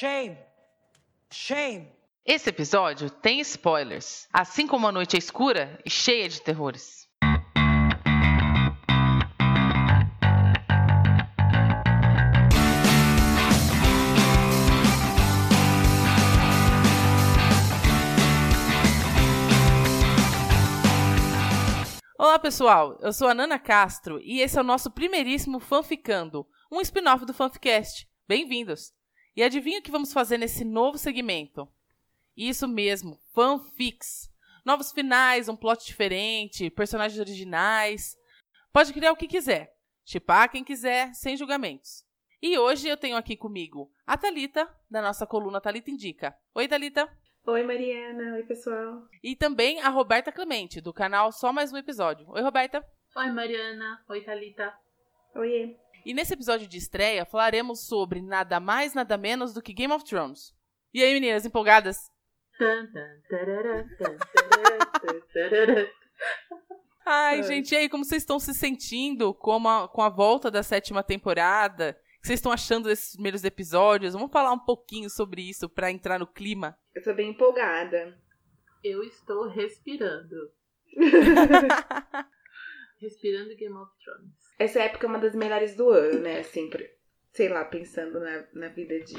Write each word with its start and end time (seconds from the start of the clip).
Shame. 0.00 0.38
Shame. 1.30 1.92
Esse 2.24 2.48
episódio 2.48 3.10
tem 3.10 3.38
spoilers, 3.40 4.26
assim 4.32 4.66
como 4.66 4.86
a 4.86 4.92
noite 4.92 5.14
é 5.14 5.18
escura 5.18 5.78
e 5.84 5.90
cheia 5.90 6.26
de 6.26 6.40
terrores. 6.40 7.06
Olá 22.18 22.38
pessoal, 22.38 22.98
eu 23.02 23.12
sou 23.12 23.28
a 23.28 23.34
Nana 23.34 23.58
Castro 23.58 24.18
e 24.22 24.40
esse 24.40 24.56
é 24.56 24.62
o 24.62 24.64
nosso 24.64 24.90
primeiríssimo 24.90 25.60
Fanficando, 25.60 26.46
um 26.72 26.80
spin-off 26.80 27.26
do 27.26 27.34
Fanficast. 27.34 28.08
Bem-vindos! 28.26 28.98
E 29.36 29.42
adivinha 29.42 29.78
o 29.78 29.82
que 29.82 29.90
vamos 29.90 30.12
fazer 30.12 30.38
nesse 30.38 30.64
novo 30.64 30.98
segmento? 30.98 31.68
Isso 32.36 32.66
mesmo, 32.66 33.18
fanfics. 33.32 34.30
Novos 34.64 34.92
finais, 34.92 35.48
um 35.48 35.56
plot 35.56 35.86
diferente, 35.86 36.70
personagens 36.70 37.18
originais. 37.18 38.16
Pode 38.72 38.92
criar 38.92 39.12
o 39.12 39.16
que 39.16 39.26
quiser. 39.26 39.72
Chipar 40.04 40.50
quem 40.50 40.64
quiser, 40.64 41.14
sem 41.14 41.36
julgamentos. 41.36 42.04
E 42.42 42.58
hoje 42.58 42.88
eu 42.88 42.96
tenho 42.96 43.16
aqui 43.16 43.36
comigo 43.36 43.92
a 44.06 44.16
Talita, 44.16 44.68
da 44.90 45.02
nossa 45.02 45.26
coluna 45.26 45.60
Talita 45.60 45.90
Indica. 45.90 46.36
Oi, 46.54 46.66
Talita. 46.66 47.08
Oi, 47.46 47.62
Mariana. 47.62 48.34
Oi, 48.34 48.42
pessoal. 48.44 49.02
E 49.22 49.36
também 49.36 49.80
a 49.80 49.88
Roberta 49.88 50.32
Clemente, 50.32 50.80
do 50.80 50.92
canal 50.92 51.32
Só 51.32 51.52
Mais 51.52 51.72
Um 51.72 51.76
Episódio. 51.76 52.28
Oi, 52.30 52.40
Roberta. 52.42 52.84
Oi, 53.16 53.30
Mariana. 53.30 54.02
Oi, 54.08 54.20
Thalita. 54.22 54.72
Oiê. 55.34 55.76
E 56.04 56.14
nesse 56.14 56.34
episódio 56.34 56.66
de 56.66 56.78
estreia 56.78 57.24
falaremos 57.24 57.86
sobre 57.86 58.20
nada 58.20 58.58
mais, 58.58 58.94
nada 58.94 59.16
menos 59.16 59.52
do 59.52 59.62
que 59.62 59.72
Game 59.72 59.92
of 59.92 60.04
Thrones. 60.04 60.54
E 60.92 61.02
aí, 61.02 61.12
meninas, 61.12 61.44
empolgadas? 61.44 62.10
Ai, 67.04 67.42
gente, 67.42 67.72
e 67.72 67.76
aí, 67.76 67.88
como 67.88 68.04
vocês 68.04 68.22
estão 68.22 68.38
se 68.38 68.52
sentindo 68.52 69.32
com 69.34 69.66
a, 69.68 69.88
com 69.88 70.02
a 70.02 70.08
volta 70.08 70.50
da 70.50 70.62
sétima 70.62 71.02
temporada? 71.02 71.98
O 72.18 72.20
que 72.20 72.26
vocês 72.26 72.38
estão 72.38 72.52
achando 72.52 72.88
desses 72.88 73.14
primeiros 73.14 73.44
episódios? 73.44 74.12
Vamos 74.12 74.30
falar 74.30 74.52
um 74.52 74.58
pouquinho 74.58 75.08
sobre 75.08 75.48
isso 75.48 75.68
pra 75.68 75.90
entrar 75.90 76.18
no 76.18 76.26
clima. 76.26 76.76
Eu 76.94 77.02
tô 77.02 77.14
bem 77.14 77.30
empolgada. 77.30 78.18
Eu 78.84 79.02
estou 79.02 79.48
respirando. 79.48 80.52
Respirando 83.00 83.56
Game 83.56 83.74
of 83.74 83.90
Thrones. 84.04 84.49
Essa 84.60 84.80
época 84.82 85.06
é 85.06 85.08
uma 85.08 85.18
das 85.18 85.34
melhores 85.34 85.74
do 85.74 85.88
ano, 85.88 86.20
né? 86.20 86.40
Assim, 86.40 86.68
pra- 86.68 86.84
sei 87.32 87.48
lá, 87.48 87.64
pensando 87.64 88.20
na, 88.20 88.44
na 88.52 88.68
vida 88.68 89.00
de, 89.00 89.14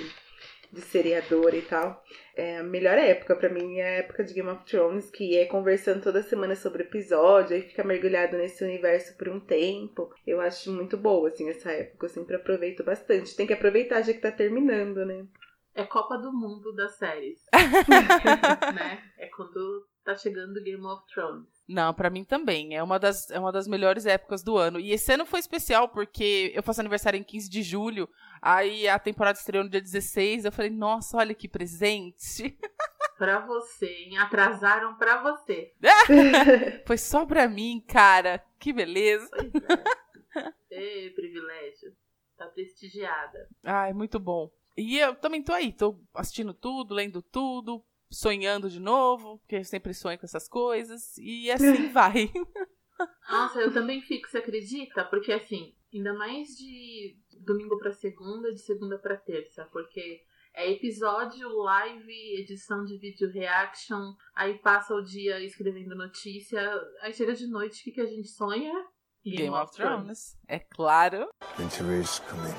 de 0.71 0.81
seriador 0.81 1.55
e 1.55 1.63
tal. 1.63 2.03
É, 2.35 2.57
a 2.57 2.63
melhor 2.63 2.95
época 2.95 3.35
pra 3.35 3.49
mim 3.49 3.79
é 3.79 3.83
a 3.85 3.97
época 4.01 4.23
de 4.23 4.35
Game 4.35 4.49
of 4.49 4.63
Thrones, 4.65 5.09
que 5.09 5.35
é 5.35 5.47
conversando 5.47 6.03
toda 6.03 6.21
semana 6.21 6.55
sobre 6.55 6.83
episódio, 6.83 7.55
aí 7.55 7.63
fica 7.63 7.83
mergulhado 7.83 8.37
nesse 8.37 8.63
universo 8.63 9.17
por 9.17 9.29
um 9.29 9.39
tempo. 9.39 10.13
Eu 10.27 10.39
acho 10.39 10.71
muito 10.71 10.95
boa, 10.95 11.29
assim, 11.29 11.49
essa 11.49 11.71
época. 11.71 12.05
Eu 12.05 12.09
sempre 12.09 12.35
aproveito 12.35 12.83
bastante. 12.83 13.35
Tem 13.35 13.47
que 13.47 13.53
aproveitar 13.53 14.03
já 14.03 14.13
que 14.13 14.19
tá 14.19 14.31
terminando, 14.31 15.03
né? 15.03 15.25
É 15.73 15.83
Copa 15.85 16.17
do 16.19 16.31
Mundo 16.31 16.71
das 16.75 16.97
séries. 16.97 17.39
né? 18.75 19.01
É 19.17 19.27
quando 19.29 19.87
tá 20.03 20.15
chegando 20.15 20.61
Game 20.61 20.85
of 20.85 21.03
Thrones. 21.13 21.47
Não, 21.67 21.93
pra 21.93 22.09
mim 22.09 22.23
também. 22.23 22.75
É 22.75 22.83
uma, 22.83 22.97
das, 22.99 23.29
é 23.29 23.39
uma 23.39 23.51
das 23.51 23.67
melhores 23.67 24.05
épocas 24.05 24.43
do 24.43 24.57
ano. 24.57 24.79
E 24.79 24.91
esse 24.91 25.11
ano 25.13 25.25
foi 25.25 25.39
especial 25.39 25.89
porque 25.89 26.51
eu 26.53 26.63
faço 26.63 26.81
aniversário 26.81 27.17
em 27.17 27.23
15 27.23 27.49
de 27.49 27.63
julho. 27.63 28.09
Aí 28.41 28.87
a 28.87 28.99
temporada 28.99 29.37
estreou 29.37 29.63
no 29.63 29.69
dia 29.69 29.81
16. 29.81 30.45
Eu 30.45 30.51
falei, 30.51 30.71
nossa, 30.71 31.17
olha 31.17 31.33
que 31.35 31.47
presente. 31.47 32.57
Pra 33.17 33.45
você, 33.45 33.85
hein? 33.85 34.17
Atrasaram 34.17 34.97
pra 34.97 35.21
você. 35.21 35.71
Foi 36.87 36.97
só 36.97 37.23
pra 37.23 37.47
mim, 37.47 37.79
cara. 37.87 38.43
Que 38.59 38.73
beleza. 38.73 39.29
Pois 39.29 39.53
é. 39.53 40.53
Ê, 41.05 41.09
privilégio. 41.11 41.95
Tá 42.35 42.47
prestigiada. 42.47 43.47
Ai, 43.63 43.93
muito 43.93 44.19
bom. 44.19 44.49
E 44.75 44.97
eu 44.97 45.13
também 45.13 45.43
tô 45.43 45.53
aí, 45.53 45.71
tô 45.71 45.99
assistindo 46.15 46.51
tudo, 46.51 46.95
lendo 46.95 47.21
tudo, 47.21 47.85
sonhando 48.11 48.69
de 48.69 48.79
novo, 48.79 49.39
porque 49.39 49.55
eu 49.55 49.63
sempre 49.63 49.93
sonho 49.93 50.19
com 50.19 50.25
essas 50.25 50.47
coisas, 50.47 51.17
e 51.17 51.49
assim 51.51 51.89
vai. 51.89 52.31
Nossa, 53.29 53.59
eu 53.61 53.73
também 53.73 54.01
fico, 54.01 54.29
você 54.29 54.39
acredita? 54.39 55.03
Porque 55.05 55.31
assim, 55.31 55.73
ainda 55.93 56.13
mais 56.13 56.49
de 56.49 57.17
domingo 57.43 57.77
pra 57.79 57.91
segunda, 57.91 58.51
de 58.51 58.59
segunda 58.59 58.99
pra 58.99 59.17
terça, 59.17 59.65
porque 59.71 60.21
é 60.53 60.69
episódio, 60.69 61.49
live, 61.49 62.39
edição 62.39 62.83
de 62.83 62.97
vídeo 62.97 63.31
reaction, 63.31 64.13
aí 64.35 64.59
passa 64.59 64.93
o 64.93 65.01
dia 65.01 65.39
escrevendo 65.39 65.95
notícia, 65.95 66.61
aí 67.01 67.13
chega 67.13 67.33
de 67.33 67.47
noite, 67.47 67.81
o 67.81 67.83
que, 67.85 67.91
que 67.93 68.01
a 68.01 68.05
gente 68.05 68.27
sonha? 68.27 68.73
Game 69.23 69.55
of 69.55 69.71
Thrones. 69.71 70.37
É 70.47 70.59
claro. 70.59 71.29
Winter 71.57 72.01
is 72.01 72.19
coming. 72.19 72.55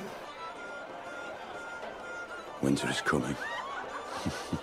Winter 2.63 2.89
is 2.89 3.01
coming. 3.03 3.37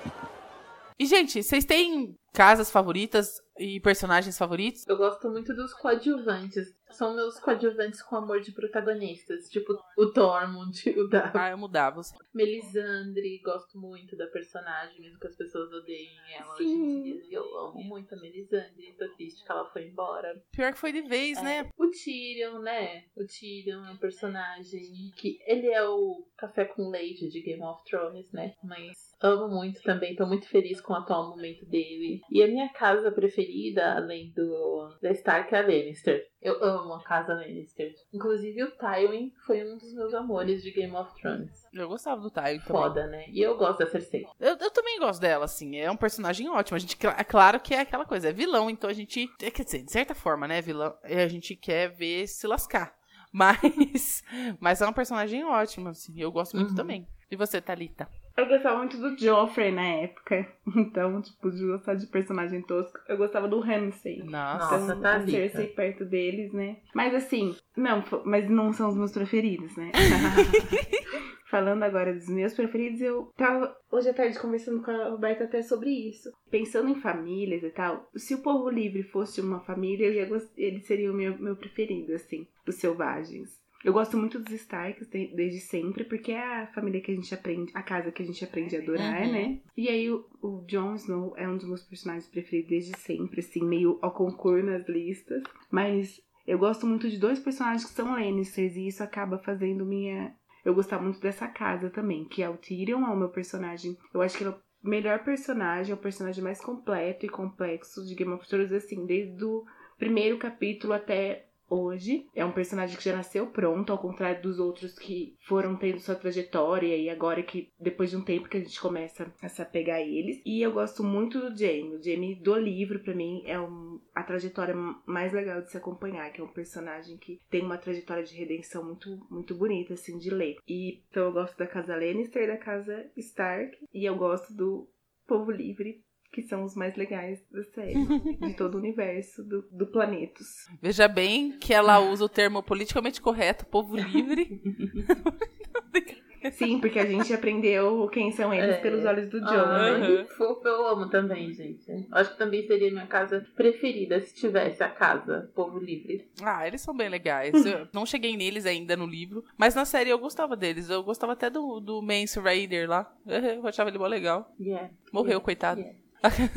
E, 0.99 1.05
gente, 1.05 1.41
vocês 1.41 1.63
têm 1.63 2.13
casas 2.33 2.69
favoritas 2.69 3.41
e 3.57 3.79
personagens 3.79 4.37
favoritos? 4.37 4.85
Eu 4.85 4.97
gosto 4.97 5.29
muito 5.29 5.53
dos 5.55 5.73
coadjuvantes. 5.73 6.67
São 6.91 7.15
meus 7.15 7.39
coadjuvantes 7.39 8.01
com 8.01 8.15
amor 8.15 8.41
de 8.41 8.51
protagonistas. 8.51 9.49
Tipo 9.49 9.77
o 9.97 10.07
Tormund, 10.07 10.89
o 10.97 11.07
Davos. 11.07 11.35
Ah, 11.35 11.51
eu 11.51 11.57
mudava. 11.57 12.01
Melisandre, 12.33 13.41
gosto 13.43 13.77
muito 13.77 14.15
da 14.15 14.27
personagem, 14.27 14.99
mesmo 15.01 15.19
que 15.19 15.27
as 15.27 15.35
pessoas 15.35 15.71
odeiem 15.71 16.09
ela 16.37 16.53
hoje 16.53 16.63
em 16.63 17.03
dia. 17.03 17.21
Eu 17.31 17.57
amo 17.57 17.83
muito 17.83 18.13
a 18.13 18.17
Melisandre, 18.17 18.95
tô 18.97 19.07
triste 19.15 19.45
que 19.45 19.51
ela 19.51 19.65
foi 19.71 19.87
embora. 19.87 20.41
Pior 20.51 20.73
que 20.73 20.79
foi 20.79 20.91
de 20.91 21.01
vez, 21.01 21.37
É, 21.37 21.41
né? 21.41 21.69
O 21.77 21.89
Tyrion, 21.89 22.59
né? 22.59 23.05
O 23.15 23.25
Tyrion 23.25 23.85
é 23.85 23.91
um 23.91 23.97
personagem 23.97 25.11
que 25.15 25.39
ele 25.45 25.67
é 25.67 25.87
o 25.87 26.25
café 26.37 26.65
com 26.65 26.89
leite 26.89 27.29
de 27.29 27.41
Game 27.41 27.63
of 27.63 27.83
Thrones, 27.85 28.31
né? 28.31 28.53
Mas 28.63 29.13
amo 29.21 29.47
muito 29.47 29.81
também, 29.81 30.15
tô 30.15 30.25
muito 30.25 30.47
feliz 30.47 30.79
com 30.81 30.93
o 30.93 30.95
atual 30.95 31.29
momento 31.29 31.65
dele. 31.65 32.21
E 32.31 32.41
a 32.41 32.47
minha 32.47 32.69
casa 32.69 33.11
preferida, 33.11 33.95
além 33.95 34.31
do 34.31 34.97
da 35.01 35.11
Stark, 35.11 35.53
é 35.53 35.59
a 35.59 35.61
Lannister. 35.61 36.25
Eu 36.41 36.63
amo 36.63 36.78
a 36.93 37.03
casa 37.03 37.33
Lannister. 37.33 37.93
Inclusive 38.13 38.63
o 38.63 38.71
Tywin 38.71 39.33
foi 39.45 39.63
um 39.63 39.77
dos 39.77 39.93
meus 39.93 40.13
amores 40.13 40.63
de 40.63 40.71
Game 40.71 40.95
of 40.95 41.13
Thrones. 41.21 41.65
Eu 41.73 41.87
gostava 41.87 42.21
do 42.21 42.29
Tyrion 42.31 42.59
também. 42.59 42.81
Foda, 42.81 43.07
né? 43.07 43.25
E 43.29 43.41
eu 43.41 43.57
gosto 43.57 43.79
da 43.79 43.87
Cersei. 43.87 44.25
Eu, 44.39 44.55
eu 44.57 44.71
também 44.71 44.99
gosto 44.99 45.19
dela, 45.19 45.45
assim. 45.45 45.77
É 45.77 45.89
um 45.91 45.97
personagem 45.97 46.49
ótimo. 46.49 46.75
A 46.75 46.79
gente, 46.79 46.97
é 47.05 47.23
claro 47.23 47.59
que 47.59 47.73
é 47.73 47.81
aquela 47.81 48.05
coisa, 48.05 48.29
é 48.29 48.33
vilão, 48.33 48.69
então 48.69 48.89
a 48.89 48.93
gente. 48.93 49.29
é, 49.41 49.51
Quer 49.51 49.63
dizer, 49.63 49.83
de 49.83 49.91
certa 49.91 50.15
forma, 50.15 50.47
né? 50.47 50.61
Vilão. 50.61 50.95
é, 51.03 51.23
A 51.23 51.27
gente 51.27 51.55
quer 51.55 51.89
ver 51.89 52.27
se 52.27 52.47
lascar. 52.47 52.93
Mas. 53.31 54.23
Mas 54.59 54.81
é 54.81 54.87
um 54.87 54.93
personagem 54.93 55.43
ótimo, 55.45 55.89
assim. 55.89 56.13
Eu 56.19 56.31
gosto 56.31 56.55
muito 56.55 56.69
Uhum. 56.71 56.75
também. 56.75 57.07
E 57.31 57.35
você, 57.35 57.61
Thalita? 57.61 58.09
Eu 58.39 58.47
gostava 58.47 58.77
muito 58.77 58.97
do 58.97 59.17
Joffrey 59.17 59.71
na 59.71 59.85
época. 59.85 60.47
Então, 60.75 61.19
tipo, 61.19 61.49
de 61.49 61.65
gostar 61.65 61.95
de 61.95 62.05
personagem 62.05 62.61
tosco. 62.61 62.99
Eu 63.07 63.17
gostava 63.17 63.47
do 63.47 63.59
Ramsay. 63.59 64.21
Nossa. 64.23 64.75
Então, 64.75 65.01
tá 65.01 65.15
a. 65.15 65.27
Cersei 65.27 65.65
perto 65.65 66.05
deles, 66.05 66.53
né? 66.53 66.77
Mas 66.93 67.13
assim, 67.15 67.55
não, 67.75 68.03
mas 68.23 68.47
não 68.47 68.71
são 68.71 68.89
os 68.89 68.95
meus 68.95 69.11
preferidos, 69.11 69.75
né? 69.75 69.91
Falando 71.49 71.81
agora 71.81 72.13
dos 72.13 72.29
meus 72.29 72.53
preferidos, 72.53 73.01
eu 73.01 73.33
tava 73.35 73.75
hoje 73.91 74.09
à 74.09 74.13
tarde 74.13 74.37
conversando 74.37 74.83
com 74.83 74.91
a 74.91 75.09
Roberta 75.09 75.45
até 75.45 75.63
sobre 75.63 75.89
isso. 75.89 76.29
Pensando 76.51 76.89
em 76.89 77.01
famílias 77.01 77.63
e 77.63 77.71
tal, 77.71 78.07
se 78.15 78.35
o 78.35 78.43
Povo 78.43 78.69
Livre 78.69 79.01
fosse 79.01 79.41
uma 79.41 79.59
família, 79.61 80.05
eu 80.05 80.13
ia 80.13 80.29
gost... 80.29 80.51
ele 80.55 80.81
seria 80.81 81.11
o 81.11 81.15
meu, 81.15 81.35
meu 81.39 81.55
preferido, 81.55 82.13
assim, 82.13 82.47
dos 82.63 82.75
selvagens. 82.75 83.59
Eu 83.83 83.93
gosto 83.93 84.17
muito 84.17 84.39
dos 84.39 84.53
Starks 84.53 85.07
de- 85.09 85.33
desde 85.35 85.59
sempre, 85.61 86.03
porque 86.03 86.31
é 86.33 86.43
a 86.63 86.67
família 86.67 86.99
que 87.01 87.11
a 87.11 87.15
gente 87.15 87.33
aprende, 87.33 87.71
a 87.73 87.81
casa 87.81 88.11
que 88.11 88.21
a 88.21 88.25
gente 88.25 88.43
aprende 88.43 88.75
a 88.75 88.79
adorar, 88.79 89.21
Uhum. 89.25 89.31
né? 89.31 89.59
E 89.77 89.87
aí 89.87 90.09
o, 90.11 90.25
o 90.41 90.65
Jon 90.67 90.95
Snow 90.95 91.33
é 91.37 91.47
um 91.47 91.55
dos 91.55 91.65
meus 91.67 91.83
personagens 91.83 92.27
preferidos 92.27 92.69
desde 92.69 92.97
sempre, 92.99 93.39
assim, 93.39 93.63
meio 93.63 93.97
ao 94.01 94.13
concurso 94.13 94.65
nas 94.65 94.87
listas. 94.89 95.41
Mas 95.71 96.19
eu 96.45 96.57
gosto 96.59 96.85
muito 96.85 97.09
de 97.09 97.17
dois 97.17 97.39
personagens 97.39 97.85
que 97.85 97.91
são 97.91 98.11
Lannisters, 98.11 98.75
e 98.75 98.87
isso 98.87 99.01
acaba 99.03 99.37
fazendo 99.39 99.85
minha. 99.85 100.35
Eu 100.65 100.75
gostar 100.75 101.01
muito 101.01 101.21
dessa 101.21 101.47
casa 101.47 101.89
também, 101.89 102.25
que 102.25 102.43
é 102.43 102.49
o 102.49 102.57
Tyrion, 102.57 103.05
é 103.05 103.09
o 103.11 103.15
meu 103.17 103.29
personagem. 103.29 103.95
Eu 104.13 104.21
acho 104.21 104.37
que 104.37 104.43
ele 104.43 104.51
é 104.51 104.53
o 104.53 104.59
melhor 104.89 105.23
personagem, 105.23 105.91
é 105.91 105.95
o 105.95 105.97
personagem 105.97 106.43
mais 106.43 106.59
completo 106.59 107.25
e 107.25 107.29
complexo 107.29 108.05
de 108.05 108.13
Game 108.13 108.33
of 108.33 108.45
Thrones, 108.47 108.73
assim, 108.73 109.05
desde 109.05 109.41
o 109.45 109.63
primeiro 109.97 110.37
capítulo 110.37 110.91
até 110.93 111.45
hoje. 111.69 112.25
É 112.35 112.43
um 112.43 112.51
personagem 112.51 112.97
que 112.97 113.03
já 113.03 113.15
nasceu 113.15 113.47
pronto, 113.47 113.91
ao 113.91 113.97
contrário 113.97 114.41
dos 114.41 114.59
outros 114.59 114.97
que 114.97 115.35
foram 115.47 115.75
tendo 115.75 115.99
sua 115.99 116.15
trajetória 116.15 116.95
e 116.95 117.09
agora 117.09 117.43
que 117.43 117.71
depois 117.79 118.09
de 118.09 118.17
um 118.17 118.23
tempo 118.23 118.49
que 118.49 118.57
a 118.57 118.59
gente 118.59 118.79
começa 118.79 119.31
a 119.41 119.49
se 119.49 119.61
apegar 119.61 119.97
a 119.97 120.01
eles. 120.01 120.41
E 120.45 120.61
eu 120.61 120.71
gosto 120.71 121.03
muito 121.03 121.39
do 121.39 121.57
Jamie. 121.57 121.95
O 121.95 122.03
Jamie 122.03 122.35
do 122.35 122.55
livro, 122.57 122.99
para 122.99 123.13
mim, 123.13 123.41
é 123.45 123.59
um, 123.59 123.99
a 124.13 124.23
trajetória 124.23 124.75
mais 125.05 125.33
legal 125.33 125.61
de 125.61 125.71
se 125.71 125.77
acompanhar, 125.77 126.31
que 126.31 126.41
é 126.41 126.43
um 126.43 126.53
personagem 126.53 127.17
que 127.17 127.39
tem 127.49 127.61
uma 127.61 127.77
trajetória 127.77 128.23
de 128.23 128.35
redenção 128.35 128.83
muito, 128.83 129.27
muito 129.29 129.55
bonita, 129.55 129.93
assim, 129.93 130.17
de 130.17 130.29
ler. 130.29 130.57
E 130.67 131.03
então 131.09 131.25
eu 131.25 131.31
gosto 131.31 131.57
da 131.57 131.67
casa 131.67 131.95
Lannister 131.95 132.47
da 132.47 132.57
casa 132.57 133.09
Stark. 133.17 133.77
E 133.93 134.05
eu 134.05 134.15
gosto 134.15 134.53
do 134.53 134.89
Povo 135.27 135.51
Livre 135.51 136.03
que 136.31 136.43
são 136.43 136.63
os 136.63 136.75
mais 136.75 136.95
legais 136.95 137.39
da 137.51 137.63
série, 137.63 137.93
de 138.37 138.53
todo 138.53 138.75
o 138.75 138.77
universo 138.77 139.43
do, 139.43 139.67
do 139.71 139.87
Planetos. 139.87 140.67
Veja 140.81 141.07
bem 141.07 141.57
que 141.57 141.73
ela 141.73 141.99
usa 141.99 142.25
o 142.25 142.29
termo 142.29 142.61
politicamente 142.61 143.21
correto, 143.21 143.65
povo 143.65 143.95
livre. 143.95 144.61
Sim, 146.53 146.79
porque 146.79 146.97
a 146.97 147.05
gente 147.05 147.33
aprendeu 147.33 148.07
quem 148.07 148.31
são 148.31 148.53
eles 148.53 148.75
é. 148.75 148.79
pelos 148.79 149.03
olhos 149.03 149.29
do 149.29 149.41
John. 149.41 149.47
Ah, 149.49 149.97
né? 149.97 150.25
Fofo 150.37 150.65
eu 150.65 150.87
amo 150.87 151.09
também, 151.09 151.53
gente. 151.53 151.83
Acho 152.11 152.31
que 152.31 152.37
também 152.37 152.65
seria 152.65 152.89
minha 152.89 153.07
casa 153.07 153.45
preferida 153.55 154.21
se 154.21 154.33
tivesse 154.33 154.81
a 154.81 154.89
casa 154.89 155.51
Povo 155.53 155.77
Livre. 155.77 156.29
Ah, 156.41 156.65
eles 156.65 156.81
são 156.81 156.95
bem 156.95 157.09
legais. 157.09 157.53
eu 157.65 157.87
não 157.93 158.05
cheguei 158.05 158.37
neles 158.37 158.65
ainda 158.65 158.95
no 158.95 159.05
livro, 159.05 159.43
mas 159.57 159.75
na 159.75 159.83
série 159.83 160.09
eu 160.09 160.17
gostava 160.17 160.55
deles. 160.55 160.89
Eu 160.89 161.03
gostava 161.03 161.33
até 161.33 161.49
do, 161.49 161.79
do 161.79 162.01
Mance 162.01 162.39
Raider 162.39 162.89
lá. 162.89 163.13
Eu 163.27 163.67
achava 163.67 163.89
ele 163.89 163.97
bom 163.97 164.07
legal. 164.07 164.49
Yeah. 164.59 164.89
Morreu, 165.11 165.31
yeah. 165.31 165.45
coitado. 165.45 165.81
Yeah. 165.81 165.99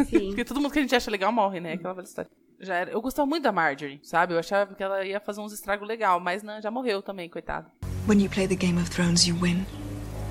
Sim. 0.09 0.29
Porque 0.29 0.45
todo 0.45 0.61
mundo 0.61 0.73
que 0.73 0.79
a 0.79 0.83
gente 0.83 0.95
acha 0.95 1.11
legal 1.11 1.33
morre, 1.33 1.61
né? 1.61 1.75
Aquela 1.75 1.95
velha 1.95 2.05
história. 2.05 2.31
Já 2.61 2.77
era. 2.77 2.91
Eu 2.91 3.01
gostava 3.01 3.27
muito 3.27 3.43
da 3.43 3.53
Marjorie, 3.53 4.01
sabe? 4.03 4.35
Eu 4.35 4.39
achava 4.39 4.75
que 4.75 4.83
ela 4.83 5.05
ia 5.05 5.21
fazer 5.21 5.41
uns 5.41 5.53
estragos 5.53 5.87
legal, 5.87 6.21
mas 6.21 6.43
não, 6.43 6.61
já 6.61 6.71
morreu 6.71 7.03
também, 7.03 7.29
coitada. 7.29 7.71
When 8.09 8.21
you 8.23 8.31
play 8.31 8.47
the 8.49 8.57
Game 8.57 8.81
of 8.81 8.91
Thrones, 8.91 9.27
you 9.27 9.37
win 9.41 9.65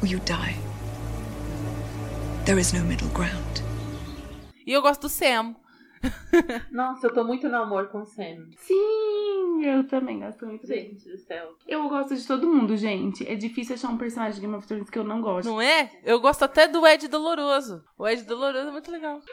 or 0.01 0.07
you 0.07 0.19
die. 0.19 0.55
There 2.45 2.59
is 2.59 2.73
no 2.73 2.83
middle 2.85 3.09
ground. 3.09 3.61
E 4.65 4.73
eu 4.73 4.81
gosto 4.81 5.01
do 5.01 5.09
Sam. 5.09 5.55
Nossa, 6.71 7.07
eu 7.07 7.13
tô 7.13 7.23
muito 7.23 7.47
no 7.47 7.57
amor 7.57 7.87
com 7.89 8.01
o 8.01 8.05
Sam. 8.05 8.47
Sim, 8.57 9.65
eu 9.65 9.87
também 9.87 10.19
gosto 10.19 10.45
muito 10.45 10.65
dele. 10.67 10.89
Gente 10.89 11.09
do 11.09 11.17
céu. 11.17 11.55
Eu 11.67 11.87
gosto 11.89 12.15
de 12.15 12.25
todo 12.25 12.47
mundo, 12.47 12.75
gente. 12.77 13.27
É 13.27 13.35
difícil 13.35 13.75
achar 13.75 13.89
um 13.89 13.97
personagem 13.97 14.35
de 14.35 14.41
Game 14.41 14.55
of 14.55 14.67
Thrones 14.67 14.89
que 14.89 14.97
eu 14.97 15.03
não 15.03 15.21
gosto. 15.21 15.47
Não 15.49 15.61
é? 15.61 15.91
Eu 16.03 16.19
gosto 16.19 16.43
até 16.43 16.67
do 16.67 16.85
Ed 16.85 17.07
Doloroso. 17.07 17.83
O 17.97 18.07
Ed 18.07 18.23
Doloroso 18.23 18.69
é 18.69 18.71
muito 18.71 18.91
legal. 18.91 19.21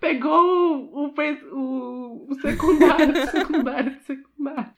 Pegou 0.00 0.32
o, 0.32 1.06
o, 1.06 1.14
o, 1.52 2.26
o 2.30 2.34
secundário, 2.40 3.14
secundário, 3.30 4.00
secundário. 4.02 4.74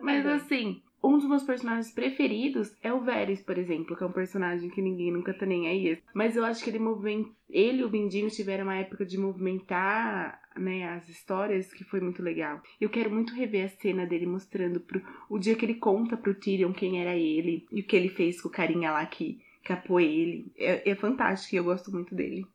Mas 0.00 0.26
assim, 0.26 0.82
um 1.04 1.18
dos 1.18 1.28
meus 1.28 1.42
personagens 1.42 1.92
preferidos 1.92 2.74
é 2.82 2.92
o 2.92 3.00
Varys, 3.00 3.42
por 3.42 3.58
exemplo, 3.58 3.94
que 3.94 4.02
é 4.02 4.06
um 4.06 4.12
personagem 4.12 4.70
que 4.70 4.80
ninguém 4.80 5.12
nunca 5.12 5.34
tá 5.34 5.44
nem 5.44 5.68
aí. 5.68 6.00
Mas 6.14 6.36
eu 6.36 6.44
acho 6.44 6.64
que 6.64 6.70
ele 6.70 6.78
movimenta. 6.78 7.30
Ele 7.50 7.82
e 7.82 7.84
o 7.84 7.90
Bindinho 7.90 8.30
tiveram 8.30 8.64
uma 8.64 8.76
época 8.76 9.04
de 9.04 9.18
movimentar 9.18 10.40
né, 10.56 10.88
as 10.88 11.08
histórias 11.08 11.72
que 11.72 11.84
foi 11.84 12.00
muito 12.00 12.22
legal. 12.22 12.60
Eu 12.80 12.88
quero 12.88 13.10
muito 13.10 13.34
rever 13.34 13.66
a 13.66 13.68
cena 13.68 14.06
dele 14.06 14.26
mostrando 14.26 14.80
pro, 14.80 15.02
o 15.28 15.38
dia 15.38 15.54
que 15.54 15.64
ele 15.64 15.74
conta 15.74 16.16
pro 16.16 16.34
Tyrion 16.34 16.72
quem 16.72 17.00
era 17.00 17.14
ele 17.14 17.66
e 17.70 17.82
o 17.82 17.86
que 17.86 17.94
ele 17.94 18.08
fez 18.08 18.40
com 18.40 18.48
o 18.48 18.52
carinha 18.52 18.90
lá 18.90 19.04
que 19.06 19.40
capou 19.62 20.00
ele. 20.00 20.52
É, 20.56 20.90
é 20.90 20.94
fantástico 20.94 21.54
e 21.54 21.58
eu 21.58 21.64
gosto 21.64 21.92
muito 21.92 22.14
dele. 22.14 22.46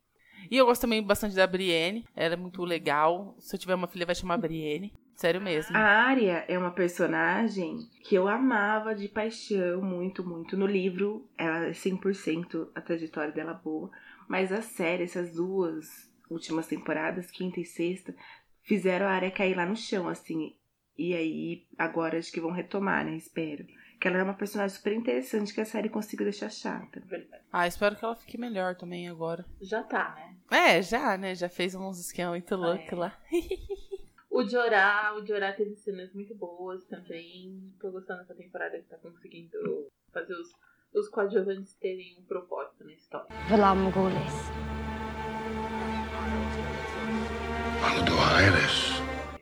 E 0.50 0.56
eu 0.56 0.66
gosto 0.66 0.82
também 0.82 1.02
bastante 1.02 1.34
da 1.34 1.46
Brienne. 1.46 2.04
Ela 2.16 2.34
é 2.34 2.36
muito 2.36 2.64
legal. 2.64 3.36
Se 3.38 3.54
eu 3.54 3.60
tiver 3.60 3.74
uma 3.74 3.86
filha, 3.86 4.06
vai 4.06 4.14
chamar 4.14 4.38
Brienne. 4.38 4.92
Sério 5.20 5.38
mesmo. 5.38 5.76
A 5.76 5.80
Arya 5.80 6.46
é 6.48 6.58
uma 6.58 6.70
personagem 6.70 7.76
que 8.02 8.14
eu 8.14 8.26
amava 8.26 8.94
de 8.94 9.06
paixão, 9.06 9.82
muito, 9.82 10.26
muito. 10.26 10.56
No 10.56 10.64
livro, 10.64 11.28
ela 11.36 11.66
é 11.66 11.72
100% 11.72 12.70
a 12.74 12.80
trajetória 12.80 13.30
dela 13.30 13.52
boa. 13.52 13.90
Mas 14.26 14.50
a 14.50 14.62
série, 14.62 15.04
essas 15.04 15.34
duas 15.34 16.10
últimas 16.30 16.68
temporadas, 16.68 17.30
quinta 17.30 17.60
e 17.60 17.66
sexta, 17.66 18.14
fizeram 18.62 19.04
a 19.04 19.10
Arya 19.10 19.30
cair 19.30 19.54
lá 19.54 19.66
no 19.66 19.76
chão, 19.76 20.08
assim. 20.08 20.56
E 20.96 21.14
aí, 21.14 21.66
agora 21.76 22.18
acho 22.18 22.32
que 22.32 22.40
vão 22.40 22.50
retomar, 22.50 23.04
né? 23.04 23.14
Espero. 23.14 23.66
Que 24.00 24.08
ela 24.08 24.16
é 24.16 24.22
uma 24.22 24.32
personagem 24.32 24.74
super 24.74 24.94
interessante 24.94 25.52
que 25.52 25.60
a 25.60 25.66
série 25.66 25.90
consiga 25.90 26.24
deixar 26.24 26.48
chata. 26.48 27.02
Ah, 27.52 27.66
espero 27.66 27.94
que 27.94 28.02
ela 28.02 28.16
fique 28.16 28.38
melhor 28.38 28.74
também 28.74 29.06
agora. 29.06 29.44
Já 29.60 29.82
tá, 29.82 30.14
né? 30.16 30.36
É, 30.50 30.80
já, 30.80 31.18
né? 31.18 31.34
Já 31.34 31.50
fez 31.50 31.74
uns 31.74 32.00
esquemas 32.00 32.30
muito 32.30 32.56
loucos 32.56 32.90
é. 32.90 32.94
lá. 32.96 33.18
O 34.40 34.48
Jorá, 34.48 35.14
o 35.20 35.26
Jorá 35.26 35.52
teve 35.52 35.76
cenas 35.76 36.14
muito 36.14 36.34
boas 36.34 36.82
também. 36.86 37.74
Tô 37.78 37.90
gostando 37.90 38.20
dessa 38.20 38.34
temporada 38.34 38.78
que 38.78 38.88
tá 38.88 38.96
conseguindo 38.96 39.58
fazer 40.14 40.32
os, 40.32 40.48
os 40.94 41.10
coadjuvantes 41.10 41.74
terem 41.74 42.16
um 42.18 42.24
propósito 42.24 42.82
na 42.82 42.94
história. 42.94 43.26
Vela. 43.50 43.74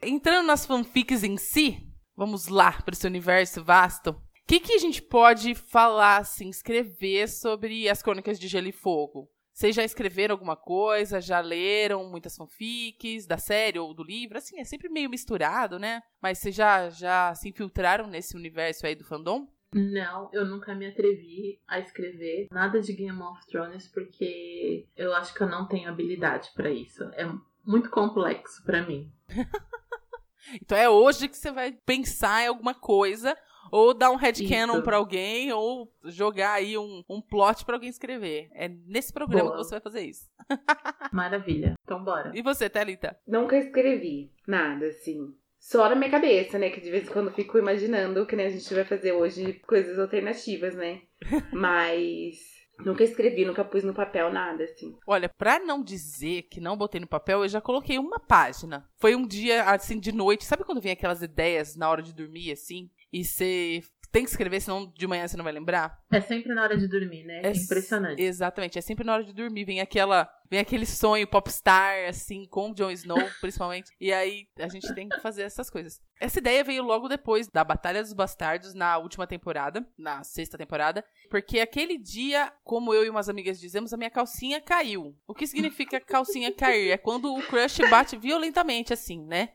Entrando 0.02 0.46
nas 0.48 0.66
fanfics 0.66 1.22
em 1.22 1.36
si, 1.36 1.78
vamos 2.16 2.48
lá 2.48 2.72
para 2.82 2.92
esse 2.92 3.06
universo 3.06 3.62
vasto. 3.62 4.10
O 4.10 4.20
que, 4.48 4.58
que 4.58 4.72
a 4.72 4.78
gente 4.78 5.00
pode 5.00 5.54
falar, 5.54 6.16
assim, 6.16 6.48
escrever 6.48 7.28
sobre 7.28 7.88
as 7.88 8.02
crônicas 8.02 8.36
de 8.36 8.48
Gelo 8.48 8.66
e 8.66 8.72
Fogo? 8.72 9.30
Vocês 9.58 9.74
já 9.74 9.82
escreveram 9.82 10.34
alguma 10.34 10.54
coisa? 10.54 11.20
Já 11.20 11.40
leram 11.40 12.08
muitas 12.08 12.36
fanfics 12.36 13.26
da 13.26 13.38
série 13.38 13.76
ou 13.76 13.92
do 13.92 14.04
livro? 14.04 14.38
Assim, 14.38 14.60
é 14.60 14.62
sempre 14.62 14.88
meio 14.88 15.10
misturado, 15.10 15.80
né? 15.80 16.00
Mas 16.22 16.38
vocês 16.38 16.54
já, 16.54 16.88
já 16.90 17.34
se 17.34 17.48
infiltraram 17.48 18.06
nesse 18.06 18.36
universo 18.36 18.86
aí 18.86 18.94
do 18.94 19.02
fandom? 19.02 19.48
Não, 19.74 20.30
eu 20.32 20.46
nunca 20.46 20.76
me 20.76 20.86
atrevi 20.86 21.60
a 21.66 21.80
escrever 21.80 22.46
nada 22.52 22.80
de 22.80 22.92
Game 22.92 23.20
of 23.20 23.44
Thrones 23.48 23.88
porque 23.88 24.86
eu 24.96 25.12
acho 25.12 25.34
que 25.34 25.42
eu 25.42 25.48
não 25.48 25.66
tenho 25.66 25.88
habilidade 25.88 26.50
para 26.54 26.70
isso. 26.70 27.02
É 27.14 27.28
muito 27.66 27.90
complexo 27.90 28.62
para 28.62 28.86
mim. 28.86 29.12
então 30.62 30.78
é 30.78 30.88
hoje 30.88 31.26
que 31.26 31.36
você 31.36 31.50
vai 31.50 31.72
pensar 31.72 32.44
em 32.44 32.46
alguma 32.46 32.74
coisa 32.74 33.36
ou 33.70 33.94
dar 33.94 34.10
um 34.10 34.16
headcanon 34.16 34.82
pra 34.82 34.96
alguém, 34.96 35.52
ou 35.52 35.92
jogar 36.04 36.54
aí 36.54 36.76
um, 36.76 37.02
um 37.08 37.20
plot 37.20 37.64
pra 37.64 37.76
alguém 37.76 37.88
escrever. 37.88 38.48
É 38.52 38.68
nesse 38.68 39.12
programa 39.12 39.50
Boa. 39.50 39.56
que 39.56 39.64
você 39.64 39.70
vai 39.70 39.80
fazer 39.80 40.02
isso. 40.02 40.28
Maravilha. 41.12 41.74
Então 41.82 42.02
bora. 42.02 42.32
E 42.34 42.42
você, 42.42 42.68
Thalita? 42.68 43.18
Nunca 43.26 43.56
escrevi 43.56 44.30
nada, 44.46 44.86
assim. 44.86 45.34
Só 45.58 45.88
na 45.88 45.96
minha 45.96 46.10
cabeça, 46.10 46.58
né? 46.58 46.70
Que 46.70 46.80
de 46.80 46.90
vez 46.90 47.08
em 47.08 47.12
quando 47.12 47.28
eu 47.28 47.34
fico 47.34 47.58
imaginando 47.58 48.26
que 48.26 48.36
né, 48.36 48.46
a 48.46 48.50
gente 48.50 48.72
vai 48.72 48.84
fazer 48.84 49.12
hoje 49.12 49.54
coisas 49.66 49.98
alternativas, 49.98 50.74
né? 50.74 51.02
Mas 51.52 52.58
Nunca 52.84 53.02
escrevi, 53.02 53.44
nunca 53.44 53.64
pus 53.64 53.82
no 53.82 53.92
papel 53.92 54.32
nada, 54.32 54.62
assim. 54.62 54.96
Olha, 55.06 55.28
pra 55.28 55.58
não 55.58 55.82
dizer 55.82 56.42
que 56.42 56.60
não 56.60 56.76
botei 56.76 57.00
no 57.00 57.08
papel, 57.08 57.42
eu 57.42 57.48
já 57.48 57.60
coloquei 57.60 57.98
uma 57.98 58.20
página. 58.20 58.88
Foi 58.96 59.16
um 59.16 59.26
dia, 59.26 59.64
assim, 59.64 59.98
de 59.98 60.12
noite. 60.12 60.44
Sabe 60.44 60.64
quando 60.64 60.80
vem 60.80 60.92
aquelas 60.92 61.20
ideias 61.20 61.74
na 61.74 61.90
hora 61.90 62.02
de 62.02 62.14
dormir, 62.14 62.52
assim? 62.52 62.88
E 63.12 63.24
você 63.24 63.82
tem 64.10 64.24
que 64.24 64.30
escrever, 64.30 64.60
senão 64.60 64.90
de 64.96 65.06
manhã 65.06 65.28
você 65.28 65.36
não 65.36 65.44
vai 65.44 65.52
lembrar? 65.52 65.98
É 66.10 66.20
sempre 66.20 66.54
na 66.54 66.62
hora 66.62 66.76
de 66.76 66.88
dormir, 66.88 67.24
né? 67.24 67.42
É 67.44 67.52
impressionante. 67.52 68.22
Exatamente, 68.22 68.78
é 68.78 68.80
sempre 68.80 69.04
na 69.04 69.14
hora 69.14 69.24
de 69.24 69.32
dormir. 69.32 69.64
Vem 69.64 69.80
aquela. 69.80 70.28
Vem 70.50 70.60
aquele 70.60 70.86
sonho 70.86 71.26
popstar, 71.26 72.08
assim, 72.08 72.46
com 72.46 72.72
Jon 72.72 72.90
Snow, 72.90 73.18
principalmente. 73.38 73.90
E 74.00 74.10
aí 74.10 74.46
a 74.58 74.66
gente 74.66 74.94
tem 74.94 75.06
que 75.06 75.20
fazer 75.20 75.42
essas 75.42 75.68
coisas. 75.68 76.00
Essa 76.18 76.38
ideia 76.38 76.64
veio 76.64 76.82
logo 76.82 77.06
depois 77.06 77.48
da 77.48 77.62
Batalha 77.62 78.02
dos 78.02 78.14
Bastardos, 78.14 78.72
na 78.72 78.96
última 78.96 79.26
temporada, 79.26 79.86
na 79.98 80.24
sexta 80.24 80.56
temporada. 80.56 81.04
Porque 81.28 81.60
aquele 81.60 81.98
dia, 81.98 82.50
como 82.64 82.94
eu 82.94 83.04
e 83.04 83.10
umas 83.10 83.28
amigas 83.28 83.60
dizemos, 83.60 83.92
a 83.92 83.98
minha 83.98 84.10
calcinha 84.10 84.58
caiu. 84.58 85.14
O 85.26 85.34
que 85.34 85.46
significa 85.46 86.00
calcinha 86.00 86.50
cair? 86.50 86.92
É 86.92 86.96
quando 86.96 87.34
o 87.34 87.42
crush 87.42 87.78
bate 87.90 88.16
violentamente, 88.16 88.94
assim, 88.94 89.22
né? 89.26 89.50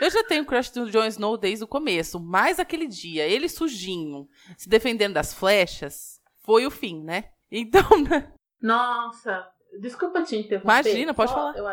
Eu 0.00 0.10
já 0.10 0.24
tenho 0.24 0.44
crush 0.44 0.70
do 0.70 0.90
Jon 0.90 1.04
Snow 1.06 1.36
desde 1.36 1.64
o 1.64 1.68
começo, 1.68 2.18
mas 2.20 2.58
aquele 2.58 2.86
dia, 2.86 3.26
ele 3.26 3.48
sujinho, 3.48 4.28
se 4.56 4.68
defendendo 4.68 5.14
das 5.14 5.32
flechas, 5.32 6.20
foi 6.44 6.66
o 6.66 6.70
fim, 6.70 7.02
né? 7.02 7.30
Então, 7.50 7.82
né? 8.08 8.32
Nossa, 8.60 9.46
desculpa 9.80 10.22
te 10.22 10.36
interromper. 10.36 10.64
Imagina, 10.64 11.14
pode 11.14 11.32
falar. 11.32 11.56
Eu, 11.56 11.66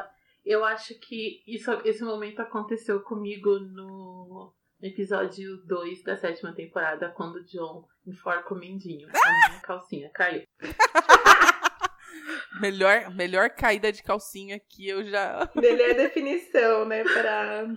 eu 0.45 0.65
acho 0.65 0.93
que 0.99 1.43
isso, 1.47 1.71
esse 1.83 2.03
momento 2.03 2.41
aconteceu 2.41 3.01
comigo 3.01 3.59
no 3.59 4.53
episódio 4.81 5.57
2 5.65 6.03
da 6.03 6.15
sétima 6.15 6.53
temporada, 6.53 7.09
quando 7.09 7.37
o 7.37 7.45
John 7.45 7.87
enforca 8.05 8.53
o 8.53 8.57
Mindinho. 8.57 9.07
A 9.09 9.49
minha 9.49 9.61
calcinha 9.61 10.09
caiu. 10.13 10.43
melhor, 12.59 13.13
melhor 13.13 13.49
caída 13.49 13.91
de 13.91 14.03
calcinha 14.03 14.59
que 14.59 14.87
eu 14.87 15.03
já. 15.03 15.49
Melhor 15.55 15.93
definição, 15.95 16.85
né, 16.85 17.03
para 17.03 17.67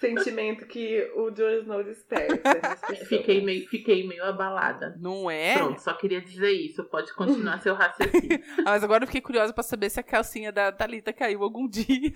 sentimento 0.00 0.66
que 0.66 1.10
o 1.14 1.30
Jon 1.30 1.50
Snow 1.60 1.84
desperta. 1.84 2.60
Fiquei 3.06 3.44
meio, 3.44 3.68
fiquei 3.68 4.06
meio 4.06 4.24
abalada. 4.24 4.96
Não 4.98 5.30
é? 5.30 5.54
Pronto, 5.54 5.80
só 5.80 5.92
queria 5.94 6.20
dizer 6.20 6.50
isso. 6.50 6.84
Pode 6.84 7.12
continuar 7.14 7.60
seu 7.60 7.74
raciocínio. 7.74 8.40
ah, 8.60 8.70
mas 8.70 8.84
agora 8.84 9.04
eu 9.04 9.06
fiquei 9.06 9.20
curiosa 9.20 9.52
para 9.52 9.62
saber 9.62 9.90
se 9.90 10.00
a 10.00 10.02
calcinha 10.02 10.52
da 10.52 10.72
Thalita 10.72 11.12
caiu 11.12 11.42
algum 11.42 11.68
dia. 11.68 12.12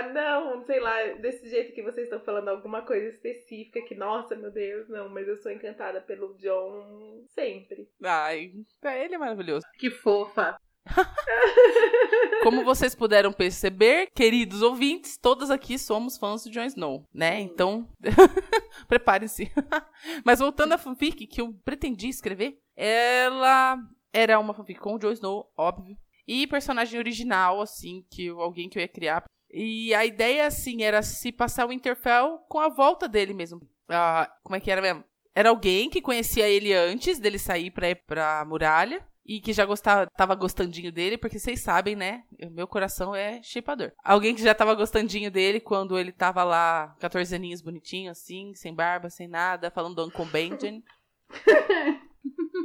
Ah, 0.00 0.08
não, 0.12 0.64
sei 0.64 0.80
lá, 0.80 1.12
desse 1.14 1.48
jeito 1.48 1.72
que 1.72 1.82
vocês 1.82 2.06
estão 2.06 2.20
falando 2.20 2.48
alguma 2.48 2.82
coisa 2.82 3.08
específica 3.08 3.82
que, 3.82 3.94
nossa, 3.94 4.34
meu 4.34 4.50
Deus, 4.50 4.88
não, 4.88 5.08
mas 5.08 5.28
eu 5.28 5.36
sou 5.36 5.52
encantada 5.52 6.00
pelo 6.00 6.34
John 6.38 7.24
sempre. 7.28 7.88
Ai, 8.02 8.52
ele 8.84 9.14
é 9.14 9.18
maravilhoso. 9.18 9.66
Que 9.78 9.90
fofa. 9.90 10.58
Como 12.42 12.64
vocês 12.64 12.94
puderam 12.94 13.32
perceber, 13.32 14.08
queridos 14.14 14.62
ouvintes, 14.62 15.16
todas 15.18 15.50
aqui 15.50 15.78
somos 15.78 16.16
fãs 16.16 16.44
do 16.44 16.50
Jon 16.50 16.64
Snow, 16.64 17.06
né? 17.12 17.40
Então, 17.40 17.88
preparem-se. 18.88 19.50
Mas 20.24 20.38
voltando 20.38 20.72
à 20.72 20.78
fanfic 20.78 21.26
que 21.26 21.40
eu 21.40 21.52
pretendi 21.64 22.08
escrever, 22.08 22.58
ela 22.74 23.76
era 24.12 24.38
uma 24.38 24.54
fanfic 24.54 24.80
com 24.80 24.94
o 24.94 24.98
Jon 24.98 25.12
Snow, 25.12 25.52
óbvio, 25.56 25.96
e 26.26 26.46
personagem 26.46 26.98
original, 26.98 27.60
assim, 27.60 28.04
que 28.10 28.28
alguém 28.28 28.68
que 28.68 28.78
eu 28.78 28.82
ia 28.82 28.88
criar. 28.88 29.24
E 29.52 29.94
a 29.94 30.04
ideia, 30.04 30.46
assim, 30.46 30.82
era 30.82 31.02
se 31.02 31.32
passar 31.32 31.66
o 31.66 31.68
Winterfell 31.68 32.38
com 32.48 32.60
a 32.60 32.68
volta 32.68 33.08
dele 33.08 33.34
mesmo. 33.34 33.60
Ah, 33.88 34.30
como 34.42 34.56
é 34.56 34.60
que 34.60 34.70
era 34.70 34.80
mesmo? 34.80 35.04
Era 35.34 35.48
alguém 35.48 35.88
que 35.90 36.00
conhecia 36.00 36.48
ele 36.48 36.72
antes 36.72 37.18
dele 37.18 37.38
sair 37.38 37.70
pra 37.70 37.94
pra 37.94 38.44
muralha 38.44 39.04
e 39.24 39.40
que 39.40 39.52
já 39.52 39.64
gostava, 39.64 40.08
tava 40.16 40.34
gostandinho 40.34 40.90
dele, 40.90 41.16
porque 41.16 41.38
vocês 41.38 41.60
sabem, 41.60 41.94
né? 41.94 42.24
Meu 42.50 42.66
coração 42.66 43.14
é 43.14 43.40
chipador. 43.42 43.92
Alguém 44.02 44.34
que 44.34 44.42
já 44.42 44.54
tava 44.54 44.74
gostandinho 44.74 45.30
dele 45.30 45.60
quando 45.60 45.98
ele 45.98 46.10
tava 46.10 46.42
lá, 46.42 46.96
14 46.98 47.34
aninhos 47.34 47.62
bonitinho, 47.62 48.10
assim, 48.10 48.52
sem 48.54 48.74
barba, 48.74 49.08
sem 49.08 49.28
nada, 49.28 49.70
falando 49.70 49.96
do 49.96 50.06
Uncle 50.06 50.24
Benjamin. 50.26 50.82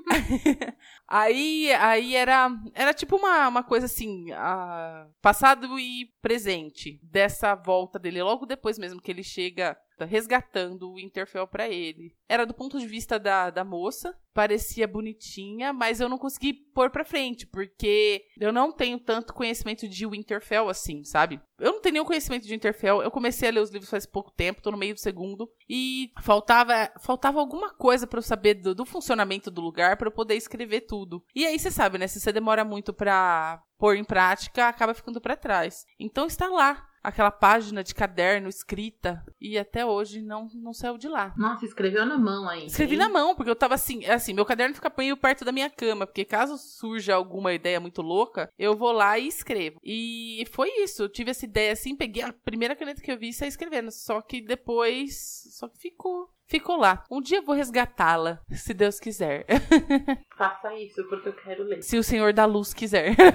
aí 1.07 1.71
aí 1.73 2.15
era, 2.15 2.49
era 2.73 2.93
tipo 2.93 3.15
uma, 3.15 3.47
uma 3.47 3.63
coisa 3.63 3.85
assim, 3.85 4.31
uh, 4.31 5.11
passado 5.21 5.79
e 5.79 6.09
presente 6.21 6.99
dessa 7.03 7.55
volta 7.55 7.99
dele, 7.99 8.21
logo 8.21 8.45
depois 8.45 8.77
mesmo 8.77 9.01
que 9.01 9.11
ele 9.11 9.23
chega 9.23 9.77
resgatando 10.03 10.89
o 10.89 10.95
Winterfell 10.95 11.47
para 11.47 11.69
ele. 11.69 12.13
Era 12.27 12.45
do 12.45 12.53
ponto 12.53 12.77
de 12.77 12.87
vista 12.87 13.17
da, 13.17 13.49
da 13.49 13.63
moça, 13.63 14.13
parecia 14.33 14.85
bonitinha, 14.85 15.71
mas 15.71 16.01
eu 16.01 16.09
não 16.09 16.17
consegui 16.17 16.53
pôr 16.53 16.89
pra 16.89 17.05
frente, 17.05 17.47
porque 17.47 18.25
eu 18.37 18.51
não 18.51 18.71
tenho 18.73 18.99
tanto 18.99 19.33
conhecimento 19.33 19.87
de 19.87 20.05
Winterfell 20.05 20.67
assim, 20.67 21.05
sabe? 21.05 21.39
Eu 21.57 21.71
não 21.71 21.81
tenho 21.81 21.93
nenhum 21.93 22.05
conhecimento 22.05 22.43
de 22.43 22.51
Winterfell. 22.51 23.01
Eu 23.01 23.09
comecei 23.09 23.47
a 23.47 23.51
ler 23.51 23.61
os 23.61 23.69
livros 23.69 23.89
faz 23.89 24.05
pouco 24.05 24.31
tempo, 24.31 24.61
tô 24.61 24.71
no 24.71 24.77
meio 24.77 24.93
do 24.93 24.99
segundo, 24.99 25.49
e 25.69 26.11
faltava 26.21 26.91
faltava 26.99 27.39
alguma 27.39 27.73
coisa 27.73 28.05
para 28.05 28.19
eu 28.19 28.23
saber 28.23 28.55
do, 28.55 28.75
do 28.75 28.85
funcionamento 28.85 29.49
do 29.49 29.61
lugar 29.61 29.95
para 29.95 30.07
eu 30.07 30.11
poder 30.11 30.35
escrever 30.35 30.81
tudo. 30.81 31.23
E 31.33 31.45
aí 31.45 31.57
você 31.57 31.71
sabe, 31.71 31.97
né? 31.97 32.07
Se 32.07 32.19
você 32.19 32.33
demora 32.33 32.65
muito 32.65 32.93
pra 32.93 33.61
pôr 33.77 33.95
em 33.95 34.03
prática, 34.03 34.67
acaba 34.67 34.93
ficando 34.93 35.21
para 35.21 35.37
trás. 35.37 35.85
Então 35.99 36.25
está 36.25 36.47
lá 36.47 36.85
aquela 37.05 37.31
página 37.31 37.83
de 37.83 37.93
caderno 37.93 38.49
escrita 38.49 39.23
e 39.39 39.57
até 39.57 39.85
hoje 39.85 40.21
não, 40.21 40.47
não 40.55 40.73
saiu 40.73 40.97
de 40.97 41.07
lá. 41.07 41.33
Nossa, 41.37 41.65
escreveu 41.65 42.05
na 42.05 42.17
mão 42.17 42.49
aí. 42.49 42.65
Escrevi 42.65 42.97
na 42.97 43.07
mão, 43.07 43.35
porque 43.35 43.49
eu 43.49 43.55
tava 43.55 43.75
assim, 43.75 44.03
é 44.03 44.13
assim, 44.13 44.33
meu 44.33 44.45
caderno 44.45 44.75
fica 44.75 44.91
meio 44.97 45.15
perto 45.15 45.45
da 45.45 45.51
minha 45.51 45.69
cama, 45.69 46.07
porque 46.07 46.25
caso 46.25 46.57
surja 46.57 47.15
alguma 47.15 47.53
ideia 47.53 47.79
muito 47.79 48.01
louca, 48.01 48.49
eu 48.57 48.75
vou 48.75 48.91
lá 48.91 49.17
e 49.19 49.27
escrevo. 49.27 49.79
E 49.83 50.45
foi 50.51 50.69
isso, 50.83 51.03
eu 51.03 51.09
tive 51.09 51.31
essa 51.31 51.45
ideia 51.45 51.73
assim, 51.73 51.95
peguei 51.95 52.23
a 52.23 52.33
primeira 52.33 52.75
caneta 52.75 53.01
que 53.01 53.11
eu 53.11 53.17
vi 53.17 53.29
e 53.29 53.33
saí 53.33 53.49
escrevendo, 53.49 53.91
só 53.91 54.21
que 54.21 54.41
depois, 54.41 55.43
só 55.51 55.67
que 55.67 55.77
ficou 55.77 56.34
ficou 56.47 56.77
lá. 56.77 57.03
Um 57.09 57.21
dia 57.21 57.39
eu 57.39 57.43
vou 57.43 57.55
resgatá-la, 57.55 58.39
se 58.51 58.73
Deus 58.73 58.99
quiser. 58.99 59.45
Faça 60.37 60.73
isso, 60.75 61.03
porque 61.05 61.29
eu 61.29 61.33
quero 61.33 61.63
ler. 61.63 61.81
Se 61.81 61.97
o 61.97 62.03
Senhor 62.03 62.33
da 62.33 62.45
Luz 62.45 62.73
quiser. 62.73 63.15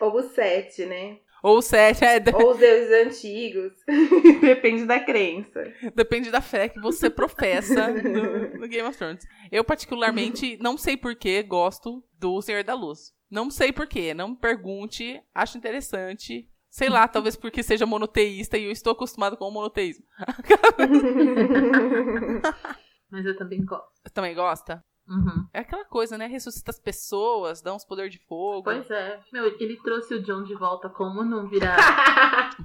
Ou 0.00 0.16
o 0.16 0.22
sete, 0.22 0.86
né? 0.86 1.18
Ou 1.42 1.58
o 1.58 1.62
sete, 1.62 2.04
é. 2.04 2.22
Ou 2.34 2.52
os 2.52 2.58
deuses 2.58 3.06
antigos. 3.06 3.72
Depende 4.40 4.86
da 4.86 5.00
crença. 5.00 5.72
Depende 5.94 6.30
da 6.30 6.40
fé 6.40 6.68
que 6.68 6.80
você 6.80 7.10
professa 7.10 7.88
no, 7.88 8.60
no 8.60 8.68
Game 8.68 8.88
of 8.88 8.96
Thrones. 8.96 9.26
Eu, 9.50 9.64
particularmente, 9.64 10.56
não 10.60 10.78
sei 10.78 10.96
porquê, 10.96 11.42
gosto 11.42 12.02
do 12.18 12.40
Senhor 12.40 12.62
da 12.62 12.74
Luz. 12.74 13.12
Não 13.28 13.50
sei 13.50 13.72
porquê, 13.72 14.14
não 14.14 14.28
me 14.28 14.36
pergunte, 14.36 15.20
acho 15.34 15.58
interessante. 15.58 16.48
Sei 16.72 16.88
lá, 16.88 17.06
talvez 17.06 17.36
porque 17.36 17.62
seja 17.62 17.84
monoteísta 17.84 18.56
e 18.56 18.64
eu 18.64 18.70
estou 18.70 18.94
acostumado 18.94 19.36
com 19.36 19.46
o 19.46 19.50
monoteísmo. 19.50 20.06
Mas 23.12 23.26
eu 23.26 23.36
também 23.36 23.62
gosto. 23.62 23.92
Também 24.14 24.34
gosta? 24.34 24.82
Uhum. 25.06 25.46
É 25.52 25.58
aquela 25.58 25.84
coisa, 25.84 26.16
né? 26.16 26.26
Ressuscita 26.26 26.70
as 26.70 26.80
pessoas, 26.80 27.60
dá 27.60 27.74
uns 27.74 27.84
poder 27.84 28.08
de 28.08 28.18
fogo. 28.26 28.62
Pois 28.62 28.90
é. 28.90 29.20
Meu, 29.30 29.48
ele 29.48 29.76
trouxe 29.82 30.14
o 30.14 30.22
John 30.22 30.44
de 30.44 30.54
volta. 30.54 30.88
Como 30.88 31.22
não 31.22 31.46
virar? 31.46 31.76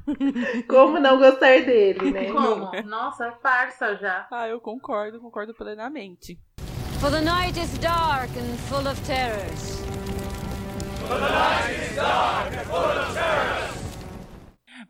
como 0.69 0.99
não 0.99 1.17
gostar 1.17 1.65
dele, 1.65 2.09
né? 2.09 2.31
Como? 2.31 2.71
Nossa, 2.85 3.27
é 3.27 3.31
farsa 3.41 3.97
já. 3.97 4.25
Ah, 4.31 4.47
eu 4.47 4.61
concordo, 4.61 5.19
concordo 5.19 5.53
plenamente. 5.53 6.39
For 7.01 7.11
the 7.11 7.19
night 7.19 7.59
is 7.59 7.77
dark 7.79 8.29
and 8.37 8.55
full 8.69 8.87
of 8.87 8.95
terrors. 9.05 9.81
For 11.05 11.19
the 11.19 11.29
night 11.29 11.75
is 11.83 11.93
dark 11.97 12.53
and 12.53 12.63
full 12.63 12.79
of 12.79 13.13
terrors. 13.13 13.56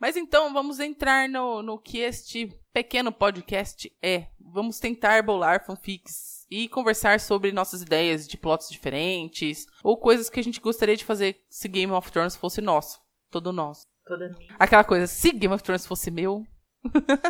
Mas 0.00 0.16
então 0.16 0.52
vamos 0.52 0.78
entrar 0.78 1.28
no, 1.28 1.62
no 1.62 1.78
que 1.78 1.98
este 1.98 2.48
pequeno 2.72 3.10
podcast 3.12 3.92
é. 4.02 4.26
Vamos 4.40 4.78
tentar 4.78 5.22
bolar 5.22 5.64
fanfics 5.64 6.46
e 6.50 6.68
conversar 6.68 7.20
sobre 7.20 7.52
nossas 7.52 7.82
ideias 7.82 8.26
de 8.26 8.36
plots 8.36 8.70
diferentes 8.70 9.66
ou 9.82 9.96
coisas 9.96 10.30
que 10.30 10.40
a 10.40 10.42
gente 10.42 10.60
gostaria 10.60 10.96
de 10.96 11.04
fazer 11.04 11.40
se 11.50 11.68
Game 11.68 11.92
of 11.92 12.10
Thrones 12.10 12.36
fosse 12.36 12.60
nosso, 12.60 13.00
todo 13.30 13.52
nosso. 13.52 13.86
Toda 14.06 14.34
Aquela 14.58 14.84
coisa, 14.84 15.06
se 15.06 15.32
Game 15.32 15.54
of 15.54 15.62
Thrones 15.62 15.86
fosse 15.86 16.10
meu. 16.10 16.46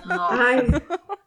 Nossa. 0.06 0.34
Ai, 0.34 0.64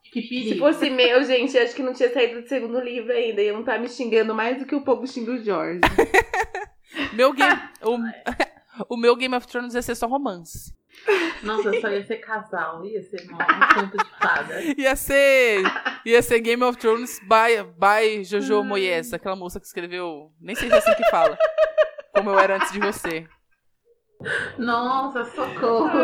que 0.04 0.22
perigo. 0.22 0.50
se 0.50 0.58
fosse 0.60 0.90
meu, 0.90 1.24
gente, 1.26 1.58
acho 1.58 1.76
que 1.76 1.84
não 1.84 1.94
tinha 1.94 2.14
saído 2.14 2.42
do 2.42 2.48
segundo 2.48 2.80
livro 2.80 3.12
ainda. 3.12 3.42
Eu 3.42 3.56
não 3.56 3.64
tá 3.64 3.78
me 3.78 3.90
xingando 3.90 4.34
mais 4.34 4.58
do 4.58 4.66
que 4.66 4.76
o 4.76 4.84
povo 4.84 5.06
xinga 5.06 5.32
o 5.32 5.44
George. 5.44 5.82
meu 7.14 7.34
game. 7.34 7.60
o, 7.82 7.98
o 8.96 8.98
meu 8.98 9.16
Game 9.16 9.36
of 9.36 9.46
Thrones 9.48 9.74
ia 9.74 9.82
ser 9.82 9.96
só 9.96 10.08
romance. 10.08 10.74
Nossa, 11.44 11.80
só 11.80 11.90
ia 11.90 12.06
ser 12.06 12.18
casal, 12.18 12.86
ia 12.86 13.02
ser 13.02 13.28
um 13.32 13.38
assunto 13.40 13.98
de 13.98 14.10
fada. 14.20 14.62
Ia 14.78 14.96
ser. 14.96 15.64
Ia 16.06 16.22
ser 16.22 16.40
Game 16.40 16.64
of 16.64 16.78
Thrones 16.78 17.20
by, 17.22 17.64
by 17.78 18.24
Jojo 18.24 18.64
Moyes, 18.64 19.14
aquela 19.14 19.36
moça 19.36 19.60
que 19.60 19.66
escreveu. 19.66 20.32
Nem 20.40 20.56
sei 20.56 20.68
se 20.70 20.76
é 20.76 20.78
assim 20.78 20.94
que 20.96 21.10
fala. 21.10 21.38
Como 22.14 22.30
eu 22.30 22.40
era 22.40 22.56
antes 22.56 22.72
de 22.72 22.80
você. 22.80 23.28
Nossa, 24.58 25.26
socorro. 25.26 26.04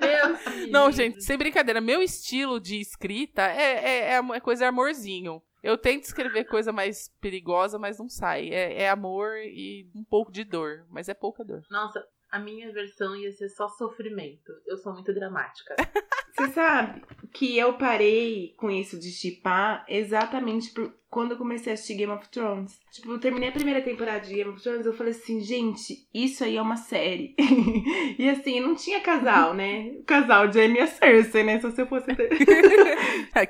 Deus 0.00 0.70
Não, 0.70 0.90
gente, 0.90 1.22
sem 1.22 1.36
brincadeira, 1.36 1.80
meu 1.80 2.02
estilo 2.02 2.58
de 2.58 2.80
escrita 2.80 3.42
é, 3.42 4.14
é, 4.14 4.16
é 4.16 4.40
coisa 4.40 4.68
amorzinho. 4.68 5.42
Eu 5.62 5.78
tento 5.78 6.04
escrever 6.04 6.44
coisa 6.44 6.72
mais 6.72 7.08
perigosa, 7.20 7.78
mas 7.78 7.98
não 7.98 8.08
sai. 8.08 8.48
É, 8.48 8.82
é, 8.82 8.90
amor 8.90 9.36
e 9.38 9.88
um 9.94 10.02
pouco 10.02 10.32
de 10.32 10.42
dor, 10.42 10.84
mas 10.90 11.08
é 11.08 11.14
pouca 11.14 11.44
dor. 11.44 11.62
Nossa, 11.70 12.04
a 12.30 12.38
minha 12.38 12.72
versão 12.72 13.14
ia 13.14 13.30
ser 13.30 13.48
só 13.50 13.68
sofrimento. 13.68 14.52
Eu 14.66 14.76
sou 14.78 14.92
muito 14.92 15.12
dramática. 15.14 15.76
Você 16.34 16.48
sabe 16.48 17.02
que 17.32 17.58
eu 17.58 17.74
parei 17.74 18.54
com 18.56 18.70
isso 18.70 18.98
de 18.98 19.10
chipar 19.10 19.84
exatamente 19.86 20.72
por 20.72 20.92
quando 21.10 21.32
eu 21.32 21.36
comecei 21.36 21.70
a 21.70 21.74
assistir 21.74 21.94
Game 21.94 22.10
of 22.10 22.26
Thrones. 22.30 22.80
Tipo, 22.90 23.12
eu 23.12 23.20
terminei 23.20 23.50
a 23.50 23.52
primeira 23.52 23.82
temporada 23.82 24.20
de 24.20 24.34
Game 24.34 24.48
of 24.48 24.62
Thrones, 24.62 24.86
eu 24.86 24.94
falei 24.94 25.12
assim, 25.12 25.40
gente, 25.40 26.08
isso 26.12 26.42
aí 26.42 26.56
é 26.56 26.62
uma 26.62 26.76
série. 26.76 27.36
e 28.18 28.30
assim, 28.30 28.60
não 28.60 28.74
tinha 28.74 29.02
casal, 29.02 29.52
né? 29.52 29.90
O 30.00 30.04
casal 30.04 30.50
Jaime 30.50 30.78
e 30.78 30.80
a 30.80 30.86
Cersei, 30.86 31.44
né? 31.44 31.60
Só 31.60 31.70
se 31.70 31.82
eu 31.82 31.86
fosse. 31.86 32.06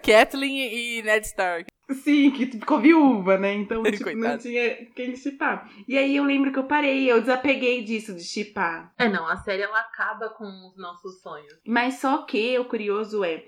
Kathleen 0.02 0.58
e 0.98 1.02
Ned 1.02 1.24
Stark. 1.24 1.72
Sim, 1.94 2.30
que 2.30 2.46
ficou 2.46 2.80
viúva, 2.80 3.38
né? 3.38 3.54
Então 3.54 3.82
tipo, 3.90 4.14
não 4.16 4.38
tinha 4.38 4.86
quem 4.94 5.14
chipar. 5.16 5.70
E 5.86 5.96
aí 5.96 6.16
eu 6.16 6.24
lembro 6.24 6.52
que 6.52 6.58
eu 6.58 6.64
parei, 6.64 7.10
eu 7.10 7.20
desapeguei 7.20 7.82
disso 7.82 8.14
de 8.14 8.22
chipar. 8.22 8.92
É, 8.98 9.08
não, 9.08 9.26
a 9.26 9.36
série 9.36 9.62
ela 9.62 9.80
acaba 9.80 10.28
com 10.30 10.44
os 10.44 10.76
nossos 10.76 11.20
sonhos. 11.20 11.58
Mas 11.66 11.94
só 11.94 12.22
que 12.22 12.58
o 12.58 12.64
curioso 12.64 13.24
é. 13.24 13.44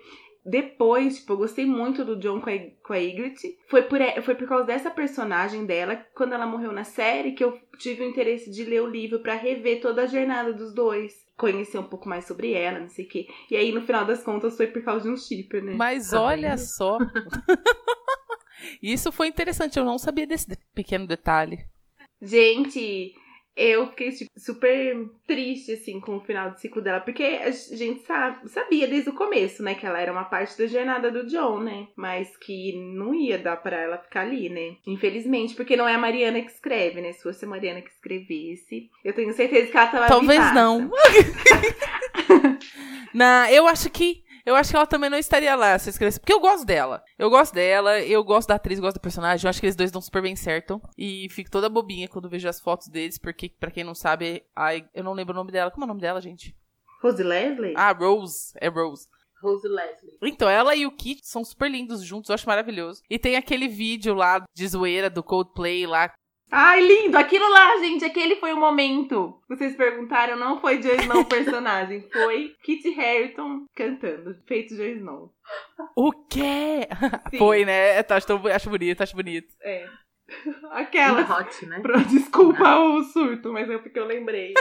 Depois, 0.46 1.20
tipo, 1.20 1.32
eu 1.32 1.38
gostei 1.38 1.64
muito 1.64 2.04
do 2.04 2.16
John 2.16 2.38
com 2.38 2.50
a, 2.50 2.58
com 2.86 2.92
a 2.92 2.98
Ygritte. 2.98 3.58
Foi 3.66 3.80
por, 3.82 3.98
foi 4.22 4.34
por 4.34 4.46
causa 4.46 4.66
dessa 4.66 4.90
personagem 4.90 5.64
dela, 5.64 5.96
quando 6.14 6.34
ela 6.34 6.46
morreu 6.46 6.70
na 6.70 6.84
série, 6.84 7.32
que 7.32 7.42
eu 7.42 7.58
tive 7.78 8.04
o 8.04 8.08
interesse 8.08 8.50
de 8.50 8.62
ler 8.62 8.82
o 8.82 8.86
livro 8.86 9.20
para 9.20 9.34
rever 9.34 9.80
toda 9.80 10.02
a 10.02 10.06
jornada 10.06 10.52
dos 10.52 10.74
dois 10.74 11.24
conhecer 11.36 11.78
um 11.78 11.84
pouco 11.84 12.08
mais 12.08 12.26
sobre 12.26 12.52
ela, 12.52 12.80
não 12.80 12.88
sei 12.88 13.04
o 13.04 13.08
quê. 13.08 13.26
E 13.50 13.56
aí, 13.56 13.72
no 13.72 13.82
final 13.82 14.04
das 14.04 14.22
contas, 14.22 14.56
foi 14.56 14.68
por 14.68 14.82
causa 14.82 15.04
de 15.04 15.10
um 15.10 15.16
shipper, 15.16 15.62
né? 15.62 15.74
Mas 15.76 16.10
tá 16.10 16.20
olha 16.20 16.56
só. 16.56 16.98
Isso 18.82 19.12
foi 19.12 19.28
interessante, 19.28 19.78
eu 19.78 19.84
não 19.84 19.98
sabia 19.98 20.26
desse 20.26 20.46
pequeno 20.74 21.06
detalhe. 21.06 21.64
Gente, 22.20 23.14
eu 23.56 23.86
fiquei 23.88 24.10
tipo, 24.10 24.30
super 24.36 24.96
triste, 25.26 25.72
assim, 25.72 26.00
com 26.00 26.16
o 26.16 26.20
final 26.20 26.50
do 26.50 26.58
ciclo 26.58 26.82
dela, 26.82 27.00
porque 27.00 27.22
a 27.22 27.50
gente 27.50 28.04
sabe, 28.04 28.48
sabia 28.48 28.88
desde 28.88 29.10
o 29.10 29.14
começo, 29.14 29.62
né, 29.62 29.74
que 29.74 29.86
ela 29.86 30.00
era 30.00 30.10
uma 30.10 30.24
parte 30.24 30.58
da 30.58 30.66
jornada 30.66 31.10
do 31.10 31.26
John, 31.26 31.60
né, 31.60 31.86
mas 31.96 32.36
que 32.36 32.72
não 32.96 33.14
ia 33.14 33.38
dar 33.38 33.56
pra 33.56 33.76
ela 33.76 33.98
ficar 33.98 34.22
ali, 34.22 34.48
né, 34.48 34.76
infelizmente, 34.86 35.54
porque 35.54 35.76
não 35.76 35.86
é 35.86 35.94
a 35.94 35.98
Mariana 35.98 36.40
que 36.40 36.50
escreve, 36.50 37.00
né, 37.00 37.12
se 37.12 37.22
fosse 37.22 37.44
a 37.44 37.48
Mariana 37.48 37.80
que 37.80 37.90
escrevesse, 37.90 38.90
eu 39.04 39.12
tenho 39.12 39.32
certeza 39.32 39.70
que 39.70 39.76
ela 39.76 39.86
tava 39.86 40.06
Talvez 40.08 40.40
vivaça. 40.40 40.54
não. 40.54 40.90
Na, 43.14 43.52
eu 43.52 43.68
acho 43.68 43.88
que 43.90 44.23
eu 44.44 44.54
acho 44.54 44.70
que 44.70 44.76
ela 44.76 44.86
também 44.86 45.08
não 45.08 45.18
estaria 45.18 45.54
lá 45.54 45.78
se 45.78 45.90
escrevesse. 45.90 46.20
Porque 46.20 46.32
eu 46.32 46.40
gosto 46.40 46.64
dela. 46.64 47.02
Eu 47.18 47.30
gosto 47.30 47.54
dela, 47.54 48.00
eu 48.00 48.22
gosto 48.22 48.48
da 48.48 48.56
atriz, 48.56 48.78
gosto 48.78 48.96
do 48.96 49.00
personagem. 49.00 49.46
Eu 49.46 49.50
acho 49.50 49.60
que 49.60 49.66
eles 49.66 49.76
dois 49.76 49.90
dão 49.90 50.02
super 50.02 50.22
bem 50.22 50.36
certo. 50.36 50.80
E 50.96 51.28
fico 51.30 51.50
toda 51.50 51.68
bobinha 51.68 52.08
quando 52.08 52.28
vejo 52.28 52.48
as 52.48 52.60
fotos 52.60 52.88
deles, 52.88 53.18
porque, 53.18 53.48
pra 53.48 53.70
quem 53.70 53.84
não 53.84 53.94
sabe, 53.94 54.44
ai, 54.54 54.86
eu 54.94 55.02
não 55.04 55.12
lembro 55.12 55.32
o 55.32 55.36
nome 55.36 55.52
dela. 55.52 55.70
Como 55.70 55.84
é 55.84 55.86
o 55.86 55.88
nome 55.88 56.00
dela, 56.00 56.20
gente? 56.20 56.54
Rose 57.02 57.22
Leslie? 57.22 57.74
Ah, 57.76 57.92
Rose. 57.92 58.52
É 58.60 58.68
Rose. 58.68 59.08
Rose 59.42 59.68
Leslie. 59.68 60.16
Então, 60.22 60.48
ela 60.48 60.74
e 60.74 60.86
o 60.86 60.92
Kit 60.92 61.20
são 61.22 61.44
super 61.44 61.70
lindos 61.70 62.02
juntos, 62.02 62.30
eu 62.30 62.34
acho 62.34 62.48
maravilhoso. 62.48 63.02
E 63.10 63.18
tem 63.18 63.36
aquele 63.36 63.68
vídeo 63.68 64.14
lá 64.14 64.42
de 64.54 64.66
zoeira 64.66 65.10
do 65.10 65.22
Coldplay 65.22 65.86
lá. 65.86 66.10
Ai, 66.56 66.80
lindo! 66.80 67.16
Aquilo 67.18 67.48
lá, 67.50 67.76
gente, 67.78 68.04
aquele 68.04 68.36
foi 68.36 68.52
o 68.52 68.56
momento. 68.56 69.40
Vocês 69.48 69.74
perguntaram, 69.74 70.36
não 70.36 70.60
foi 70.60 70.78
Jon 70.78 70.94
Snow 71.00 71.22
o 71.22 71.24
personagem, 71.24 72.06
foi 72.12 72.54
Kit 72.62 72.88
Harington 72.96 73.64
cantando, 73.74 74.36
feito 74.46 74.76
Jon 74.76 74.84
Snow. 74.84 75.32
O 75.96 76.12
quê? 76.30 76.86
Sim. 77.30 77.38
Foi, 77.38 77.64
né? 77.64 78.00
Tá, 78.04 78.16
acho, 78.16 78.26
acho 78.48 78.70
bonito, 78.70 79.02
acho 79.02 79.16
bonito. 79.16 79.48
É. 79.62 79.84
Aquela. 80.70 81.20
Hot, 81.22 81.66
né? 81.66 81.80
Pro- 81.80 82.04
Desculpa 82.04 82.78
o 82.78 83.02
surto, 83.02 83.52
mas 83.52 83.68
é 83.68 83.76
porque 83.76 83.98
eu 83.98 84.06
lembrei. 84.06 84.54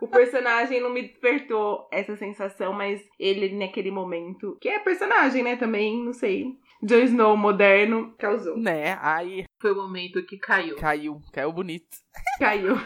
o 0.00 0.06
personagem 0.08 0.80
não 0.80 0.90
me 0.90 1.02
despertou 1.02 1.88
essa 1.92 2.16
sensação, 2.16 2.72
mas 2.72 3.02
ele 3.18 3.54
naquele 3.58 3.90
momento, 3.90 4.56
que 4.60 4.68
é 4.68 4.78
personagem, 4.78 5.42
né, 5.42 5.56
também, 5.56 6.02
não 6.04 6.12
sei. 6.12 6.46
Jon 6.84 7.02
Snow 7.04 7.36
moderno 7.36 8.14
causou. 8.18 8.56
Né? 8.58 8.98
Aí 9.00 9.44
Foi 9.60 9.72
o 9.72 9.76
momento 9.76 10.22
que 10.26 10.36
caiu. 10.38 10.76
caiu, 10.76 11.20
caiu 11.32 11.52
bonito. 11.52 11.96
Caiu. 12.38 12.76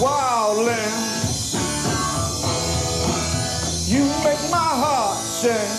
Wildland, 0.00 0.96
you 3.86 4.04
make 4.24 4.40
my 4.50 4.70
heart 4.82 5.18
sing. 5.18 5.70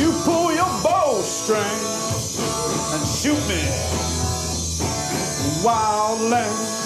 You 0.00 0.12
pull 0.24 0.52
your 0.54 0.70
bowstring 0.82 1.58
and 2.94 3.06
shoot 3.08 3.40
me. 3.48 3.62
Wildland. 5.64 6.85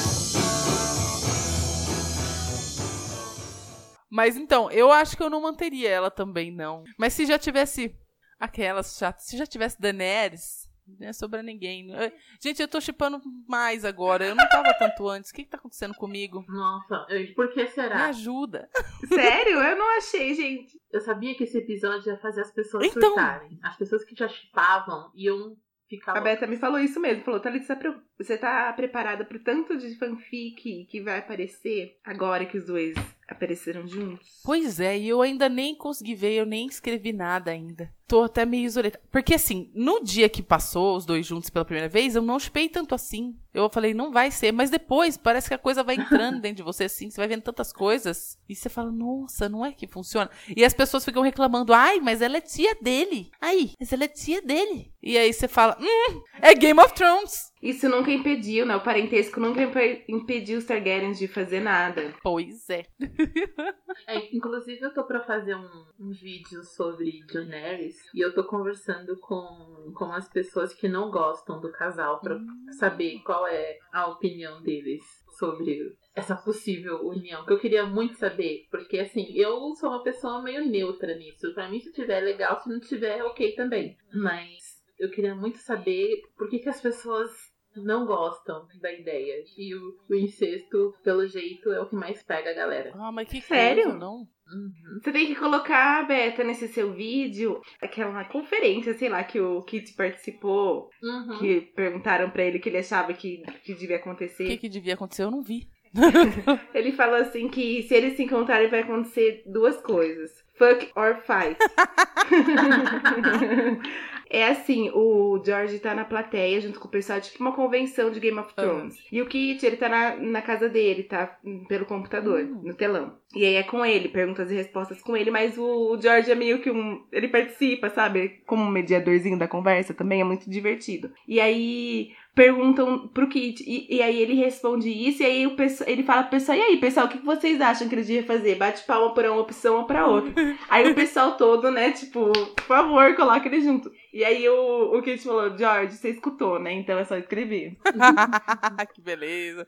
Mas 4.11 4.37
então, 4.37 4.71
eu 4.71 4.91
acho 4.91 5.17
que 5.17 5.23
eu 5.23 5.31
não 5.31 5.41
manteria 5.43 5.89
ela 5.89 6.11
também, 6.11 6.51
não. 6.51 6.83
Mas 6.99 7.13
se 7.13 7.25
já 7.27 7.39
tivesse 7.39 7.95
aquelas 8.39 8.97
chatas, 8.99 9.25
se 9.27 9.37
já 9.37 9.47
tivesse 9.47 9.81
Daenerys, 9.81 10.69
não 10.99 11.07
ia 11.07 11.13
sobrar 11.13 11.43
ninguém. 11.45 11.91
Eu- 11.91 12.11
Gente, 12.43 12.61
eu 12.61 12.67
tô 12.67 12.81
chipando 12.81 13.21
mais 13.49 13.85
agora. 13.85 14.27
Eu 14.27 14.35
não 14.35 14.49
tava 14.49 14.75
tanto 14.75 15.09
antes. 15.09 15.31
O 15.31 15.35
que, 15.35 15.45
que 15.45 15.51
tá 15.51 15.59
acontecendo 15.59 15.95
comigo? 15.95 16.45
Nossa, 16.49 17.07
eu- 17.11 17.33
por 17.35 17.53
que 17.53 17.63
Me 17.63 17.69
será? 17.69 18.07
ajuda. 18.07 18.69
Sério? 19.07 19.59
Eu 19.61 19.77
não 19.77 19.97
achei, 19.99 20.35
gente. 20.35 20.81
Eu 20.93 21.01
sabia 21.01 21.35
que 21.37 21.45
esse 21.45 21.59
episódio 21.59 22.11
ia 22.11 22.19
fazer 22.19 22.41
as 22.41 22.51
pessoas 22.53 22.87
Então. 22.87 23.11
surtarem. 23.11 23.59
As 23.63 23.77
pessoas 23.77 24.05
que 24.05 24.17
já 24.17 24.27
chipavam 24.27 25.11
iam 25.15 25.57
ficar. 25.89 26.17
A 26.17 26.21
Beta 26.21 26.47
me 26.47 26.57
falou 26.57 26.79
isso 26.81 26.99
mesmo. 26.99 27.23
Falou, 27.25 27.39
Thalita, 27.41 27.77
tá 27.77 28.01
você 28.19 28.37
tá 28.37 28.73
preparada 28.73 29.25
pro 29.25 29.39
tanto 29.45 29.77
de 29.79 29.97
fanfic 29.97 30.87
que 30.87 31.01
vai 31.03 31.19
aparecer 31.21 31.99
agora 32.05 32.47
que 32.47 32.59
os 32.59 32.67
dois 32.67 32.95
apareceram 33.31 33.87
juntos? 33.87 34.41
Pois 34.45 34.81
é, 34.81 34.99
e 34.99 35.09
eu 35.09 35.23
ainda 35.23 35.49
nem 35.49 35.75
consegui 35.75 36.15
ver, 36.15 36.33
eu 36.35 36.47
nem 36.47 36.67
escrevi 36.67 37.13
nada 37.13 37.51
ainda. 37.51 37.93
Tô 38.11 38.25
até 38.25 38.45
meio 38.45 38.67
isolada. 38.67 39.01
Porque 39.13 39.35
assim, 39.35 39.71
no 39.73 40.03
dia 40.03 40.29
que 40.29 40.43
passou 40.43 40.97
os 40.97 41.07
dois 41.07 41.25
juntos 41.25 41.49
pela 41.49 41.65
primeira 41.65 41.89
vez, 41.89 42.17
eu 42.17 42.23
não 42.23 42.41
chipei 42.41 42.69
tanto 42.69 42.93
assim. 42.93 43.39
Eu 43.55 43.71
falei, 43.71 43.95
não 43.95 44.11
vai 44.11 44.33
ser. 44.33 44.51
Mas 44.51 44.69
depois, 44.69 45.17
parece 45.17 45.47
que 45.47 45.55
a 45.55 45.59
coisa 45.59 45.85
vai 45.85 45.95
entrando 45.95 46.41
dentro 46.41 46.57
de 46.57 46.63
você 46.65 46.85
assim, 46.85 47.09
você 47.09 47.21
vai 47.21 47.29
vendo 47.29 47.43
tantas 47.43 47.73
coisas. 47.73 48.37
E 48.49 48.55
você 48.57 48.69
fala, 48.69 48.91
nossa, 48.91 49.49
não 49.49 49.65
é 49.65 49.73
que 49.73 49.87
funciona. 49.87 50.29
E 50.57 50.65
as 50.65 50.75
pessoas 50.75 51.05
ficam 51.05 51.23
reclamando, 51.23 51.73
ai, 51.73 52.01
mas 52.01 52.21
ela 52.21 52.37
é 52.39 52.41
tia 52.41 52.75
dele. 52.83 53.31
Ai, 53.41 53.71
mas 53.79 53.93
ela 53.93 54.03
é 54.05 54.09
tia 54.09 54.43
dele. 54.43 54.93
E 55.01 55.17
aí 55.17 55.33
você 55.33 55.47
fala, 55.47 55.79
hum, 55.81 56.23
é 56.43 56.53
Game 56.55 56.81
of 56.81 56.93
Thrones. 56.95 57.51
Isso 57.63 57.89
nunca 57.89 58.11
impediu, 58.11 58.65
né? 58.67 58.75
O 58.75 58.81
parentesco 58.83 59.39
nunca 59.39 59.63
impe- 59.63 60.05
impediu 60.09 60.59
os 60.59 60.65
Targaryens 60.65 61.19
de 61.19 61.29
fazer 61.29 61.61
nada. 61.61 62.13
Pois 62.23 62.69
é. 62.71 62.87
É, 64.07 64.35
inclusive, 64.35 64.81
eu 64.81 64.95
tô 64.95 65.05
pra 65.05 65.21
fazer 65.21 65.55
um, 65.55 65.69
um 65.99 66.11
vídeo 66.11 66.65
sobre 66.65 67.23
Daenerys 67.33 68.00
e 68.15 68.21
eu 68.21 68.35
tô 68.35 68.45
conversando 68.45 69.19
com, 69.21 69.93
com 69.95 70.13
as 70.13 70.29
pessoas 70.29 70.73
que 70.75 70.89
não 70.89 71.11
gostam 71.11 71.61
do 71.61 71.71
casal 71.71 72.21
pra 72.21 72.39
saber 72.79 73.21
qual 73.21 73.47
é 73.47 73.79
a 73.93 74.07
opinião 74.09 74.63
deles 74.63 75.03
sobre 75.39 75.97
essa 76.15 76.37
possível 76.37 77.07
união. 77.07 77.45
Que 77.47 77.53
eu 77.53 77.59
queria 77.59 77.87
muito 77.87 78.15
saber, 78.15 78.67
porque 78.71 78.99
assim, 78.99 79.33
eu 79.35 79.75
sou 79.75 79.91
uma 79.91 80.03
pessoa 80.03 80.43
meio 80.43 80.67
neutra 80.67 81.17
nisso. 81.17 81.53
Pra 81.55 81.69
mim, 81.69 81.81
se 81.81 81.93
tiver 81.93 82.21
legal, 82.21 82.61
se 82.61 82.69
não 82.69 82.81
tiver, 82.81 83.23
ok 83.25 83.55
também. 83.55 83.97
Mas 84.13 84.83
eu 84.99 85.11
queria 85.11 85.35
muito 85.35 85.59
saber 85.59 86.21
por 86.37 86.49
que, 86.49 86.59
que 86.59 86.69
as 86.69 86.81
pessoas 86.81 87.31
não 87.75 88.05
gostam 88.05 88.67
da 88.81 88.93
ideia. 88.93 89.45
E 89.57 89.75
o, 89.75 89.97
o 90.09 90.15
incesto, 90.15 90.95
pelo 91.03 91.27
jeito, 91.27 91.71
é 91.71 91.81
o 91.81 91.89
que 91.89 91.95
mais 91.95 92.23
pega 92.23 92.51
a 92.51 92.55
galera. 92.55 92.93
Ah, 92.95 93.13
mas 93.13 93.29
que 93.29 93.41
Sério? 93.41 93.85
coisa, 93.85 93.99
não? 93.99 94.29
Uhum. 94.53 95.01
Você 95.03 95.13
tem 95.13 95.27
que 95.27 95.35
colocar, 95.37 96.07
Beta, 96.07 96.43
nesse 96.45 96.69
seu 96.69 96.93
vídeo, 96.93 97.61
aquela 97.81 98.25
conferência, 98.25 98.95
sei 98.95 99.09
lá, 99.09 99.23
que 99.25 99.41
o 99.41 99.63
Kit 99.63 99.93
participou, 99.95 100.89
Uhum. 101.03 101.39
que 101.39 101.61
perguntaram 101.77 102.31
pra 102.31 102.45
ele 102.45 102.59
o 102.59 102.61
que 102.61 102.69
ele 102.69 102.79
achava 102.79 103.13
que, 103.13 103.43
que 103.65 103.75
devia 103.75 103.97
O 103.97 104.03
que, 104.03 104.09
acontecer. 104.09 104.57
que 104.59 104.69
devia 104.69 104.95
acontecer? 104.95 105.23
Eu 105.25 105.31
não 105.31 105.43
vi. 105.43 105.69
Ele 106.73 106.93
falou 106.93 107.17
assim 107.17 107.49
que 107.49 107.83
se 107.83 107.93
eles 107.95 108.17
se 108.17 108.23
encontrarem 108.23 108.69
vai 108.71 108.79
acontecer 108.81 109.43
duas 109.45 109.77
coisas. 109.83 110.31
Fuck 110.57 110.89
or 110.95 111.17
fight. 111.17 111.59
É 114.31 114.47
assim, 114.47 114.91
o 114.95 115.43
George 115.45 115.81
tá 115.81 115.93
na 115.93 116.05
plateia 116.05 116.61
junto 116.61 116.79
com 116.79 116.87
o 116.87 116.91
pessoal, 116.91 117.21
tipo 117.21 117.41
uma 117.41 117.53
convenção 117.53 118.13
de 118.13 118.21
Game 118.21 118.39
of 118.39 118.55
Thrones. 118.55 118.97
E 119.11 119.21
o 119.21 119.27
Kit, 119.27 119.67
ele 119.67 119.77
tá 119.77 119.89
na, 119.89 120.17
na 120.17 120.41
casa 120.41 120.69
dele, 120.69 121.03
tá? 121.03 121.37
Pelo 121.69 121.85
computador, 121.85 122.45
no 122.45 122.73
telão. 122.73 123.19
E 123.35 123.45
aí 123.45 123.55
é 123.55 123.63
com 123.65 123.85
ele, 123.85 124.09
perguntas 124.09 124.51
e 124.51 124.55
respostas 124.55 125.03
com 125.03 125.17
ele, 125.17 125.31
mas 125.31 125.59
o, 125.59 125.93
o 125.93 126.01
George 126.01 126.31
é 126.31 126.35
meio 126.37 126.61
que 126.61 126.71
um. 126.71 127.05
Ele 127.11 127.27
participa, 127.27 127.91
sabe? 127.91 128.41
Como 128.47 128.63
um 128.63 128.71
mediadorzinho 128.71 129.39
da 129.39 129.49
conversa 129.49 129.93
também, 129.93 130.21
é 130.21 130.25
muito 130.25 130.49
divertido. 130.49 131.13
E 131.27 131.41
aí 131.41 132.13
perguntam 132.35 133.09
pro 133.09 133.29
Kit, 133.29 133.63
e, 133.67 133.97
e 133.97 134.03
aí 134.03 134.21
ele 134.21 134.35
responde 134.35 134.89
isso, 134.89 135.23
e 135.23 135.27
aí 135.27 135.47
o 135.47 135.57
pessoal, 135.57 135.91
ele 135.91 136.03
fala 136.03 136.23
pro 136.23 136.31
pessoal, 136.31 136.57
e 136.57 136.63
aí, 136.63 136.77
pessoal, 136.79 137.07
o 137.07 137.09
que 137.09 137.19
vocês 137.19 137.61
acham 137.61 137.89
que 137.89 137.95
ele 137.95 138.03
devia 138.03 138.23
fazer? 138.23 138.55
Bate 138.55 138.85
palma 138.85 139.13
pra 139.13 139.31
uma 139.31 139.41
opção 139.41 139.79
ou 139.79 139.85
pra 139.85 140.07
outra. 140.07 140.33
aí 140.71 140.91
o 140.91 140.95
pessoal 140.95 141.37
todo, 141.37 141.71
né, 141.71 141.91
tipo, 141.91 142.33
por 142.33 142.65
favor, 142.65 143.15
coloca 143.15 143.47
ele 143.47 143.61
junto. 143.61 143.91
E 144.13 144.20
aí 144.25 144.49
o, 144.49 144.97
o 144.97 145.03
Kit 145.03 145.23
falou, 145.23 145.57
George, 145.57 145.97
você 145.97 146.11
escutou, 146.11 146.59
né? 146.59 146.73
Então 146.73 146.99
é 146.99 147.05
só 147.05 147.17
escrever. 147.17 147.79
que 148.95 149.01
beleza. 149.01 149.67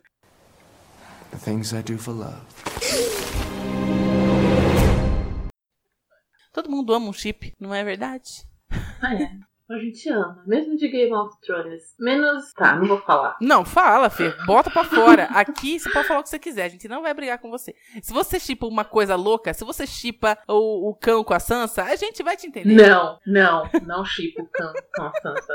The 1.30 1.38
things 1.38 1.72
I 1.72 1.82
do 1.82 1.96
for 1.96 2.14
love. 2.14 2.42
Todo 6.52 6.70
mundo 6.70 6.92
ama 6.92 7.08
um 7.08 7.12
chip, 7.12 7.54
não 7.58 7.74
é 7.74 7.82
verdade? 7.82 8.46
Ah, 9.00 9.14
é. 9.14 9.51
A 9.72 9.78
gente 9.78 10.06
ama, 10.10 10.42
mesmo 10.46 10.76
de 10.76 10.86
Game 10.86 11.14
of 11.14 11.34
Thrones. 11.40 11.94
Menos. 11.98 12.52
Tá, 12.52 12.76
não 12.76 12.86
vou 12.86 13.00
falar. 13.00 13.36
Não, 13.40 13.64
fala, 13.64 14.10
Fê. 14.10 14.34
Bota 14.44 14.70
pra 14.70 14.84
fora. 14.84 15.24
Aqui 15.32 15.80
você 15.80 15.90
pode 15.90 16.06
falar 16.06 16.20
o 16.20 16.22
que 16.22 16.28
você 16.28 16.38
quiser. 16.38 16.64
A 16.64 16.68
gente 16.68 16.86
não 16.88 17.00
vai 17.00 17.14
brigar 17.14 17.38
com 17.38 17.48
você. 17.50 17.74
Se 18.02 18.12
você 18.12 18.38
chipa 18.38 18.66
uma 18.66 18.84
coisa 18.84 19.16
louca, 19.16 19.54
se 19.54 19.64
você 19.64 19.86
chipa 19.86 20.36
o, 20.46 20.90
o 20.90 20.94
cão 20.94 21.24
com 21.24 21.32
a 21.32 21.40
Sansa, 21.40 21.84
a 21.84 21.96
gente 21.96 22.22
vai 22.22 22.36
te 22.36 22.46
entender. 22.46 22.74
Não, 22.74 23.18
não, 23.26 23.70
não 23.86 24.04
chipo 24.04 24.46
com, 24.54 24.72
com 24.94 25.02
a 25.02 25.12
Sansa. 25.22 25.54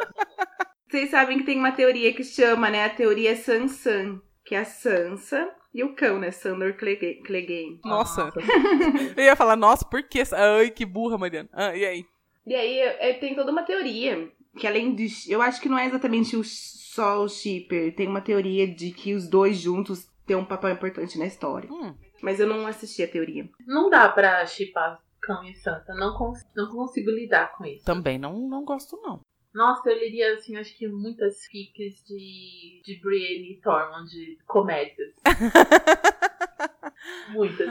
Vocês 0.90 1.12
sabem 1.12 1.38
que 1.38 1.44
tem 1.46 1.60
uma 1.60 1.72
teoria 1.72 2.12
que 2.14 2.24
chama, 2.24 2.70
né, 2.72 2.86
a 2.86 2.90
teoria 2.90 3.36
Sansan, 3.36 4.20
que 4.44 4.56
é 4.56 4.60
a 4.60 4.66
Sansa 4.66 5.48
e 5.74 5.84
o 5.84 5.94
cão, 5.94 6.18
né, 6.18 6.32
Sandor. 6.32 6.74
Clegane. 6.74 7.80
Nossa. 7.86 8.32
Eu 9.16 9.24
ia 9.24 9.36
falar, 9.36 9.56
nossa, 9.56 9.86
por 9.86 10.02
que? 10.02 10.24
Ai, 10.34 10.72
que 10.72 10.86
burra, 10.86 11.18
Mariana. 11.20 11.50
Ah, 11.54 11.76
e 11.76 11.86
aí? 11.86 12.06
E 12.48 12.56
aí 12.56 12.80
é, 12.80 13.14
tem 13.14 13.36
toda 13.36 13.52
uma 13.52 13.64
teoria 13.64 14.32
que 14.58 14.66
além 14.66 14.96
de, 14.96 15.08
eu 15.28 15.42
acho 15.42 15.62
que 15.62 15.70
não 15.70 15.78
é 15.78 15.86
exatamente 15.86 16.36
o, 16.36 16.44
só 16.44 17.22
o 17.22 17.30
shipper, 17.30 17.94
tem 17.94 18.08
uma 18.08 18.22
teoria 18.22 18.68
de 18.68 18.92
que 18.92 19.14
os 19.14 19.30
dois 19.30 19.58
juntos 19.58 20.10
têm 20.26 20.36
um 20.36 20.46
papel 20.46 20.72
importante 20.72 21.20
na 21.20 21.26
história. 21.26 21.72
Hum. 21.72 21.96
Mas 22.22 22.40
eu 22.40 22.48
não 22.48 22.66
assisti 22.66 23.04
a 23.04 23.08
teoria. 23.08 23.48
Não 23.68 23.90
dá 23.90 24.10
pra 24.10 24.46
chipar 24.46 25.00
Cão 25.22 25.44
e 25.44 25.54
Santa. 25.56 25.94
Não, 25.94 26.18
cons 26.18 26.40
não 26.56 26.72
consigo 26.72 27.12
lidar 27.12 27.56
com 27.56 27.66
isso. 27.66 27.86
Também 27.86 28.18
não, 28.18 28.48
não 28.48 28.66
gosto, 28.66 29.00
não. 29.02 29.22
Nossa, 29.54 29.90
eu 29.90 29.96
leria, 29.96 30.34
assim, 30.34 30.56
acho 30.56 30.76
que 30.78 30.88
muitas 30.88 31.46
fics 31.46 32.04
de, 32.08 32.82
de 32.84 33.00
Brienne 33.02 33.54
e 33.54 33.62
Tormund, 33.62 34.10
de 34.10 34.38
comédias. 34.46 35.14
muitas. 37.30 37.70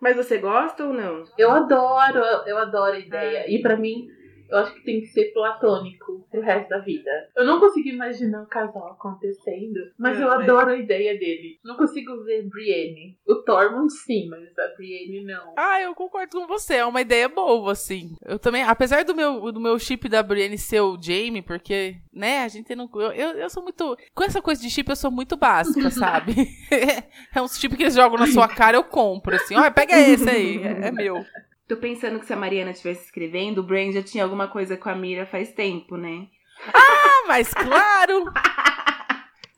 Mas 0.00 0.16
você 0.16 0.38
gosta 0.38 0.84
ou 0.84 0.92
não? 0.92 1.24
Eu 1.38 1.50
adoro, 1.50 2.18
eu 2.46 2.58
adoro 2.58 2.96
a 2.96 2.98
ideia. 2.98 3.44
E 3.48 3.60
pra 3.62 3.76
mim, 3.76 4.10
eu 4.48 4.58
acho 4.58 4.74
que 4.74 4.84
tem 4.84 5.00
que 5.00 5.06
ser 5.08 5.32
platônico 5.32 6.26
pro 6.30 6.40
resto 6.40 6.68
da 6.68 6.78
vida. 6.78 7.10
Eu 7.36 7.44
não 7.44 7.60
consigo 7.60 7.88
imaginar 7.88 8.42
o 8.42 8.46
casal 8.46 8.92
acontecendo, 8.92 9.80
mas 9.98 10.18
Não, 10.18 10.26
eu 10.26 10.32
é. 10.32 10.42
adoro 10.44 10.70
a 10.70 10.76
ideia 10.76 11.18
dele. 11.18 11.58
Não 11.64 11.76
consigo 11.76 12.22
ver 12.24 12.48
Brienne. 12.48 13.16
O 13.26 13.36
Tormund 13.36 13.92
sim, 13.92 14.28
mas 14.28 14.56
a 14.58 14.74
Brienne 14.76 15.24
não. 15.24 15.54
Ah, 15.56 15.80
eu 15.80 15.94
concordo 15.94 16.38
com 16.38 16.46
você. 16.46 16.74
É 16.74 16.84
uma 16.84 17.00
ideia 17.00 17.28
boa, 17.28 17.72
assim. 17.72 18.14
Eu 18.24 18.38
também, 18.38 18.62
apesar 18.62 19.04
do 19.04 19.14
meu, 19.14 19.52
do 19.52 19.60
meu 19.60 19.78
chip 19.78 20.08
da 20.08 20.22
Brienne 20.22 20.58
ser 20.58 20.80
o 20.80 20.98
Jamie, 21.00 21.42
porque, 21.42 21.96
né, 22.12 22.44
a 22.44 22.48
gente 22.48 22.74
não. 22.74 22.88
Eu, 22.94 23.12
eu, 23.12 23.30
eu 23.38 23.50
sou 23.50 23.62
muito. 23.62 23.96
Com 24.14 24.24
essa 24.24 24.40
coisa 24.40 24.60
de 24.60 24.70
chip, 24.70 24.88
eu 24.88 24.96
sou 24.96 25.10
muito 25.10 25.36
básica, 25.36 25.90
sabe? 25.90 26.34
é 27.34 27.42
um 27.42 27.48
chip 27.48 27.76
que 27.76 27.82
eles 27.82 27.94
jogam 27.94 28.18
na 28.18 28.26
sua 28.26 28.48
cara, 28.48 28.76
eu 28.76 28.84
compro, 28.84 29.34
assim. 29.34 29.56
Ó, 29.56 29.70
pega 29.70 29.98
esse 29.98 30.28
aí, 30.28 30.62
é, 30.62 30.88
é 30.88 30.92
meu. 30.92 31.24
Tô 31.68 31.76
pensando 31.76 32.20
que 32.20 32.26
se 32.26 32.32
a 32.32 32.36
Mariana 32.36 32.70
estivesse 32.70 33.04
escrevendo, 33.04 33.58
o 33.58 33.62
Brain 33.62 33.92
já 33.92 34.02
tinha 34.02 34.22
alguma 34.22 34.46
coisa 34.46 34.76
com 34.76 34.88
a 34.88 34.94
Mira 34.94 35.26
faz 35.26 35.52
tempo, 35.52 35.96
né? 35.96 36.28
Ah, 36.72 37.24
mas 37.26 37.52
claro! 37.52 38.32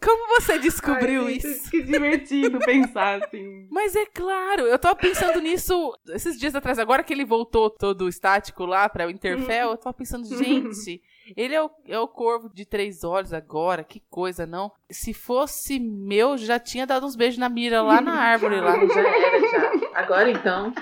Como 0.02 0.40
você 0.40 0.58
descobriu 0.58 1.26
Ai, 1.26 1.34
gente, 1.34 1.48
isso? 1.48 1.70
Que 1.70 1.82
divertido 1.82 2.58
pensar 2.60 3.22
assim. 3.22 3.66
Mas 3.70 3.94
é 3.96 4.06
claro, 4.06 4.62
eu 4.62 4.78
tava 4.78 4.94
pensando 4.94 5.40
nisso 5.40 5.92
esses 6.08 6.38
dias 6.38 6.54
atrás, 6.54 6.78
agora 6.78 7.02
que 7.02 7.12
ele 7.12 7.24
voltou 7.24 7.68
todo 7.68 8.08
estático 8.08 8.64
lá 8.64 8.88
pra 8.88 9.06
Winterfell, 9.06 9.72
eu 9.72 9.76
tava 9.76 9.92
pensando, 9.92 10.24
gente, 10.24 11.02
ele 11.36 11.54
é 11.54 11.62
o, 11.62 11.70
é 11.86 11.98
o 11.98 12.08
corvo 12.08 12.48
de 12.48 12.64
três 12.64 13.04
olhos 13.04 13.32
agora, 13.32 13.84
que 13.84 14.00
coisa, 14.08 14.46
não? 14.46 14.72
Se 14.88 15.12
fosse 15.12 15.78
meu, 15.80 16.38
já 16.38 16.58
tinha 16.58 16.86
dado 16.86 17.04
uns 17.04 17.16
beijos 17.16 17.38
na 17.38 17.48
mira 17.48 17.82
lá 17.82 18.00
na 18.00 18.14
árvore 18.14 18.60
lá. 18.60 18.76
Já 18.86 19.00
era, 19.00 19.40
já. 19.40 19.72
Agora 19.94 20.30
então. 20.30 20.72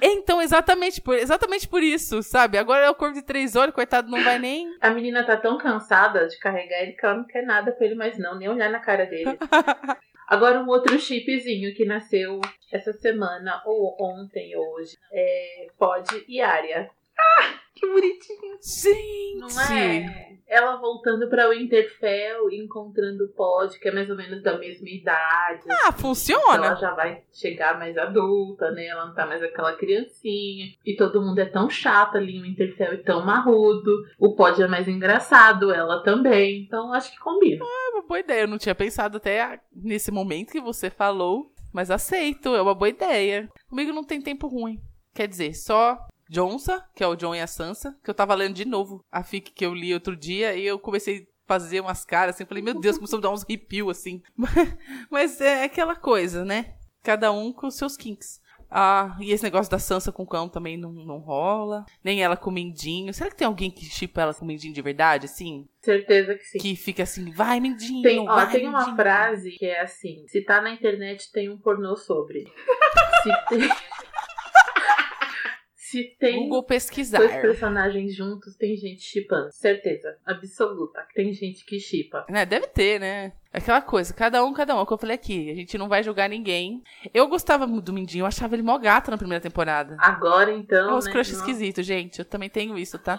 Então, 0.00 0.40
exatamente 0.40 1.00
por, 1.00 1.14
exatamente 1.14 1.66
por 1.68 1.82
isso, 1.82 2.22
sabe? 2.22 2.58
Agora 2.58 2.86
é 2.86 2.90
o 2.90 2.94
corvo 2.94 3.14
de 3.14 3.22
três 3.22 3.56
olhos, 3.56 3.74
coitado, 3.74 4.10
não 4.10 4.22
vai 4.22 4.38
nem. 4.38 4.68
A 4.80 4.90
menina 4.90 5.24
tá 5.24 5.36
tão 5.36 5.58
cansada 5.58 6.26
de 6.26 6.38
carregar 6.38 6.82
ele 6.82 6.92
que 6.92 7.04
ela 7.04 7.16
não 7.16 7.24
quer 7.24 7.42
nada 7.44 7.72
com 7.72 7.84
ele 7.84 7.94
mais 7.94 8.18
não, 8.18 8.36
nem 8.36 8.48
olhar 8.48 8.70
na 8.70 8.80
cara 8.80 9.06
dele. 9.06 9.38
Agora 10.28 10.60
um 10.60 10.68
outro 10.68 10.98
chipzinho 10.98 11.74
que 11.74 11.86
nasceu 11.86 12.40
essa 12.70 12.92
semana, 12.92 13.62
ou 13.64 13.96
ontem, 13.98 14.54
ou 14.56 14.74
hoje, 14.74 14.96
é 15.10 15.68
Pod 15.78 16.04
e 16.28 16.40
Arya. 16.40 16.90
Que 17.78 17.86
bonitinho. 17.86 18.58
Gente! 18.60 19.38
Não 19.38 19.60
é? 19.60 20.28
Ela 20.48 20.76
voltando 20.76 21.28
pra 21.28 21.50
Winterfell 21.50 22.50
e 22.50 22.64
encontrando 22.64 23.24
o 23.24 23.28
Pod, 23.28 23.78
que 23.78 23.86
é 23.88 23.92
mais 23.92 24.08
ou 24.08 24.16
menos 24.16 24.42
da 24.42 24.56
mesma 24.58 24.88
idade. 24.88 25.62
Ah, 25.68 25.78
Ela 25.82 25.92
funciona! 25.92 26.74
já 26.76 26.94
vai 26.94 27.22
chegar 27.30 27.78
mais 27.78 27.96
adulta, 27.98 28.70
né? 28.70 28.86
Ela 28.86 29.06
não 29.06 29.14
tá 29.14 29.26
mais 29.26 29.42
aquela 29.42 29.74
criancinha. 29.76 30.68
E 30.86 30.96
todo 30.96 31.20
mundo 31.20 31.38
é 31.38 31.44
tão 31.44 31.68
chato 31.68 32.16
ali 32.16 32.36
em 32.36 32.42
Winterfell 32.42 32.94
e 32.94 33.04
tão 33.04 33.24
marrudo. 33.24 33.92
O 34.18 34.34
Pod 34.34 34.60
é 34.62 34.66
mais 34.66 34.88
engraçado, 34.88 35.70
ela 35.70 36.02
também. 36.02 36.62
Então 36.62 36.92
acho 36.94 37.12
que 37.12 37.18
combina. 37.18 37.62
É 37.64 37.90
uma 37.94 38.02
boa 38.06 38.20
ideia. 38.20 38.40
Eu 38.42 38.48
não 38.48 38.58
tinha 38.58 38.74
pensado 38.74 39.18
até 39.18 39.60
nesse 39.70 40.10
momento 40.10 40.50
que 40.52 40.60
você 40.62 40.88
falou, 40.88 41.52
mas 41.74 41.90
aceito, 41.90 42.54
é 42.56 42.62
uma 42.62 42.74
boa 42.74 42.88
ideia. 42.88 43.48
Comigo 43.68 43.92
não 43.92 44.02
tem 44.02 44.20
tempo 44.20 44.46
ruim. 44.48 44.80
Quer 45.14 45.28
dizer, 45.28 45.52
só 45.54 45.98
Jonsa, 46.28 46.84
que 46.94 47.02
é 47.02 47.06
o 47.06 47.16
John 47.16 47.34
e 47.34 47.40
a 47.40 47.46
Sansa, 47.46 47.96
que 48.02 48.10
eu 48.10 48.14
tava 48.14 48.34
lendo 48.34 48.54
de 48.54 48.64
novo 48.64 49.04
a 49.10 49.22
fic 49.22 49.50
que 49.52 49.64
eu 49.64 49.74
li 49.74 49.94
outro 49.94 50.16
dia 50.16 50.54
e 50.54 50.66
eu 50.66 50.78
comecei 50.78 51.22
a 51.22 51.48
fazer 51.48 51.80
umas 51.80 52.04
caras 52.04 52.34
assim, 52.34 52.44
falei, 52.44 52.62
meu 52.62 52.78
Deus, 52.78 52.96
começou 52.96 53.18
a 53.18 53.22
dar 53.22 53.30
uns 53.30 53.44
arrepio 53.44 53.90
assim. 53.90 54.22
Mas 55.10 55.40
é 55.40 55.64
aquela 55.64 55.96
coisa, 55.96 56.44
né? 56.44 56.74
Cada 57.02 57.32
um 57.32 57.52
com 57.52 57.66
os 57.66 57.76
seus 57.76 57.96
kinks. 57.96 58.40
Ah, 58.70 59.16
e 59.18 59.32
esse 59.32 59.42
negócio 59.42 59.70
da 59.70 59.78
Sansa 59.78 60.12
com 60.12 60.24
o 60.24 60.26
cão 60.26 60.46
também 60.46 60.76
não, 60.76 60.92
não 60.92 61.18
rola. 61.18 61.86
Nem 62.04 62.22
ela 62.22 62.36
com 62.36 62.50
o 62.50 62.52
Mindinho. 62.52 63.14
Será 63.14 63.30
que 63.30 63.36
tem 63.36 63.46
alguém 63.46 63.70
que 63.70 63.84
chipa 63.86 64.20
ela 64.20 64.34
com 64.34 64.44
o 64.44 64.48
Mindinho 64.48 64.74
de 64.74 64.82
verdade, 64.82 65.24
assim? 65.24 65.66
Certeza 65.80 66.34
que 66.34 66.44
sim. 66.44 66.58
Que 66.58 66.76
fica 66.76 67.02
assim, 67.02 67.32
vai, 67.32 67.60
Mindinho, 67.60 68.02
Tem, 68.02 68.18
ó, 68.20 68.26
vai, 68.26 68.50
tem 68.50 68.68
uma 68.68 68.94
frase 68.94 69.52
que 69.52 69.64
é 69.64 69.80
assim: 69.80 70.26
se 70.28 70.42
tá 70.42 70.60
na 70.60 70.70
internet, 70.70 71.32
tem 71.32 71.48
um 71.48 71.56
pornô 71.56 71.96
sobre. 71.96 72.44
Se 73.22 73.30
tem. 73.48 73.68
Se 75.90 76.16
tem 76.18 76.36
Google 76.42 76.62
pesquisar. 76.62 77.18
dois 77.18 77.40
personagens 77.40 78.14
juntos, 78.14 78.54
tem 78.56 78.76
gente 78.76 79.00
chipando. 79.00 79.50
Certeza. 79.52 80.16
Absoluta. 80.26 81.06
que 81.08 81.14
Tem 81.14 81.32
gente 81.32 81.64
que 81.64 81.80
chipa. 81.80 82.26
Né, 82.28 82.44
deve 82.44 82.66
ter, 82.66 83.00
né? 83.00 83.32
Aquela 83.50 83.80
coisa, 83.80 84.12
cada 84.12 84.44
um, 84.44 84.52
cada 84.52 84.74
um. 84.74 84.78
É 84.78 84.82
o 84.82 84.86
que 84.86 84.92
eu 84.92 84.98
falei 84.98 85.14
aqui. 85.14 85.50
A 85.50 85.54
gente 85.54 85.78
não 85.78 85.88
vai 85.88 86.02
julgar 86.02 86.28
ninguém. 86.28 86.82
Eu 87.14 87.26
gostava 87.26 87.66
do 87.66 87.92
Mindinho, 87.92 88.22
eu 88.22 88.26
achava 88.26 88.54
ele 88.54 88.62
mó 88.62 88.76
gato 88.76 89.10
na 89.10 89.16
primeira 89.16 89.40
temporada. 89.40 89.96
Agora 89.98 90.52
então. 90.52 90.90
É 90.90 90.94
os 90.94 91.06
né, 91.06 91.12
crush 91.12 91.32
nossa. 91.32 91.40
esquisitos, 91.40 91.86
gente. 91.86 92.18
Eu 92.18 92.24
também 92.26 92.50
tenho 92.50 92.76
isso, 92.76 92.98
tá? 92.98 93.18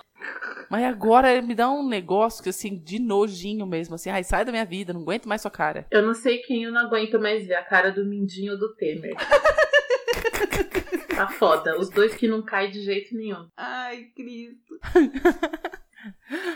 Mas 0.69 0.83
agora 0.83 1.31
ele 1.31 1.47
me 1.47 1.55
dá 1.55 1.67
um 1.67 1.87
negócio 1.87 2.43
que, 2.43 2.49
assim, 2.49 2.77
de 2.77 2.99
nojinho 2.99 3.65
mesmo. 3.65 3.95
Assim, 3.95 4.11
ai, 4.11 4.23
sai 4.23 4.45
da 4.45 4.51
minha 4.51 4.65
vida, 4.65 4.93
não 4.93 5.01
aguento 5.01 5.27
mais 5.27 5.41
sua 5.41 5.49
cara. 5.49 5.87
Eu 5.89 6.03
não 6.03 6.13
sei 6.13 6.37
quem 6.37 6.63
eu 6.63 6.71
não 6.71 6.81
aguento 6.81 7.19
mais 7.19 7.47
ver, 7.47 7.55
a 7.55 7.63
cara 7.63 7.91
do 7.91 8.05
Mindinho 8.05 8.53
ou 8.53 8.59
do 8.59 8.75
Temer. 8.75 9.15
tá 11.15 11.27
foda. 11.27 11.77
Os 11.79 11.89
dois 11.89 12.15
que 12.15 12.27
não 12.27 12.41
caem 12.41 12.71
de 12.71 12.81
jeito 12.81 13.15
nenhum. 13.15 13.47
Ai, 13.57 14.05
Cristo. 14.15 14.79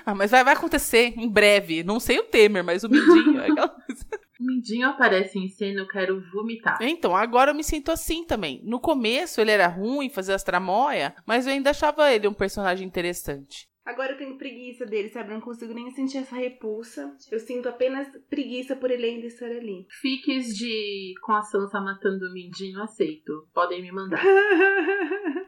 Ah, 0.06 0.16
mas 0.16 0.32
vai, 0.32 0.42
vai 0.42 0.54
acontecer 0.54 1.14
em 1.18 1.30
breve. 1.30 1.84
Não 1.84 2.00
sei 2.00 2.18
o 2.20 2.24
Temer, 2.24 2.64
mas 2.64 2.84
o 2.84 2.90
Mindinho. 2.90 3.42
é 3.42 3.50
aquela 3.50 3.68
coisa. 3.68 4.06
O 4.40 4.46
Mindinho 4.46 4.90
aparece 4.90 5.38
em 5.38 5.48
cena, 5.48 5.82
eu 5.82 5.88
quero 5.88 6.22
vomitar. 6.32 6.78
Então, 6.82 7.16
agora 7.16 7.52
eu 7.52 7.56
me 7.56 7.64
sinto 7.64 7.92
assim 7.92 8.26
também. 8.26 8.62
No 8.64 8.80
começo 8.80 9.40
ele 9.40 9.52
era 9.52 9.68
ruim, 9.68 10.10
fazia 10.10 10.36
as 10.36 10.44
tramóia, 10.44 11.16
mas 11.26 11.46
eu 11.46 11.54
ainda 11.54 11.70
achava 11.70 12.12
ele 12.12 12.28
um 12.28 12.34
personagem 12.34 12.86
interessante. 12.86 13.70
Agora 13.86 14.14
eu 14.14 14.18
tenho 14.18 14.38
preguiça 14.38 14.86
dele, 14.86 15.10
sabe? 15.10 15.30
Eu 15.30 15.36
não 15.36 15.42
consigo 15.42 15.74
nem 15.74 15.92
sentir 15.92 16.18
essa 16.20 16.36
repulsa. 16.36 17.16
Eu 17.30 17.40
sinto 17.40 17.68
apenas 17.68 18.08
preguiça 18.30 18.76
por 18.76 18.90
ele 18.90 19.06
ainda 19.06 19.28
estar 19.28 19.46
ali. 19.48 19.86
Fiques 20.02 20.56
de 20.56 21.14
com 21.22 21.34
a 21.34 21.42
Sansa 21.42 21.82
matando 21.82 22.26
o 22.28 22.34
Mindinho, 22.34 22.82
aceito. 22.82 23.48
Podem 23.54 23.82
me 23.82 23.92
mandar. 23.92 24.24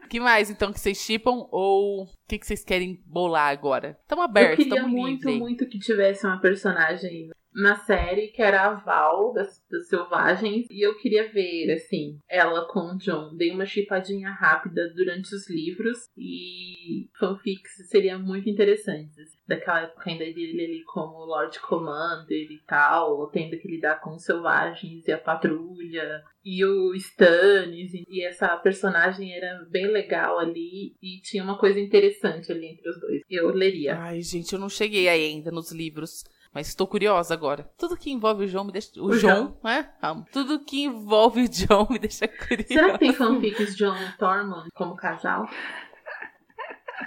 O 0.04 0.08
que 0.08 0.20
mais, 0.20 0.50
então, 0.50 0.72
que 0.72 0.78
vocês 0.78 0.98
chipam 0.98 1.48
ou 1.50 2.04
o 2.04 2.06
que, 2.28 2.38
que 2.38 2.46
vocês 2.46 2.62
querem 2.62 3.02
bolar 3.06 3.50
agora? 3.50 3.98
Estamos 4.02 4.24
Eu 4.24 4.30
abertos, 4.30 4.56
queria 4.56 4.74
estamos 4.74 4.90
muito, 4.92 5.22
livres. 5.22 5.38
muito 5.38 5.66
que 5.68 5.78
tivesse 5.78 6.26
uma 6.26 6.40
personagem 6.40 7.30
na 7.56 7.74
série 7.76 8.28
que 8.28 8.42
era 8.42 8.66
a 8.66 8.74
Val 8.74 9.32
das, 9.32 9.64
das 9.70 9.88
Selvagens. 9.88 10.66
E 10.70 10.86
eu 10.86 10.94
queria 10.98 11.32
ver, 11.32 11.72
assim, 11.72 12.18
ela 12.28 12.68
com 12.68 12.80
o 12.80 12.98
John. 12.98 13.34
Dei 13.34 13.50
uma 13.50 13.64
chipadinha 13.64 14.30
rápida 14.30 14.92
durante 14.94 15.34
os 15.34 15.48
livros. 15.48 16.10
E 16.16 17.08
fanfics 17.18 17.88
seriam 17.88 18.20
muito 18.20 18.50
interessantes. 18.50 19.34
Daquela 19.48 19.82
época 19.82 20.10
ainda 20.10 20.24
dele 20.24 20.64
ali 20.64 20.84
como 20.84 21.24
Lord 21.24 21.58
Commander 21.60 22.50
e 22.50 22.60
tal. 22.66 23.30
Tendo 23.30 23.58
que 23.58 23.68
lidar 23.68 24.00
com 24.00 24.10
os 24.10 24.24
selvagens 24.24 25.08
e 25.08 25.12
a 25.12 25.18
patrulha. 25.18 26.22
E 26.44 26.62
o 26.62 26.94
Stannis. 26.94 27.92
E 27.94 28.22
essa 28.22 28.54
personagem 28.58 29.32
era 29.32 29.64
bem 29.70 29.86
legal 29.86 30.38
ali. 30.38 30.94
E 31.02 31.22
tinha 31.22 31.42
uma 31.42 31.56
coisa 31.58 31.80
interessante 31.80 32.52
ali 32.52 32.66
entre 32.66 32.90
os 32.90 33.00
dois. 33.00 33.22
Eu 33.30 33.48
leria. 33.48 33.96
Ai, 33.96 34.20
gente, 34.20 34.52
eu 34.52 34.58
não 34.58 34.68
cheguei 34.68 35.08
aí 35.08 35.24
ainda 35.24 35.50
nos 35.50 35.72
livros. 35.72 36.22
Mas 36.52 36.68
estou 36.68 36.86
curiosa 36.86 37.34
agora. 37.34 37.68
Tudo 37.76 37.96
que 37.96 38.10
envolve 38.10 38.44
o 38.44 38.48
João 38.48 38.64
me 38.64 38.72
deixa. 38.72 38.90
O, 39.00 39.06
O 39.06 39.12
João, 39.16 39.58
né? 39.62 39.92
Amo. 40.02 40.26
Tudo 40.32 40.64
que 40.64 40.84
envolve 40.84 41.42
o 41.42 41.48
John 41.48 41.86
me 41.90 41.98
deixa 41.98 42.26
curiosa. 42.26 42.68
Será 42.68 42.92
que 42.92 42.98
tem 42.98 43.12
fanfics 43.12 43.76
John 43.76 43.96
e 43.96 44.16
Tormund 44.18 44.68
como 44.74 44.96
casal? 44.96 45.48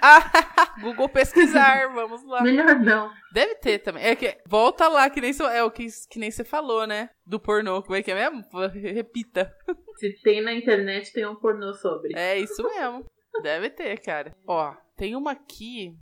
Ah, 0.02 0.20
Google 0.80 1.08
pesquisar, 1.08 1.88
vamos 1.92 2.24
lá. 2.24 2.42
Melhor 2.42 2.78
não. 2.78 3.12
Deve 3.32 3.56
ter 3.56 3.78
também. 3.80 4.04
É 4.04 4.14
que 4.14 4.38
volta 4.46 4.88
lá, 4.88 5.10
que 5.10 5.20
nem 5.20 5.32
é 5.52 5.62
o 5.64 5.70
que, 5.70 5.86
que 6.08 6.18
nem 6.18 6.30
você 6.30 6.44
falou, 6.44 6.86
né? 6.86 7.10
Do 7.26 7.40
pornô. 7.40 7.82
Como 7.82 7.96
é 7.96 8.02
que 8.02 8.10
é 8.10 8.14
mesmo? 8.14 8.44
Repita. 8.72 9.52
Se 9.96 10.12
tem 10.22 10.40
na 10.42 10.52
internet, 10.52 11.12
tem 11.12 11.26
um 11.26 11.34
pornô 11.34 11.74
sobre. 11.74 12.16
É 12.16 12.38
isso 12.38 12.62
mesmo. 12.62 13.04
Deve 13.42 13.70
ter, 13.70 13.98
cara. 14.00 14.34
Ó, 14.46 14.74
tem 14.96 15.16
uma 15.16 15.32
aqui. 15.32 15.96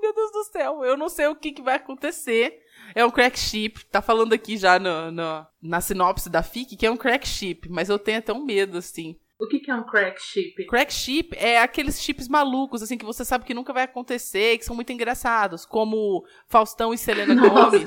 Meu 0.00 0.14
Deus 0.14 0.32
do 0.32 0.44
céu. 0.44 0.84
Eu 0.84 0.96
não 0.96 1.08
sei 1.08 1.26
o 1.26 1.36
que, 1.36 1.52
que 1.52 1.62
vai 1.62 1.76
acontecer. 1.76 2.58
É 2.94 3.04
um 3.04 3.10
crack 3.10 3.38
ship. 3.38 3.84
Tá 3.86 4.00
falando 4.00 4.32
aqui 4.32 4.56
já 4.56 4.78
no, 4.78 5.10
no- 5.10 5.46
na 5.62 5.80
sinopse 5.80 6.30
da 6.30 6.42
FIC 6.42 6.76
que 6.76 6.86
é 6.86 6.90
um 6.90 6.96
crack 6.96 7.26
ship. 7.26 7.68
Mas 7.68 7.88
eu 7.88 7.98
tenho 7.98 8.18
até 8.18 8.32
um 8.32 8.44
medo, 8.44 8.78
assim. 8.78 9.16
O 9.40 9.46
que, 9.46 9.60
que 9.60 9.70
é 9.70 9.74
um 9.74 9.84
crack 9.86 10.20
ship? 10.20 10.66
Crack 10.66 10.92
ship 10.92 11.30
é 11.36 11.60
aqueles 11.60 12.02
chips 12.02 12.26
malucos, 12.26 12.82
assim, 12.82 12.98
que 12.98 13.04
você 13.04 13.24
sabe 13.24 13.44
que 13.44 13.54
nunca 13.54 13.72
vai 13.72 13.84
acontecer, 13.84 14.58
que 14.58 14.64
são 14.64 14.74
muito 14.74 14.92
engraçados. 14.92 15.64
Como 15.64 16.24
Faustão 16.48 16.92
e 16.92 16.98
Selena 16.98 17.34
Gomes. 17.48 17.84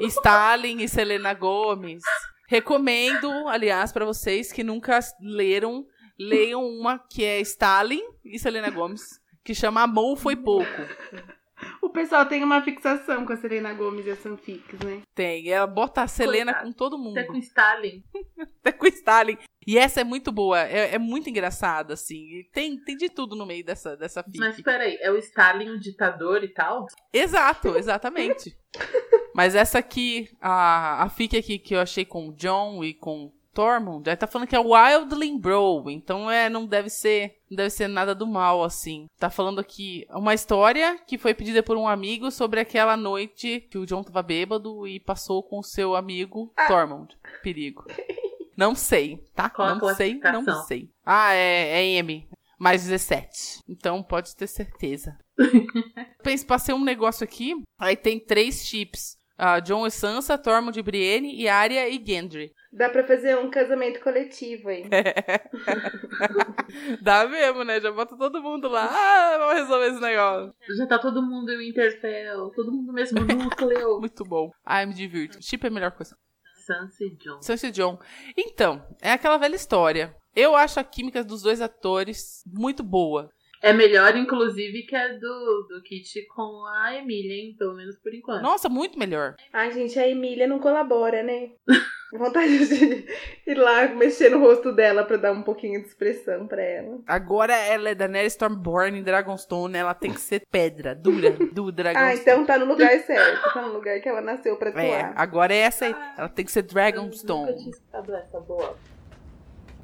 Stalin 0.00 0.82
e 0.82 0.88
Selena 0.88 1.34
Gomes. 1.34 2.02
Recomendo, 2.48 3.28
aliás, 3.48 3.92
pra 3.92 4.04
vocês 4.04 4.52
que 4.52 4.62
nunca 4.64 4.98
leram 5.20 5.84
leiam 6.18 6.64
uma 6.64 6.98
que 6.98 7.22
é 7.22 7.40
Stalin 7.42 8.00
e 8.24 8.38
Selena 8.38 8.70
Gomes, 8.70 9.02
que 9.46 9.54
chama 9.54 9.82
Amor 9.82 10.16
Foi 10.16 10.34
Pouco. 10.34 10.66
O 11.80 11.88
pessoal 11.88 12.26
tem 12.26 12.44
uma 12.44 12.60
fixação 12.60 13.24
com 13.24 13.32
a 13.32 13.36
Selena 13.36 13.72
Gomes 13.72 14.04
e 14.04 14.10
as 14.10 14.18
fanfics, 14.18 14.78
né? 14.80 15.00
Tem. 15.14 15.48
Ela 15.48 15.66
bota 15.66 16.02
a 16.02 16.06
Selena 16.06 16.52
Coitada. 16.52 16.66
com 16.66 16.72
todo 16.76 16.98
mundo. 16.98 17.16
Até 17.16 17.26
com 17.26 17.36
Stalin. 17.38 18.04
Até 18.60 18.72
com 18.72 18.86
Stalin. 18.88 19.38
E 19.66 19.78
essa 19.78 20.02
é 20.02 20.04
muito 20.04 20.30
boa. 20.30 20.60
É, 20.60 20.96
é 20.96 20.98
muito 20.98 21.30
engraçada, 21.30 21.94
assim. 21.94 22.40
E 22.40 22.44
tem, 22.52 22.78
tem 22.84 22.94
de 22.94 23.08
tudo 23.08 23.34
no 23.34 23.46
meio 23.46 23.64
dessa, 23.64 23.96
dessa 23.96 24.22
fic. 24.22 24.38
Mas 24.38 24.60
peraí, 24.60 24.98
é 25.00 25.10
o 25.10 25.16
Stalin 25.16 25.70
o 25.70 25.80
ditador 25.80 26.44
e 26.44 26.48
tal? 26.48 26.86
Exato, 27.10 27.74
exatamente. 27.74 28.54
Mas 29.34 29.54
essa 29.54 29.78
aqui, 29.78 30.28
a, 30.38 31.04
a 31.04 31.08
fic 31.08 31.38
aqui 31.38 31.58
que 31.58 31.74
eu 31.74 31.80
achei 31.80 32.04
com 32.04 32.28
o 32.28 32.34
John 32.34 32.84
e 32.84 32.92
com 32.92 33.32
Tormund, 33.56 34.06
aí 34.10 34.14
tá 34.14 34.26
falando 34.26 34.46
que 34.46 34.54
é 34.54 34.60
Wildling 34.60 35.38
Bro, 35.38 35.88
então 35.88 36.30
é, 36.30 36.50
não 36.50 36.66
deve 36.66 36.90
ser, 36.90 37.38
não 37.50 37.56
deve 37.56 37.70
ser 37.70 37.88
nada 37.88 38.14
do 38.14 38.26
mal, 38.26 38.62
assim. 38.62 39.06
Tá 39.18 39.30
falando 39.30 39.58
aqui 39.58 40.06
uma 40.10 40.34
história 40.34 40.98
que 41.06 41.16
foi 41.16 41.32
pedida 41.32 41.62
por 41.62 41.78
um 41.78 41.88
amigo 41.88 42.30
sobre 42.30 42.60
aquela 42.60 42.98
noite 42.98 43.66
que 43.70 43.78
o 43.78 43.86
John 43.86 44.02
tava 44.02 44.22
bêbado 44.22 44.86
e 44.86 45.00
passou 45.00 45.42
com 45.42 45.60
o 45.60 45.64
seu 45.64 45.96
amigo 45.96 46.52
Tormund. 46.68 47.16
Perigo. 47.42 47.86
Não 48.54 48.74
sei, 48.74 49.18
tá? 49.34 49.50
Qual 49.50 49.76
não 49.76 49.94
sei, 49.94 50.14
não 50.14 50.64
sei. 50.64 50.88
Ah, 51.04 51.34
é, 51.34 51.78
é 51.78 51.84
M. 51.98 52.26
Mais 52.58 52.84
17. 52.84 53.60
Então 53.68 54.02
pode 54.02 54.34
ter 54.34 54.46
certeza. 54.46 55.14
Pense, 56.24 56.46
passei 56.46 56.74
um 56.74 56.82
negócio 56.82 57.22
aqui. 57.22 57.54
Aí 57.78 57.94
tem 57.94 58.18
três 58.18 58.64
chips. 58.64 59.15
Ah, 59.38 59.60
John 59.60 59.86
e 59.86 59.90
Sansa, 59.90 60.38
Tormund 60.38 60.78
e 60.78 60.82
Brienne, 60.82 61.34
e 61.34 61.46
Arya 61.46 61.88
e 61.88 62.02
Gendry. 62.04 62.52
Dá 62.72 62.88
pra 62.88 63.06
fazer 63.06 63.36
um 63.38 63.50
casamento 63.50 64.00
coletivo 64.00 64.68
aí. 64.68 64.84
Dá 67.02 67.26
mesmo, 67.26 67.64
né? 67.64 67.80
Já 67.80 67.90
bota 67.90 68.16
todo 68.16 68.42
mundo 68.42 68.68
lá. 68.68 68.88
Ah, 68.90 69.38
vamos 69.38 69.60
resolver 69.60 69.86
esse 69.88 70.00
negócio. 70.00 70.54
Já 70.76 70.86
tá 70.86 70.98
todo 70.98 71.22
mundo 71.22 71.50
em 71.50 71.58
Winterfell, 71.58 72.50
todo 72.54 72.72
mundo 72.72 72.86
no 72.86 72.92
mesmo 72.92 73.20
núcleo. 73.20 74.00
Muito 74.00 74.24
bom. 74.24 74.50
Ai, 74.64 74.86
me 74.86 74.94
divirto. 74.94 75.42
Chip 75.42 75.64
é 75.64 75.68
a 75.68 75.72
melhor 75.72 75.92
coisa. 75.92 76.16
Sansa 76.66 77.04
e 77.04 77.16
Jon. 77.16 77.42
Sansa 77.42 77.68
e 77.68 77.70
John. 77.70 77.98
Então, 78.36 78.84
é 79.00 79.12
aquela 79.12 79.38
velha 79.38 79.54
história. 79.54 80.16
Eu 80.34 80.56
acho 80.56 80.80
a 80.80 80.84
química 80.84 81.24
dos 81.24 81.42
dois 81.42 81.60
atores 81.60 82.42
muito 82.46 82.82
boa. 82.82 83.30
É 83.68 83.72
melhor, 83.72 84.16
inclusive, 84.16 84.82
que 84.84 84.94
a 84.94 85.08
do, 85.08 85.66
do 85.68 85.82
Kit 85.82 86.22
com 86.34 86.64
a 86.66 86.94
Emília, 86.96 87.34
hein? 87.34 87.56
Pelo 87.58 87.74
menos 87.74 87.96
por 87.98 88.14
enquanto. 88.14 88.42
Nossa, 88.42 88.68
muito 88.68 88.98
melhor. 88.98 89.34
Ai, 89.52 89.72
gente, 89.72 89.98
a 89.98 90.08
Emília 90.08 90.46
não 90.46 90.58
colabora, 90.58 91.22
né? 91.22 91.50
Vontade 92.12 92.66
de 92.68 93.04
ir 93.50 93.54
lá 93.58 93.88
mexer 93.88 94.28
no 94.30 94.38
rosto 94.38 94.72
dela 94.72 95.02
pra 95.04 95.16
dar 95.16 95.32
um 95.32 95.42
pouquinho 95.42 95.80
de 95.82 95.88
expressão 95.88 96.46
pra 96.46 96.62
ela. 96.62 97.00
Agora 97.06 97.52
ela 97.54 97.90
é 97.90 97.94
Daenerys 97.94 98.32
Stormborn 98.34 98.98
em 98.98 99.02
Dragonstone. 99.02 99.76
Ela 99.76 99.92
tem 99.94 100.12
que 100.12 100.20
ser 100.20 100.42
pedra, 100.50 100.94
dura, 100.94 101.30
do 101.52 101.66
Ah, 101.68 101.72
Dragonstone. 101.72 102.20
então 102.20 102.46
tá 102.46 102.56
no 102.58 102.64
lugar 102.66 102.96
certo. 103.00 103.52
Tá 103.52 103.62
no 103.62 103.72
lugar 103.72 104.00
que 104.00 104.08
ela 104.08 104.20
nasceu 104.20 104.56
pra 104.56 104.70
É, 104.70 105.00
atuar. 105.00 105.12
agora 105.16 105.52
é 105.52 105.58
essa 105.58 105.86
aí. 105.86 105.94
Ela 106.16 106.28
tem 106.28 106.44
que 106.44 106.52
ser 106.52 106.60
Eu 106.60 106.62
nunca 106.64 106.80
tinha 106.82 106.92
Dragonstone. 106.92 107.70
essa 107.92 108.40
boa. 108.40 108.76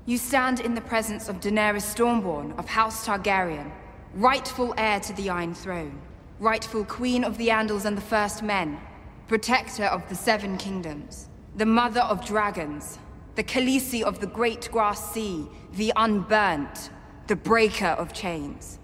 You 0.05 0.19
stand 0.19 0.59
in 0.59 0.75
the 0.75 0.81
presence 0.81 1.29
of 1.29 1.39
Daenerys 1.39 1.95
Stormborn 1.95 2.59
of 2.59 2.67
House 2.67 3.07
Targaryen, 3.07 3.71
rightful 4.15 4.75
heir 4.77 4.99
to 4.99 5.13
the 5.13 5.31
Iron 5.31 5.55
Throne, 5.55 6.01
rightful 6.41 6.85
queen 6.85 7.23
of 7.23 7.39
the 7.39 7.49
Andals 7.49 7.85
and 7.85 7.97
the 7.97 8.03
First 8.03 8.43
Men, 8.43 8.81
protector 9.29 9.85
of 9.85 10.09
the 10.09 10.17
Seven 10.17 10.59
Kingdoms, 10.59 11.29
the 11.55 11.67
mother 11.67 12.01
of 12.01 12.27
dragons, 12.27 12.99
the 13.37 13.45
Khaleesi 13.45 14.03
of 14.03 14.19
the 14.19 14.27
Great 14.27 14.69
Grass 14.73 15.15
Sea, 15.15 15.47
the 15.75 15.93
Unburnt, 15.95 16.91
the 17.29 17.37
breaker 17.37 17.87
of 17.87 18.13
chains. 18.13 18.81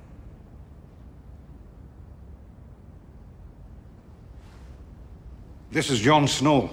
This 5.73 5.91
is 5.91 5.99
Jon 5.99 6.29
Snow. 6.29 6.71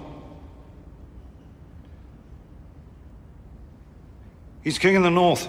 He's 4.66 4.80
king 4.80 4.98
in 4.98 5.04
the 5.04 5.12
north. 5.12 5.48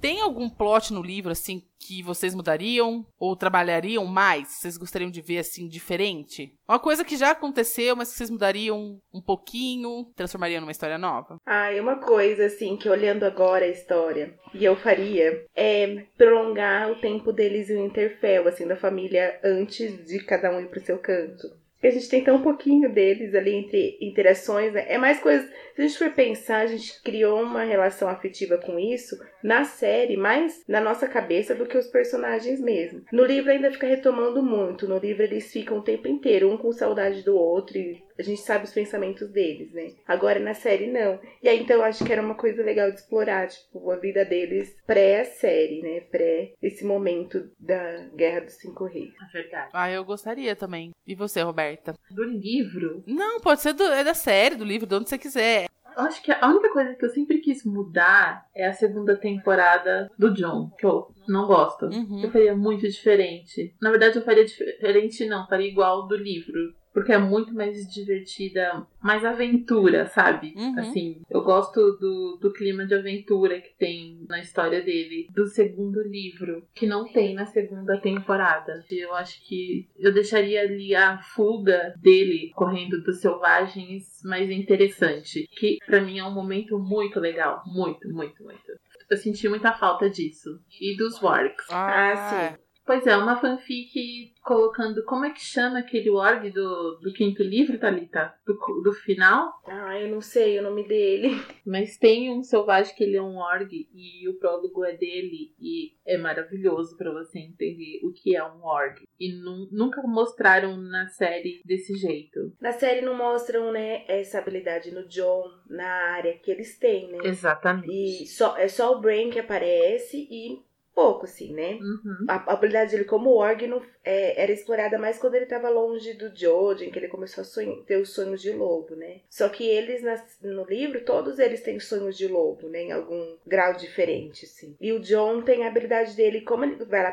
Tem 0.00 0.20
algum 0.20 0.50
plot 0.50 0.92
no 0.92 1.00
livro, 1.00 1.30
assim, 1.30 1.62
que 1.78 2.02
vocês 2.02 2.34
mudariam? 2.34 3.06
Ou 3.16 3.36
trabalhariam 3.36 4.04
mais? 4.04 4.48
Vocês 4.48 4.76
gostariam 4.76 5.08
de 5.08 5.20
ver, 5.22 5.38
assim, 5.38 5.68
diferente? 5.68 6.52
Uma 6.68 6.80
coisa 6.80 7.04
que 7.04 7.16
já 7.16 7.30
aconteceu, 7.30 7.94
mas 7.94 8.10
que 8.10 8.16
vocês 8.16 8.28
mudariam 8.28 8.98
um 9.14 9.22
pouquinho, 9.22 10.10
transformariam 10.16 10.60
numa 10.60 10.72
história 10.72 10.98
nova? 10.98 11.36
Ah, 11.46 11.72
e 11.72 11.78
uma 11.78 12.00
coisa, 12.00 12.46
assim, 12.46 12.76
que 12.76 12.88
olhando 12.88 13.22
agora 13.22 13.66
a 13.66 13.68
história, 13.68 14.34
e 14.52 14.64
eu 14.64 14.74
faria, 14.74 15.46
é 15.54 16.04
prolongar 16.18 16.90
o 16.90 17.00
tempo 17.00 17.32
deles 17.32 17.70
em 17.70 17.80
Winterfell, 17.80 18.48
assim, 18.48 18.66
da 18.66 18.76
família, 18.76 19.38
antes 19.44 20.04
de 20.04 20.18
cada 20.24 20.50
um 20.50 20.60
ir 20.60 20.68
pro 20.68 20.84
seu 20.84 20.98
canto. 20.98 21.63
A 21.86 21.90
gente 21.90 22.08
tem 22.08 22.24
tão 22.24 22.40
pouquinho 22.40 22.90
deles 22.90 23.34
ali 23.34 23.54
entre 23.54 23.98
interações, 24.00 24.72
né? 24.72 24.86
É 24.88 24.96
mais 24.96 25.20
coisa. 25.20 25.46
Se 25.74 25.82
a 25.82 25.86
gente 25.86 25.98
for 25.98 26.10
pensar, 26.10 26.60
a 26.60 26.66
gente 26.66 27.02
criou 27.02 27.42
uma 27.42 27.62
relação 27.62 28.08
afetiva 28.08 28.56
com 28.58 28.78
isso 28.78 29.16
na 29.44 29.64
série, 29.64 30.16
mais 30.16 30.64
na 30.66 30.80
nossa 30.80 31.06
cabeça 31.06 31.54
do 31.54 31.66
que 31.66 31.76
os 31.76 31.86
personagens 31.88 32.58
mesmo. 32.58 33.02
No 33.12 33.22
livro 33.22 33.50
ainda 33.50 33.70
fica 33.70 33.86
retomando 33.86 34.42
muito. 34.42 34.88
No 34.88 34.96
livro 34.96 35.22
eles 35.22 35.52
ficam 35.52 35.78
o 35.78 35.82
tempo 35.82 36.08
inteiro, 36.08 36.50
um 36.50 36.56
com 36.56 36.72
saudade 36.72 37.22
do 37.22 37.36
outro, 37.36 37.76
e 37.76 38.02
a 38.18 38.22
gente 38.22 38.40
sabe 38.40 38.64
os 38.64 38.72
pensamentos 38.72 39.30
deles, 39.30 39.70
né? 39.72 39.92
Agora 40.08 40.40
na 40.40 40.54
série 40.54 40.90
não. 40.90 41.20
E 41.42 41.48
aí 41.48 41.60
então 41.60 41.76
eu 41.76 41.84
acho 41.84 42.02
que 42.04 42.12
era 42.12 42.22
uma 42.22 42.34
coisa 42.34 42.62
legal 42.62 42.90
de 42.90 43.00
explorar, 43.00 43.48
tipo, 43.48 43.90
a 43.90 43.96
vida 43.96 44.24
deles 44.24 44.74
pré-série, 44.86 45.82
né? 45.82 46.00
Pré 46.00 46.54
esse 46.62 46.84
momento 46.84 47.50
da 47.60 48.08
Guerra 48.16 48.40
dos 48.40 48.54
Cinco 48.54 48.86
Reis. 48.86 49.12
É 49.28 49.32
verdade. 49.32 49.70
Ah, 49.74 49.90
eu 49.90 50.04
gostaria 50.04 50.56
também. 50.56 50.92
E 51.06 51.14
você, 51.14 51.42
Roberta? 51.42 51.92
Do 52.10 52.24
livro, 52.24 53.04
Não, 53.06 53.40
pode 53.40 53.60
ser 53.60 53.74
do, 53.74 53.82
é 53.84 54.02
da 54.02 54.14
série, 54.14 54.54
do 54.54 54.64
livro, 54.64 54.86
de 54.86 54.94
onde 54.94 55.08
você 55.08 55.18
quiser. 55.18 55.66
Eu 55.96 56.02
acho 56.04 56.22
que 56.22 56.32
a 56.32 56.48
única 56.48 56.72
coisa 56.72 56.94
que 56.94 57.04
eu 57.04 57.10
sempre 57.10 57.38
quis 57.38 57.64
mudar 57.64 58.46
é 58.54 58.66
a 58.66 58.72
segunda 58.72 59.16
temporada 59.16 60.10
do 60.18 60.32
John, 60.34 60.70
que 60.78 60.86
eu 60.86 61.08
não 61.28 61.46
gosto. 61.46 61.86
Uhum. 61.86 62.22
Eu 62.22 62.30
faria 62.30 62.56
muito 62.56 62.82
diferente. 62.88 63.74
Na 63.80 63.90
verdade, 63.90 64.16
eu 64.16 64.24
faria 64.24 64.44
diferente, 64.44 65.26
não, 65.26 65.46
faria 65.46 65.68
igual 65.68 66.06
do 66.06 66.16
livro. 66.16 66.74
Porque 66.94 67.12
é 67.12 67.18
muito 67.18 67.52
mais 67.52 67.92
divertida, 67.92 68.86
mais 69.02 69.24
aventura, 69.24 70.06
sabe? 70.06 70.54
Uhum. 70.56 70.78
Assim, 70.78 71.22
eu 71.28 71.42
gosto 71.42 71.98
do, 71.98 72.38
do 72.40 72.52
clima 72.52 72.86
de 72.86 72.94
aventura 72.94 73.60
que 73.60 73.74
tem 73.76 74.24
na 74.28 74.38
história 74.38 74.80
dele, 74.80 75.26
do 75.34 75.44
segundo 75.46 76.00
livro, 76.02 76.64
que 76.72 76.86
não 76.86 77.04
tem 77.12 77.34
na 77.34 77.46
segunda 77.46 78.00
temporada. 78.00 78.84
E 78.88 79.00
Eu 79.04 79.12
acho 79.12 79.44
que 79.44 79.88
eu 79.98 80.14
deixaria 80.14 80.62
ali 80.62 80.94
a 80.94 81.18
fuga 81.18 81.94
dele 82.00 82.52
correndo 82.54 83.02
dos 83.02 83.20
selvagens 83.20 84.22
mais 84.24 84.48
interessante. 84.48 85.48
Que 85.50 85.78
pra 85.84 86.00
mim 86.00 86.20
é 86.20 86.24
um 86.24 86.32
momento 86.32 86.78
muito 86.78 87.18
legal. 87.18 87.60
Muito, 87.66 88.08
muito, 88.08 88.42
muito. 88.44 88.72
Eu 89.10 89.16
senti 89.16 89.48
muita 89.48 89.72
falta 89.72 90.08
disso. 90.08 90.60
E 90.80 90.96
dos 90.96 91.20
Wargs. 91.20 91.66
Ah, 91.70 92.52
sim. 92.54 92.63
Pois 92.86 93.06
é, 93.06 93.16
uma 93.16 93.40
fanfic 93.40 94.34
colocando. 94.42 95.02
Como 95.04 95.24
é 95.24 95.30
que 95.30 95.40
chama 95.40 95.78
aquele 95.78 96.10
org 96.10 96.50
do, 96.50 96.98
do 97.00 97.12
quinto 97.14 97.42
livro, 97.42 97.78
Thalita? 97.78 98.34
Do, 98.46 98.54
do 98.82 98.92
final? 98.92 99.52
Ah, 99.66 99.98
eu 99.98 100.08
não 100.10 100.20
sei 100.20 100.58
o 100.58 100.62
nome 100.62 100.86
dele. 100.86 101.30
Mas 101.64 101.96
tem 101.96 102.30
um 102.30 102.42
selvagem 102.42 102.94
que 102.94 103.02
ele 103.04 103.16
é 103.16 103.22
um 103.22 103.38
org 103.38 103.70
e 103.94 104.28
o 104.28 104.34
prólogo 104.38 104.84
é 104.84 104.92
dele 104.96 105.54
e 105.58 105.92
é 106.06 106.18
maravilhoso 106.18 106.94
pra 106.98 107.10
você 107.10 107.38
entender 107.38 108.00
o 108.02 108.12
que 108.12 108.36
é 108.36 108.44
um 108.44 108.62
org. 108.62 109.00
E 109.18 109.32
nu- 109.32 109.68
nunca 109.72 110.02
mostraram 110.02 110.76
na 110.76 111.06
série 111.08 111.62
desse 111.64 111.94
jeito. 111.96 112.52
Na 112.60 112.72
série 112.72 113.00
não 113.00 113.16
mostram, 113.16 113.72
né, 113.72 114.04
essa 114.06 114.38
habilidade 114.38 114.90
no 114.90 115.08
John, 115.08 115.44
na 115.70 115.88
área 116.12 116.36
que 116.38 116.50
eles 116.50 116.78
têm, 116.78 117.10
né? 117.10 117.18
Exatamente. 117.24 117.90
E 117.90 118.26
só, 118.26 118.58
é 118.58 118.68
só 118.68 118.92
o 118.92 119.00
Brain 119.00 119.30
que 119.30 119.38
aparece 119.38 120.28
e 120.30 120.58
pouco, 120.94 121.24
assim, 121.24 121.52
né? 121.52 121.74
Uhum. 121.80 122.26
A, 122.28 122.36
a 122.36 122.52
habilidade 122.54 122.92
dele 122.92 123.04
como 123.04 123.30
org 123.30 123.66
não- 123.66 123.82
é, 124.04 124.42
era 124.42 124.52
explorada 124.52 124.98
mais 124.98 125.18
quando 125.18 125.34
ele 125.34 125.46
tava 125.46 125.68
longe 125.68 126.14
do 126.14 126.34
Jojen, 126.34 126.90
que 126.90 126.98
ele 126.98 127.08
começou 127.08 127.42
a 127.42 127.44
sonho- 127.44 127.82
ter 127.84 127.96
os 128.00 128.10
sonhos 128.14 128.40
de 128.40 128.52
lobo, 128.52 128.94
né? 128.94 129.20
Só 129.28 129.48
que 129.48 129.64
eles, 129.68 130.02
nas- 130.02 130.38
no 130.42 130.64
livro, 130.64 131.00
todos 131.04 131.38
eles 131.38 131.62
têm 131.62 131.80
sonhos 131.80 132.16
de 132.16 132.28
lobo, 132.28 132.68
né? 132.68 132.82
Em 132.82 132.92
algum 132.92 133.36
grau 133.46 133.74
diferente, 133.74 134.44
assim. 134.44 134.76
E 134.80 134.92
o 134.92 135.00
John 135.00 135.42
tem 135.42 135.64
a 135.64 135.68
habilidade 135.68 136.14
dele, 136.16 136.42
como 136.42 136.64
ele 136.64 136.84
vai 136.84 137.02
lá 137.02 137.12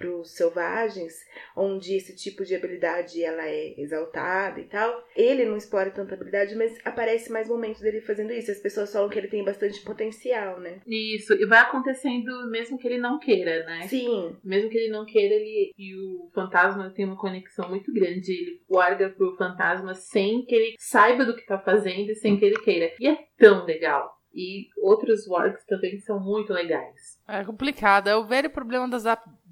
pros, 0.00 0.20
pros 0.20 0.30
selvagens, 0.32 1.12
onde 1.56 1.94
esse 1.94 2.14
tipo 2.16 2.44
de 2.44 2.54
habilidade 2.54 3.22
ela 3.22 3.46
é 3.46 3.74
exaltada 3.78 4.60
e 4.60 4.64
tal, 4.64 5.04
ele 5.14 5.44
não 5.44 5.56
explora 5.56 5.90
tanta 5.90 6.14
habilidade, 6.14 6.54
mas 6.54 6.78
aparece 6.84 7.30
mais 7.30 7.48
momentos 7.48 7.80
dele 7.80 8.00
fazendo 8.00 8.32
isso. 8.32 8.50
As 8.50 8.58
pessoas 8.58 8.92
falam 8.92 9.08
que 9.08 9.18
ele 9.18 9.28
tem 9.28 9.44
bastante 9.44 9.80
potencial, 9.82 10.60
né? 10.60 10.80
Isso, 10.86 11.34
e 11.34 11.44
vai 11.46 11.60
acontecendo 11.60 12.50
mesmo 12.50 12.78
que 12.78 12.86
ele 12.86 12.98
não 12.98 13.18
queira, 13.18 13.64
né? 13.64 13.86
Sim, 13.88 14.36
Mesmo 14.42 14.70
que 14.70 14.78
ele 14.78 14.92
não 14.92 15.04
queira, 15.04 15.34
ele 15.34 15.72
e 15.76 15.94
o 15.94 16.30
fantasma 16.34 16.90
tem 16.90 17.04
uma 17.04 17.16
conexão 17.16 17.68
muito 17.68 17.92
grande. 17.92 18.32
Ele 18.32 18.60
larga 18.68 19.10
pro 19.10 19.36
fantasma 19.36 19.94
sem 19.94 20.44
que 20.44 20.54
ele 20.54 20.74
saiba 20.78 21.24
do 21.24 21.36
que 21.36 21.46
tá 21.46 21.58
fazendo 21.58 22.10
e 22.10 22.14
sem 22.14 22.38
que 22.38 22.44
ele 22.44 22.58
queira. 22.60 22.92
E 22.98 23.08
é 23.08 23.18
tão 23.36 23.64
legal. 23.64 24.20
E 24.32 24.68
outros 24.78 25.26
wargs 25.26 25.64
também 25.66 25.98
são 25.98 26.20
muito 26.20 26.52
legais. 26.52 27.20
É 27.26 27.44
complicado. 27.44 28.08
É 28.08 28.16
o 28.16 28.24
velho 28.24 28.50
problema 28.50 28.88
das, 28.88 29.04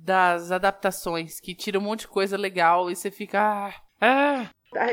das 0.08 0.50
adaptações, 0.50 1.38
que 1.38 1.54
tira 1.54 1.78
um 1.78 1.82
monte 1.82 2.00
de 2.00 2.08
coisa 2.08 2.36
legal 2.36 2.90
e 2.90 2.96
você 2.96 3.10
fica. 3.10 3.38
Ah, 3.38 3.74
ah. 4.00 4.50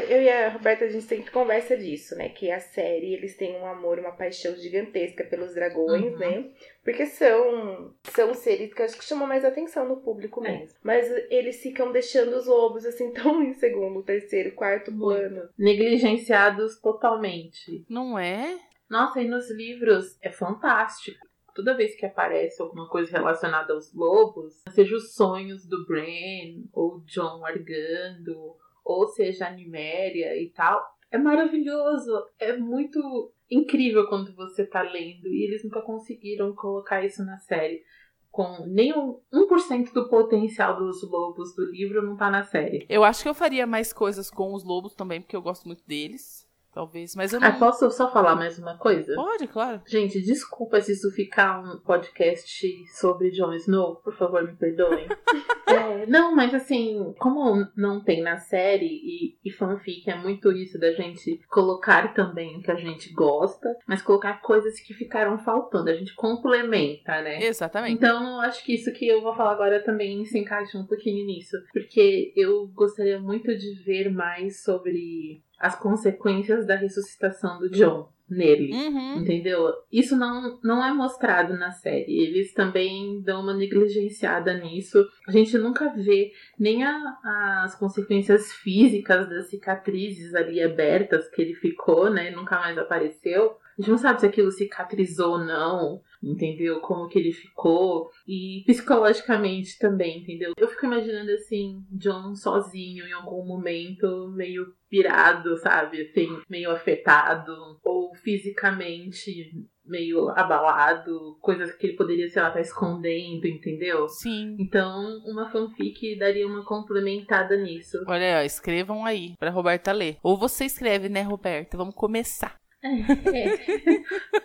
Eu 0.10 0.21
e 0.21 0.30
a 0.30 0.49
Roberta, 0.49 0.86
a 0.86 0.89
gente 0.89 1.04
sempre 1.04 1.32
conversa 1.32 1.75
disso, 1.75 2.15
né? 2.15 2.30
Que 2.30 2.49
a 2.51 2.60
série, 2.60 3.13
eles 3.13 3.36
têm 3.36 3.58
um 3.58 3.65
amor, 3.65 3.99
uma 3.99 4.12
paixão 4.12 4.56
gigantesca 4.56 5.23
pelos 5.25 5.54
dragões, 5.54 6.13
uhum. 6.13 6.17
né? 6.17 6.49
Porque 6.84 7.06
são, 7.06 7.93
são 8.04 8.34
seres 8.34 8.73
que 8.73 8.82
eu 8.82 8.86
acho 8.86 8.97
que 8.97 9.04
chamam 9.04 9.28
mais 9.28 9.43
atenção 9.43 9.88
no 9.88 9.97
público 9.97 10.45
é. 10.45 10.51
mesmo. 10.51 10.78
Mas 10.82 11.10
eles 11.30 11.62
ficam 11.62 11.91
deixando 11.91 12.36
os 12.38 12.45
lobos, 12.45 12.86
assim, 12.86 13.12
tão 13.15 13.41
em 13.41 13.54
segundo, 13.54 14.04
terceiro, 14.04 14.54
quarto 14.54 14.93
plano. 14.97 15.49
Negligenciados 15.58 16.80
totalmente. 16.80 17.86
Não 17.89 18.17
é? 18.17 18.58
Nossa, 18.89 19.21
e 19.21 19.28
nos 19.28 19.49
livros 19.51 20.17
é 20.21 20.32
fantástico 20.32 21.25
toda 21.56 21.76
vez 21.76 21.96
que 21.96 22.06
aparece 22.06 22.62
alguma 22.62 22.88
coisa 22.89 23.18
relacionada 23.18 23.74
aos 23.74 23.94
lobos, 23.94 24.62
seja 24.70 24.96
os 24.96 25.13
sonhos 25.13 25.65
do 25.65 25.86
Bran, 25.88 26.65
ou 26.74 27.00
John 27.06 27.39
largando, 27.39 28.56
ou 28.84 29.08
seja 29.08 29.48
a 29.48 29.52
Niméria 29.52 30.36
e 30.39 30.50
tal, 30.50 30.84
é 31.10 31.18
maravilhoso, 31.18 32.12
é 32.38 32.58
muito 32.58 33.32
incrível 33.50 34.08
quando 34.10 34.36
você 34.36 34.65
tá 34.65 34.82
lendo 34.82 35.28
e 35.28 35.46
eles 35.48 35.63
nunca 35.63 35.82
conseguiram 35.82 36.54
colocar 36.54 37.04
isso 37.06 37.24
na 37.24 37.38
série. 37.38 37.82
Com 38.30 38.65
nem 38.68 38.94
um 38.94 39.22
1% 39.34 39.94
do 39.94 40.10
potencial 40.10 40.78
dos 40.78 41.02
lobos 41.10 41.56
do 41.56 41.72
livro 41.72 42.02
não 42.02 42.18
tá 42.18 42.30
na 42.30 42.44
série. 42.44 42.86
Eu 42.89 43.06
acho 43.06 43.24
que 43.24 43.30
eu 43.30 43.34
faria 43.34 43.65
mais 43.65 43.94
coisas 43.94 44.30
com 44.30 44.54
os 44.54 44.65
lobos 44.65 44.94
também, 44.94 45.22
porque 45.22 45.38
eu 45.38 45.41
gosto 45.41 45.65
muito 45.65 45.86
deles 45.88 46.44
talvez. 46.76 47.16
Mas 47.16 47.32
eu 47.32 47.40
não. 47.40 47.48
Ah, 47.48 47.54
posso 47.54 47.90
só 47.90 48.12
falar 48.12 48.36
mais 48.36 48.60
uma 48.60 48.78
coisa? 48.78 49.16
Pode, 49.16 49.48
claro. 49.48 49.82
Gente, 49.88 50.22
desculpa 50.22 50.82
se 50.82 50.92
isso 50.92 51.10
ficar 51.12 51.64
um 51.64 51.80
podcast 51.80 52.86
sobre 53.00 53.32
Jon 53.32 53.54
Snow, 53.54 53.96
por 54.04 54.14
favor, 54.18 54.44
me 54.44 54.54
perdoem. 54.54 55.08
é, 55.66 56.06
não, 56.06 56.36
mas 56.36 56.54
assim, 56.54 57.16
como 57.18 57.66
não 57.78 58.04
tem 58.04 58.22
na 58.22 58.38
série 58.38 58.86
e, 58.86 59.38
e 59.44 59.52
fanfic 59.52 60.10
é 60.10 60.16
muito 60.16 60.52
isso 60.52 60.78
da 60.78 60.92
gente 60.92 61.40
colocar 61.50 62.14
também 62.14 62.58
o 62.58 62.62
que 62.62 62.72
a 62.72 62.76
gente 62.76 63.14
gosta, 63.14 63.74
mas 63.88 64.02
colocar 64.02 64.42
coisas 64.42 64.78
que 64.82 64.94
ficaram 64.94 65.38
faltando, 65.38 65.90
a 65.90 65.96
gente 65.96 66.14
complementa, 66.14 67.22
né? 67.22 67.42
Exatamente. 67.42 67.94
Então, 67.94 68.42
acho 68.42 68.64
que 68.66 68.74
isso 68.74 68.92
que 68.92 69.08
eu 69.08 69.22
vou 69.22 69.34
falar 69.34 69.54
agora 69.54 69.82
também 69.82 70.26
se 70.26 70.38
encaixa 70.38 70.78
um 70.78 70.86
pouquinho 70.86 71.26
nisso, 71.26 71.56
porque 71.72 72.34
eu 72.36 72.68
gostaria 72.68 73.20
muito 73.20 73.58
de 73.58 73.82
ver 73.86 74.12
mais 74.12 74.62
sobre 74.62 75.42
as 75.60 75.78
consequências 75.78 76.65
da 76.65 76.76
ressuscitação 76.76 77.60
do 77.60 77.70
John 77.70 78.10
nele, 78.30 78.74
uhum. 78.74 79.18
entendeu? 79.18 79.72
Isso 79.91 80.15
não, 80.15 80.60
não 80.63 80.84
é 80.84 80.91
mostrado 80.91 81.54
na 81.58 81.72
série. 81.72 82.12
Eles 82.12 82.54
também 82.54 83.22
dão 83.22 83.41
uma 83.41 83.54
negligenciada 83.54 84.54
nisso. 84.54 85.06
A 85.28 85.32
gente 85.32 85.58
nunca 85.58 85.94
vê 85.94 86.32
nem 86.58 86.84
a, 86.84 87.63
as 87.63 87.76
consequências 87.76 88.52
físicas 88.52 89.30
das 89.30 89.50
cicatrizes 89.50 90.34
ali 90.34 90.62
abertas 90.62 91.30
que 91.30 91.41
ele 91.41 91.54
ficou, 91.54 92.10
né? 92.10 92.32
Nunca 92.32 92.60
mais 92.60 92.78
apareceu. 92.78 93.58
A 93.78 93.82
gente 93.82 93.91
não 93.91 93.98
sabe 93.98 94.22
se 94.22 94.26
aquilo 94.26 94.52
cicatrizou 94.52 95.34
ou 95.34 95.39
não, 95.39 96.02
entendeu? 96.26 96.80
Como 96.82 97.08
que 97.08 97.20
ele 97.20 97.32
ficou. 97.32 98.10
E 98.28 98.64
psicologicamente 98.66 99.78
também, 99.78 100.22
entendeu? 100.22 100.54
Eu 100.58 100.68
fico 100.68 100.86
imaginando 100.86 101.32
assim, 101.32 101.84
John 101.92 102.36
sozinho 102.36 103.06
em 103.06 103.14
algum 103.14 103.46
momento, 103.46 104.34
meio 104.36 104.66
pirado, 104.90 105.58
sabe? 105.58 106.02
Assim, 106.02 106.28
meio 106.50 106.72
afetado. 106.72 107.54
Ou 107.84 108.14
fisicamente 108.16 109.52
meio 109.88 110.30
abalado, 110.30 111.38
coisas 111.42 111.72
que 111.76 111.88
ele 111.88 111.96
poderia, 111.96 112.28
sei 112.28 112.42
lá, 112.42 112.48
estar 112.48 112.60
tá 112.60 112.66
escondendo, 112.66 113.46
entendeu? 113.46 114.08
Sim. 114.08 114.56
Então, 114.60 115.22
uma 115.26 115.50
fanfic 115.52 116.18
daria 116.18 116.48
uma 116.48 116.66
complementada 116.66 117.56
nisso. 117.56 118.04
Olha, 118.08 118.40
ó, 118.40 118.42
escrevam 118.42 119.06
aí 119.06 119.36
pra 119.38 119.52
Roberta 119.52 119.92
ler. 119.92 120.18
Ou 120.24 120.38
você 120.38 120.66
escreve, 120.66 121.08
né, 121.08 121.22
Roberta? 121.22 121.78
Vamos 121.78 121.94
começar. 121.94 122.58
É. 122.86 123.58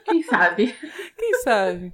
Quem 0.04 0.22
sabe? 0.22 0.74
Quem 1.16 1.34
sabe? 1.42 1.92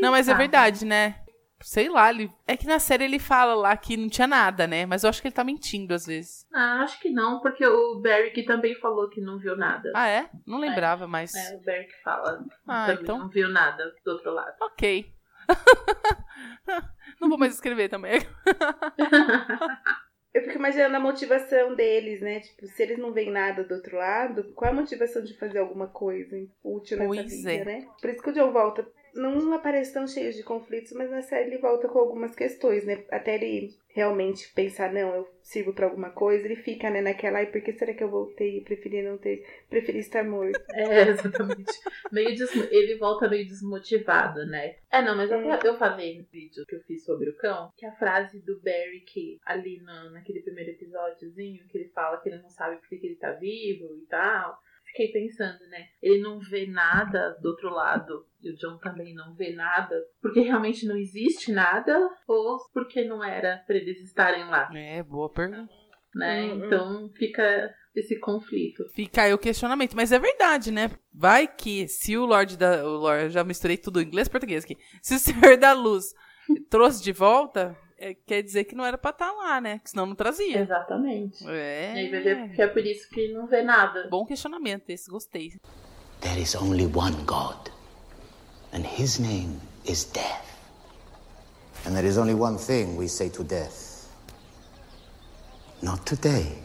Não, 0.00 0.10
mas 0.10 0.28
é 0.28 0.34
verdade, 0.34 0.86
né? 0.86 1.16
Sei 1.60 1.88
lá, 1.88 2.10
ele... 2.10 2.30
é 2.46 2.56
que 2.56 2.66
na 2.66 2.78
série 2.78 3.04
ele 3.04 3.18
fala 3.18 3.54
lá 3.54 3.76
que 3.76 3.96
não 3.96 4.08
tinha 4.08 4.26
nada, 4.26 4.66
né? 4.66 4.84
Mas 4.84 5.04
eu 5.04 5.10
acho 5.10 5.20
que 5.20 5.28
ele 5.28 5.34
tá 5.34 5.44
mentindo 5.44 5.94
às 5.94 6.06
vezes. 6.06 6.46
Ah, 6.52 6.80
acho 6.82 6.98
que 6.98 7.10
não, 7.10 7.40
porque 7.40 7.64
o 7.64 8.00
Barry 8.00 8.44
também 8.44 8.74
falou 8.80 9.08
que 9.08 9.20
não 9.20 9.38
viu 9.38 9.56
nada. 9.56 9.92
Ah, 9.94 10.08
é? 10.08 10.28
Não 10.46 10.58
lembrava, 10.58 11.04
é. 11.04 11.06
mas. 11.06 11.34
É, 11.34 11.54
o 11.54 11.60
Barry 11.62 11.86
que 11.86 12.02
fala. 12.02 12.44
Ah, 12.66 12.92
então. 12.92 13.18
Não 13.18 13.28
viu 13.28 13.48
nada 13.48 13.94
do 14.04 14.10
outro 14.10 14.32
lado. 14.32 14.56
Ok. 14.60 15.12
não 17.20 17.28
vou 17.28 17.38
mais 17.38 17.54
escrever 17.54 17.88
também. 17.88 18.20
Eu 20.34 20.42
fico 20.42 20.56
imaginando 20.56 20.96
a 20.96 21.00
motivação 21.00 21.74
deles, 21.74 22.20
né? 22.20 22.40
Tipo, 22.40 22.66
se 22.66 22.82
eles 22.82 22.98
não 22.98 23.12
veem 23.12 23.30
nada 23.30 23.64
do 23.64 23.74
outro 23.74 23.96
lado, 23.96 24.52
qual 24.54 24.70
é 24.70 24.72
a 24.72 24.76
motivação 24.76 25.22
de 25.22 25.36
fazer 25.36 25.58
alguma 25.58 25.88
coisa 25.88 26.36
útil 26.64 26.98
nessa 26.98 27.08
pois 27.08 27.30
vida, 27.30 27.52
é. 27.52 27.64
né? 27.64 27.88
Por 28.00 28.10
isso 28.10 28.22
que 28.22 28.30
o 28.30 28.32
John 28.32 28.50
volta 28.50 28.86
não 29.14 29.52
aparece 29.52 29.92
tão 29.92 30.06
cheio 30.06 30.32
de 30.32 30.42
conflitos, 30.42 30.92
mas 30.92 31.10
na 31.10 31.22
série 31.22 31.50
ele 31.50 31.58
volta 31.58 31.88
com 31.88 31.98
algumas 31.98 32.34
questões, 32.34 32.84
né? 32.84 33.04
Até 33.10 33.34
ele 33.34 33.74
realmente 33.94 34.50
pensar, 34.54 34.92
não, 34.92 35.14
eu 35.14 35.28
sirvo 35.42 35.72
para 35.74 35.86
alguma 35.86 36.10
coisa, 36.10 36.44
ele 36.44 36.56
fica, 36.56 36.88
né, 36.90 37.00
naquela, 37.00 37.38
ai, 37.38 37.46
por 37.46 37.60
que 37.60 37.72
será 37.72 37.92
que 37.92 38.02
eu 38.02 38.10
voltei? 38.10 38.62
Preferi 38.62 39.02
não 39.02 39.18
ter, 39.18 39.46
preferi 39.68 39.98
estar 39.98 40.24
morto. 40.24 40.60
É, 40.72 41.08
exatamente. 41.08 41.72
meio 42.10 42.34
des... 42.34 42.50
Ele 42.70 42.96
volta 42.96 43.28
meio 43.28 43.46
desmotivado, 43.46 44.44
né? 44.46 44.76
É, 44.90 45.02
não, 45.02 45.16
mas 45.16 45.30
eu, 45.30 45.38
é. 45.38 45.60
eu 45.64 45.76
falei 45.76 46.18
no 46.18 46.24
vídeo 46.24 46.64
que 46.66 46.74
eu 46.74 46.80
fiz 46.82 47.04
sobre 47.04 47.28
o 47.28 47.36
cão, 47.36 47.70
que 47.76 47.86
a 47.86 47.92
frase 47.92 48.40
do 48.40 48.60
Barry 48.60 49.00
que 49.06 49.38
ali 49.44 49.80
no, 49.80 50.10
naquele 50.10 50.40
primeiro 50.40 50.70
episódiozinho, 50.70 51.66
que 51.68 51.78
ele 51.78 51.88
fala 51.90 52.20
que 52.20 52.28
ele 52.28 52.40
não 52.40 52.48
sabe 52.48 52.76
por 52.76 52.88
que 52.88 53.06
ele 53.06 53.16
tá 53.16 53.32
vivo 53.32 53.96
e 53.96 54.06
tal 54.06 54.58
fiquei 54.92 55.08
pensando, 55.08 55.66
né? 55.68 55.86
Ele 56.02 56.20
não 56.22 56.38
vê 56.38 56.66
nada 56.66 57.36
do 57.40 57.48
outro 57.48 57.70
lado 57.70 58.26
e 58.42 58.50
o 58.50 58.56
John 58.56 58.78
também 58.78 59.14
não 59.14 59.34
vê 59.34 59.52
nada, 59.54 59.94
porque 60.20 60.40
realmente 60.40 60.86
não 60.86 60.96
existe 60.96 61.50
nada 61.50 62.10
ou 62.28 62.58
porque 62.72 63.04
não 63.04 63.24
era 63.24 63.62
para 63.66 63.76
eles 63.76 64.00
estarem 64.02 64.44
lá? 64.44 64.70
É, 64.74 65.02
boa 65.02 65.30
pergunta. 65.30 65.72
Né? 66.14 66.44
Uhum. 66.44 66.66
Então 66.66 67.10
fica 67.16 67.74
esse 67.94 68.18
conflito. 68.18 68.84
Fica 68.94 69.22
aí 69.22 69.32
o 69.32 69.38
questionamento, 69.38 69.94
mas 69.94 70.12
é 70.12 70.18
verdade, 70.18 70.70
né? 70.70 70.90
Vai 71.12 71.46
que 71.46 71.88
se 71.88 72.16
o 72.16 72.26
Lorde 72.26 72.56
da. 72.56 72.84
O 72.86 72.96
Lorde, 72.96 73.30
já 73.30 73.42
misturei 73.42 73.76
tudo 73.78 74.00
inglês 74.00 74.28
e 74.28 74.30
português 74.30 74.64
aqui. 74.64 74.76
Se 75.00 75.14
o 75.14 75.18
Senhor 75.20 75.56
da 75.56 75.72
Luz 75.72 76.06
trouxe 76.68 77.02
de 77.02 77.12
volta, 77.12 77.76
é, 78.02 78.14
quer 78.14 78.42
dizer 78.42 78.64
que 78.64 78.74
não 78.74 78.84
era 78.84 78.98
pra 78.98 79.12
estar 79.12 79.28
tá 79.28 79.32
lá, 79.32 79.60
né? 79.60 79.78
Que 79.78 79.90
senão 79.90 80.06
não 80.06 80.16
trazia. 80.16 80.58
Exatamente. 80.58 81.48
É. 81.48 81.94
E 81.94 81.98
aí 81.98 82.10
vai 82.10 82.20
ver 82.20 82.52
que 82.52 82.60
é 82.60 82.66
por 82.66 82.84
isso 82.84 83.08
que 83.08 83.32
não 83.32 83.46
vê 83.46 83.62
nada. 83.62 84.08
Bom 84.10 84.26
questionamento 84.26 84.90
esse, 84.90 85.08
gostei. 85.08 85.52
There 86.20 86.40
is 86.40 86.56
only 86.56 86.86
one 86.86 87.16
God, 87.24 87.70
and 88.72 88.84
his 88.84 89.20
name 89.20 89.60
is 89.88 90.04
death. 90.04 90.52
And 91.86 91.94
there 91.94 92.06
is 92.06 92.18
only 92.18 92.34
one 92.34 92.58
thing 92.58 92.96
we 92.96 93.08
say 93.08 93.30
to 93.30 93.44
death. 93.44 94.08
Not 95.80 96.04
today. 96.04 96.60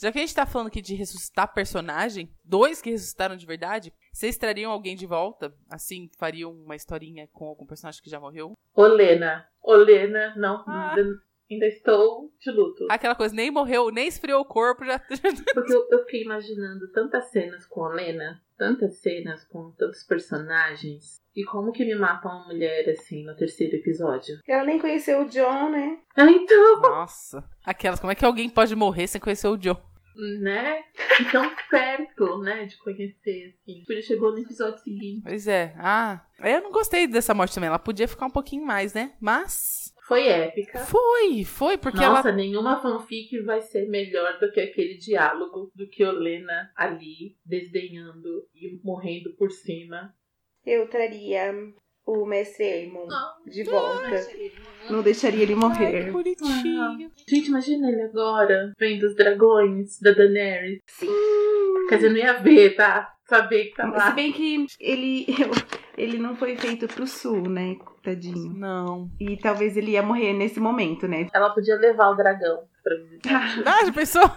Já 0.00 0.12
que 0.12 0.18
a 0.18 0.20
gente 0.20 0.34
tá 0.34 0.46
falando 0.46 0.68
aqui 0.68 0.82
de 0.82 0.94
ressuscitar 0.94 1.52
personagem, 1.52 2.32
dois 2.44 2.80
que 2.80 2.90
ressuscitaram 2.90 3.36
de 3.36 3.46
verdade, 3.46 3.92
vocês 4.14 4.38
trariam 4.38 4.70
alguém 4.70 4.94
de 4.94 5.06
volta? 5.06 5.52
Assim, 5.68 6.08
fariam 6.16 6.52
uma 6.52 6.76
historinha 6.76 7.28
com 7.32 7.46
algum 7.46 7.66
personagem 7.66 8.00
que 8.00 8.08
já 8.08 8.20
morreu? 8.20 8.56
Olena. 8.72 9.44
Olena, 9.60 10.32
não. 10.36 10.62
Ah. 10.68 10.94
Ainda 11.50 11.66
estou 11.66 12.32
de 12.38 12.50
luto. 12.52 12.86
Aquela 12.88 13.16
coisa, 13.16 13.34
nem 13.34 13.50
morreu, 13.50 13.90
nem 13.90 14.06
esfriou 14.06 14.40
o 14.40 14.44
corpo, 14.44 14.84
já. 14.84 15.00
Porque 15.52 15.74
eu, 15.74 15.88
eu 15.90 15.98
fiquei 16.04 16.22
imaginando 16.22 16.92
tantas 16.92 17.24
cenas 17.32 17.66
com 17.66 17.80
Olena, 17.80 18.40
tantas 18.56 18.98
cenas 18.98 19.44
com 19.48 19.72
tantos 19.72 20.04
personagens. 20.04 21.20
E 21.34 21.44
como 21.44 21.72
que 21.72 21.84
me 21.84 21.96
mata 21.96 22.28
uma 22.28 22.46
mulher 22.46 22.88
assim 22.90 23.24
no 23.24 23.34
terceiro 23.34 23.74
episódio? 23.74 24.38
Ela 24.46 24.64
nem 24.64 24.78
conheceu 24.78 25.22
o 25.22 25.28
John, 25.28 25.70
né? 25.70 25.98
Ah, 26.16 26.30
então. 26.30 26.80
Nossa. 26.82 27.42
Aquelas, 27.64 27.98
como 27.98 28.12
é 28.12 28.14
que 28.14 28.24
alguém 28.24 28.48
pode 28.48 28.76
morrer 28.76 29.08
sem 29.08 29.20
conhecer 29.20 29.48
o 29.48 29.56
John? 29.56 29.76
Né? 30.14 30.82
Tão 31.30 31.50
perto, 31.70 32.38
né, 32.38 32.66
de 32.66 32.76
conhecer, 32.78 33.54
assim. 33.54 33.80
Tipo, 33.80 33.92
ele 33.92 34.02
chegou 34.02 34.32
no 34.32 34.38
episódio 34.38 34.78
seguinte. 34.82 35.22
Pois 35.22 35.46
é. 35.46 35.74
Ah, 35.78 36.24
eu 36.40 36.62
não 36.62 36.72
gostei 36.72 37.06
dessa 37.06 37.34
morte 37.34 37.54
também. 37.54 37.68
Ela 37.68 37.78
podia 37.78 38.08
ficar 38.08 38.26
um 38.26 38.30
pouquinho 38.30 38.64
mais, 38.64 38.94
né? 38.94 39.14
Mas. 39.20 39.94
Foi 40.06 40.26
épica. 40.26 40.80
Foi, 40.80 41.44
foi, 41.44 41.78
porque 41.78 41.96
Nossa, 41.96 42.28
ela... 42.28 42.36
nenhuma 42.36 42.80
fanfic 42.80 43.40
vai 43.42 43.62
ser 43.62 43.88
melhor 43.88 44.38
do 44.38 44.52
que 44.52 44.60
aquele 44.60 44.98
diálogo 44.98 45.72
do 45.74 45.88
que 45.88 46.04
Olena 46.04 46.70
ali 46.76 47.38
desdenhando 47.44 48.46
e 48.54 48.78
morrendo 48.84 49.34
por 49.38 49.50
cima. 49.50 50.14
Eu 50.64 50.88
traria 50.88 51.52
o 52.06 52.26
mestre 52.26 52.64
Aemon 52.64 53.08
de 53.46 53.64
volta. 53.64 54.26
Não 54.90 55.02
deixaria 55.02 55.42
ele 55.42 55.54
morrer. 55.54 56.04
Ai, 56.06 56.10
bonitinho. 56.10 57.10
Gente, 57.28 57.48
imagina 57.48 57.90
ele 57.90 58.02
agora 58.02 58.72
vendo 58.78 59.04
os 59.04 59.16
dragões 59.16 59.98
da 60.00 60.12
Daenerys. 60.12 60.80
Sim. 60.86 61.08
Quer 61.88 61.96
dizer, 61.96 62.10
não 62.10 62.18
ia 62.18 62.34
ver, 62.34 62.76
tá? 62.76 63.14
saber 63.26 63.66
que 63.66 63.76
tá 63.76 63.86
lá. 63.86 64.08
Se 64.08 64.12
bem 64.14 64.32
que 64.32 64.66
ele, 64.78 65.26
ele 65.96 66.18
não 66.18 66.36
foi 66.36 66.56
feito 66.56 66.86
pro 66.86 67.06
sul, 67.06 67.48
né? 67.48 67.76
Tadinho. 68.02 68.52
Não. 68.54 69.10
E 69.18 69.36
talvez 69.36 69.76
ele 69.76 69.92
ia 69.92 70.02
morrer 70.02 70.32
nesse 70.32 70.60
momento, 70.60 71.08
né? 71.08 71.28
Ela 71.32 71.50
podia 71.50 71.76
levar 71.76 72.10
o 72.10 72.14
dragão 72.14 72.64
pra 72.82 72.96
visitar. 72.96 73.54
Ah, 73.66 73.84
já 73.84 73.92
pensou? 73.92 74.22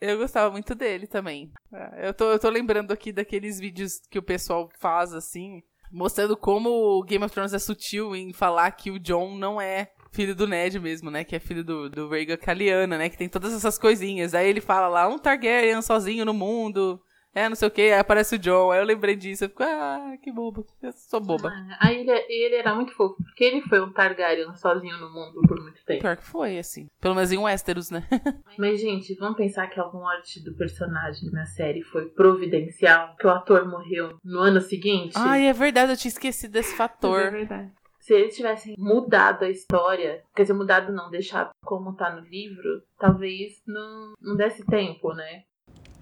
Eu 0.00 0.16
gostava 0.16 0.50
muito 0.50 0.74
dele 0.74 1.06
também. 1.06 1.52
É, 1.70 2.08
Eu 2.08 2.14
tô, 2.14 2.32
eu 2.32 2.38
tô 2.38 2.48
lembrando 2.48 2.90
aqui 2.90 3.12
daqueles 3.12 3.60
vídeos 3.60 4.00
que 4.10 4.18
o 4.18 4.22
pessoal 4.22 4.70
faz, 4.78 5.12
assim, 5.12 5.62
mostrando 5.90 6.36
como 6.36 6.70
o 6.70 7.02
Game 7.02 7.24
of 7.24 7.32
Thrones 7.32 7.52
é 7.52 7.58
sutil 7.58 8.14
em 8.14 8.32
falar 8.32 8.70
que 8.72 8.90
o 8.90 8.98
John 8.98 9.36
não 9.36 9.60
é 9.60 9.90
filho 10.12 10.34
do 10.34 10.46
Ned 10.46 10.78
mesmo, 10.78 11.10
né? 11.10 11.24
Que 11.24 11.36
é 11.36 11.40
filho 11.40 11.64
do, 11.64 11.88
do 11.88 12.08
Rhaegar 12.08 12.38
Caliana, 12.38 12.98
né? 12.98 13.08
Que 13.08 13.18
tem 13.18 13.28
todas 13.28 13.52
essas 13.52 13.78
coisinhas. 13.78 14.34
Aí 14.34 14.48
ele 14.48 14.60
fala 14.60 14.88
lá, 14.88 15.08
um 15.08 15.18
Targaryen 15.18 15.80
sozinho 15.82 16.24
no 16.24 16.34
mundo. 16.34 17.00
É, 17.34 17.48
não 17.48 17.54
sei 17.54 17.68
o 17.68 17.70
que, 17.70 17.80
aí 17.82 17.94
aparece 17.94 18.34
o 18.34 18.38
John. 18.38 18.70
Aí 18.72 18.80
eu 18.80 18.84
lembrei 18.84 19.14
disso. 19.14 19.44
Eu 19.44 19.48
fico, 19.48 19.62
ah, 19.62 20.16
que 20.22 20.32
bobo. 20.32 20.66
Eu 20.82 20.92
sou 20.92 21.20
boba. 21.20 21.48
Ah, 21.50 21.78
Aí 21.86 22.00
ele, 22.00 22.10
ele 22.28 22.56
era 22.56 22.74
muito 22.74 22.92
fofo, 22.92 23.16
porque 23.22 23.44
ele 23.44 23.62
foi 23.62 23.80
um 23.80 23.92
Targaryen 23.92 24.52
sozinho 24.56 24.98
no 24.98 25.12
mundo 25.12 25.40
por 25.46 25.60
muito 25.62 25.84
tempo. 25.84 26.00
Pior 26.00 26.16
que 26.16 26.24
foi, 26.24 26.58
assim. 26.58 26.88
Pelo 27.00 27.14
menos 27.14 27.30
em 27.30 27.38
Westeros, 27.38 27.90
né? 27.90 28.06
Mas, 28.58 28.80
gente, 28.80 29.14
vamos 29.14 29.36
pensar 29.36 29.68
que 29.68 29.78
a 29.78 29.86
morte 29.86 30.42
do 30.42 30.54
personagem 30.54 31.30
na 31.30 31.46
série 31.46 31.82
foi 31.82 32.06
providencial, 32.06 33.14
que 33.16 33.26
o 33.26 33.30
ator 33.30 33.66
morreu 33.68 34.18
no 34.24 34.40
ano 34.40 34.60
seguinte? 34.60 35.12
Ai, 35.16 35.46
é 35.46 35.52
verdade, 35.52 35.92
eu 35.92 35.96
tinha 35.96 36.10
esquecido 36.10 36.52
desse 36.52 36.74
É 36.74 36.76
fator. 36.76 37.30
verdade. 37.30 37.70
Se 38.00 38.14
eles 38.14 38.34
tivessem 38.34 38.74
mudado 38.78 39.44
a 39.44 39.50
história, 39.50 40.22
quer 40.34 40.42
dizer, 40.42 40.54
mudado 40.54 40.90
não, 40.92 41.10
deixado 41.10 41.50
como 41.62 41.94
tá 41.94 42.10
no 42.10 42.22
livro, 42.26 42.82
talvez 42.98 43.62
não, 43.66 44.14
não 44.20 44.36
desse 44.36 44.64
tempo, 44.66 45.12
né? 45.12 45.42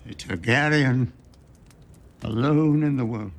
A 0.09 0.14
Targaryen, 0.14 1.12
alone 2.24 2.86
in 2.86 2.96
the 2.96 3.02
world. 3.02 3.32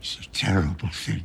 It's 0.00 0.18
a 0.20 0.30
terrible 0.30 0.88
thing. 0.90 1.22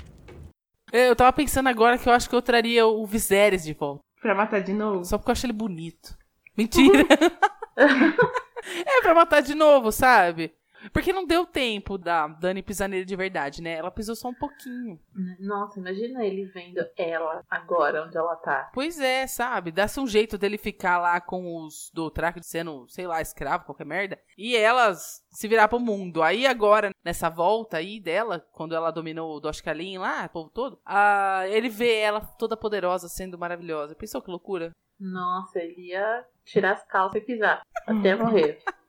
Eu 0.92 1.16
tava 1.16 1.32
pensando 1.32 1.70
agora 1.70 1.98
que 1.98 2.08
eu 2.10 2.14
acho 2.14 2.30
que 2.30 2.36
eu 2.36 2.42
traria 2.42 2.86
o 2.86 3.06
Viserys 3.06 3.64
de 3.64 3.74
volta. 3.74 4.04
Pra 4.22 4.36
matar 4.36 4.62
de 4.62 4.74
novo? 4.74 5.06
Só 5.06 5.18
porque 5.18 5.32
eu 5.32 5.34
acho 5.34 5.46
ele 5.46 5.54
bonito. 5.54 6.18
Mentira. 6.58 7.06
é 7.78 9.02
pra 9.02 9.16
matar 9.16 9.42
de 9.42 9.56
novo, 9.56 9.92
sabe? 9.92 10.54
Porque 10.92 11.14
não 11.14 11.26
deu 11.26 11.46
tempo 11.46 11.98
da 11.98 12.28
Dani 12.28 12.62
pisar 12.62 12.90
nele 12.90 13.06
de 13.06 13.16
verdade, 13.16 13.62
né? 13.62 13.74
Ela 13.74 13.92
pisou 13.92 14.16
só 14.16 14.30
um 14.30 14.34
pouquinho. 14.34 15.00
Nossa, 15.40 15.80
imagina 15.80 16.26
ele 16.26 16.46
vendo 16.46 16.86
ela 16.98 17.44
agora, 17.50 18.06
onde 18.06 18.18
ela 18.18 18.36
tá. 18.38 18.70
Pois 18.74 19.00
é, 19.00 19.28
sabe? 19.28 19.72
Dá-se 19.72 20.00
um 20.00 20.08
jeito 20.08 20.38
dele 20.38 20.58
ficar 20.58 20.98
lá 20.98 21.22
com 21.22 21.64
os 21.64 21.92
do 21.94 22.10
traque 22.10 22.44
sendo, 22.44 22.88
sei 22.90 23.08
lá, 23.08 23.22
escravo, 23.22 23.66
qualquer 23.66 23.86
merda. 23.86 24.20
E 24.38 24.56
elas 24.56 25.24
se 25.32 25.48
virar 25.48 25.68
pro 25.68 25.80
mundo. 25.80 26.22
Aí 26.22 26.46
agora, 26.46 26.92
nessa 27.04 27.30
volta 27.30 27.78
aí 27.78 28.00
dela, 28.00 28.46
quando 28.52 28.76
ela 28.76 28.92
dominou 28.92 29.36
o 29.36 29.40
Doshkalin 29.40 29.98
lá, 29.98 30.26
o 30.26 30.30
povo 30.30 30.50
todo, 30.50 30.80
ah, 30.86 31.44
ele 31.48 31.70
vê 31.70 31.98
ela 32.00 32.22
toda 32.22 32.58
poderosa, 32.58 33.08
sendo 33.08 33.38
maravilhosa. 33.38 33.96
Pensou 33.96 34.22
que 34.22 34.32
loucura? 34.32 34.72
Nossa, 35.00 35.60
ele 35.60 35.90
ia 35.90 36.26
tirar 36.46 36.74
as 36.74 36.86
calças 36.86 37.22
e 37.22 37.26
pisar 37.26 37.62
até 37.88 38.16
morrer. 38.16 38.60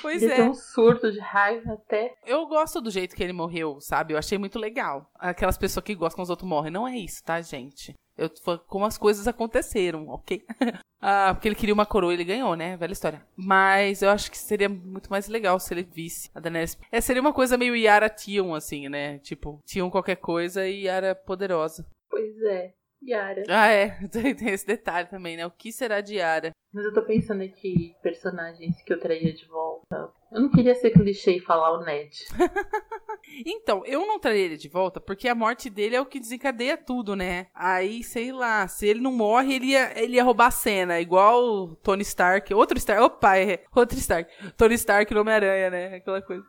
Pois 0.00 0.22
Ele 0.22 0.32
é. 0.32 0.42
um 0.44 0.54
surto 0.54 1.12
de 1.12 1.20
raiva 1.20 1.74
até. 1.74 2.14
Eu 2.26 2.46
gosto 2.46 2.80
do 2.80 2.90
jeito 2.90 3.14
que 3.14 3.22
ele 3.22 3.32
morreu, 3.32 3.80
sabe? 3.80 4.14
Eu 4.14 4.18
achei 4.18 4.38
muito 4.38 4.58
legal. 4.58 5.10
Aquelas 5.14 5.58
pessoas 5.58 5.84
que 5.84 5.94
gostam 5.94 6.16
que 6.16 6.22
os 6.22 6.30
outros 6.30 6.48
morrem. 6.48 6.72
Não 6.72 6.86
é 6.88 6.96
isso, 6.96 7.22
tá, 7.22 7.40
gente? 7.40 7.94
Eu 8.16 8.30
como 8.66 8.84
as 8.84 8.98
coisas 8.98 9.28
aconteceram, 9.28 10.08
ok? 10.08 10.44
ah, 11.00 11.32
porque 11.32 11.46
ele 11.46 11.54
queria 11.54 11.74
uma 11.74 11.86
coroa 11.86 12.12
e 12.12 12.16
ele 12.16 12.24
ganhou, 12.24 12.56
né? 12.56 12.76
Velha 12.76 12.92
história. 12.92 13.24
Mas 13.36 14.02
eu 14.02 14.10
acho 14.10 14.30
que 14.30 14.38
seria 14.38 14.68
muito 14.68 15.08
mais 15.08 15.28
legal 15.28 15.60
se 15.60 15.72
ele 15.72 15.84
visse 15.84 16.30
a 16.34 16.40
Daenerys. 16.40 16.76
É, 16.90 17.00
seria 17.00 17.22
uma 17.22 17.32
coisa 17.32 17.56
meio 17.56 17.76
Yara 17.76 18.08
Tion, 18.08 18.54
assim, 18.54 18.88
né? 18.88 19.18
Tipo, 19.20 19.60
Tion 19.64 19.90
qualquer 19.90 20.16
coisa 20.16 20.66
e 20.66 20.84
Yara 20.84 21.14
poderosa. 21.14 21.86
Pois 22.10 22.42
é, 22.42 22.72
Yara. 23.02 23.44
Ah, 23.48 23.68
é. 23.68 23.90
Tem 24.08 24.48
esse 24.48 24.66
detalhe 24.66 25.08
também, 25.08 25.36
né? 25.36 25.46
O 25.46 25.50
que 25.50 25.72
será 25.72 26.00
de 26.00 26.16
Yara? 26.16 26.52
Mas 26.72 26.84
eu 26.84 26.92
tô 26.92 27.02
pensando 27.02 27.42
aqui 27.42 27.94
personagens 28.02 28.82
que 28.82 28.92
eu 28.92 29.00
traria 29.00 29.32
de 29.32 29.46
volta. 29.46 30.10
Eu 30.30 30.42
não 30.42 30.50
queria 30.50 30.74
ser 30.74 30.90
clichê 30.90 31.36
e 31.36 31.40
falar 31.40 31.72
o 31.78 31.84
Ned. 31.84 32.26
Então, 33.44 33.84
eu 33.84 34.06
não 34.06 34.18
traria 34.18 34.46
ele 34.46 34.56
de 34.56 34.68
volta 34.70 35.00
porque 35.00 35.28
a 35.28 35.34
morte 35.34 35.68
dele 35.68 35.94
é 35.94 36.00
o 36.00 36.06
que 36.06 36.18
desencadeia 36.18 36.78
tudo, 36.78 37.14
né? 37.14 37.48
Aí, 37.54 38.02
sei 38.02 38.32
lá, 38.32 38.66
se 38.66 38.86
ele 38.86 39.00
não 39.00 39.12
morre, 39.12 39.54
ele 39.54 39.66
ia, 39.66 40.02
ele 40.02 40.16
ia 40.16 40.24
roubar 40.24 40.46
a 40.46 40.50
cena, 40.50 40.98
igual 40.98 41.76
Tony 41.76 42.02
Stark. 42.02 42.52
Outro 42.54 42.78
Stark, 42.78 43.02
opa, 43.02 43.36
é 43.38 43.64
outro 43.74 43.98
Stark. 43.98 44.30
Tony 44.56 44.74
Stark 44.76 45.12
no 45.12 45.20
Homem-Aranha, 45.20 45.70
né? 45.70 45.96
Aquela 45.96 46.22
coisa. 46.22 46.42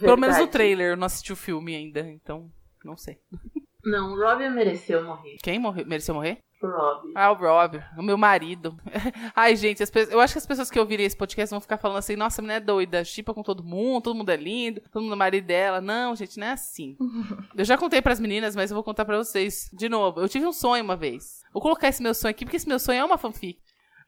Pelo 0.00 0.16
menos 0.16 0.36
no 0.36 0.44
Verdade. 0.44 0.50
trailer, 0.52 0.92
eu 0.92 0.96
não 0.96 1.06
assisti 1.06 1.32
o 1.32 1.36
filme 1.36 1.76
ainda, 1.76 2.00
então 2.00 2.50
não 2.82 2.96
sei. 2.96 3.18
Não, 3.86 4.12
o 4.12 4.16
Robin 4.20 4.50
mereceu 4.50 5.04
morrer. 5.04 5.36
Quem 5.42 5.58
morreu, 5.58 5.86
mereceu 5.86 6.14
morrer? 6.14 6.38
O 6.62 6.66
Robin. 6.66 7.12
Ah, 7.14 7.30
o 7.30 7.34
Rob, 7.34 7.82
o 7.98 8.02
meu 8.02 8.16
marido. 8.18 8.76
Ai, 9.36 9.54
gente, 9.56 9.82
as 9.82 9.90
pe- 9.90 10.08
eu 10.10 10.18
acho 10.20 10.34
que 10.34 10.38
as 10.38 10.46
pessoas 10.46 10.70
que 10.70 10.80
ouvirem 10.80 11.04
esse 11.06 11.16
podcast 11.16 11.50
vão 11.50 11.60
ficar 11.60 11.76
falando 11.76 11.98
assim: 11.98 12.16
nossa, 12.16 12.40
a 12.40 12.42
menina 12.42 12.56
é 12.56 12.60
doida, 12.60 13.04
chipa 13.04 13.32
com 13.34 13.42
todo 13.42 13.62
mundo, 13.62 14.04
todo 14.04 14.16
mundo 14.16 14.30
é 14.30 14.36
lindo, 14.36 14.80
todo 14.90 15.02
mundo 15.02 15.12
é 15.12 15.16
marido 15.16 15.46
dela. 15.46 15.80
Não, 15.80 16.16
gente, 16.16 16.38
não 16.38 16.46
é 16.46 16.52
assim. 16.52 16.96
eu 17.56 17.64
já 17.64 17.76
contei 17.78 18.00
pras 18.02 18.18
meninas, 18.18 18.56
mas 18.56 18.70
eu 18.70 18.74
vou 18.74 18.82
contar 18.82 19.04
pra 19.04 19.18
vocês 19.18 19.70
de 19.72 19.88
novo. 19.88 20.20
Eu 20.20 20.28
tive 20.28 20.46
um 20.46 20.52
sonho 20.52 20.82
uma 20.82 20.96
vez. 20.96 21.42
Vou 21.52 21.62
colocar 21.62 21.88
esse 21.88 22.02
meu 22.02 22.14
sonho 22.14 22.30
aqui, 22.30 22.44
porque 22.44 22.56
esse 22.56 22.68
meu 22.68 22.78
sonho 22.78 23.00
é 23.00 23.04
uma 23.04 23.18
fanfic. 23.18 23.58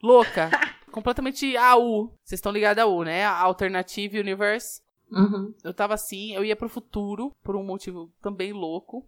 Louca. 0.03 0.51
completamente 0.91 1.55
AU. 1.57 2.15
Vocês 2.25 2.39
estão 2.39 2.51
ligados 2.51 2.83
a 2.83 2.87
U, 2.87 3.05
né? 3.05 3.25
Alternative 3.25 4.19
Universe. 4.19 4.81
Uhum. 5.13 5.55
Eu 5.63 5.73
tava 5.73 5.95
assim, 5.95 6.35
eu 6.35 6.45
ia 6.45 6.57
pro 6.57 6.69
futuro, 6.69 7.33
por 7.43 7.57
um 7.57 7.63
motivo 7.65 8.11
também 8.21 8.53
louco. 8.53 9.07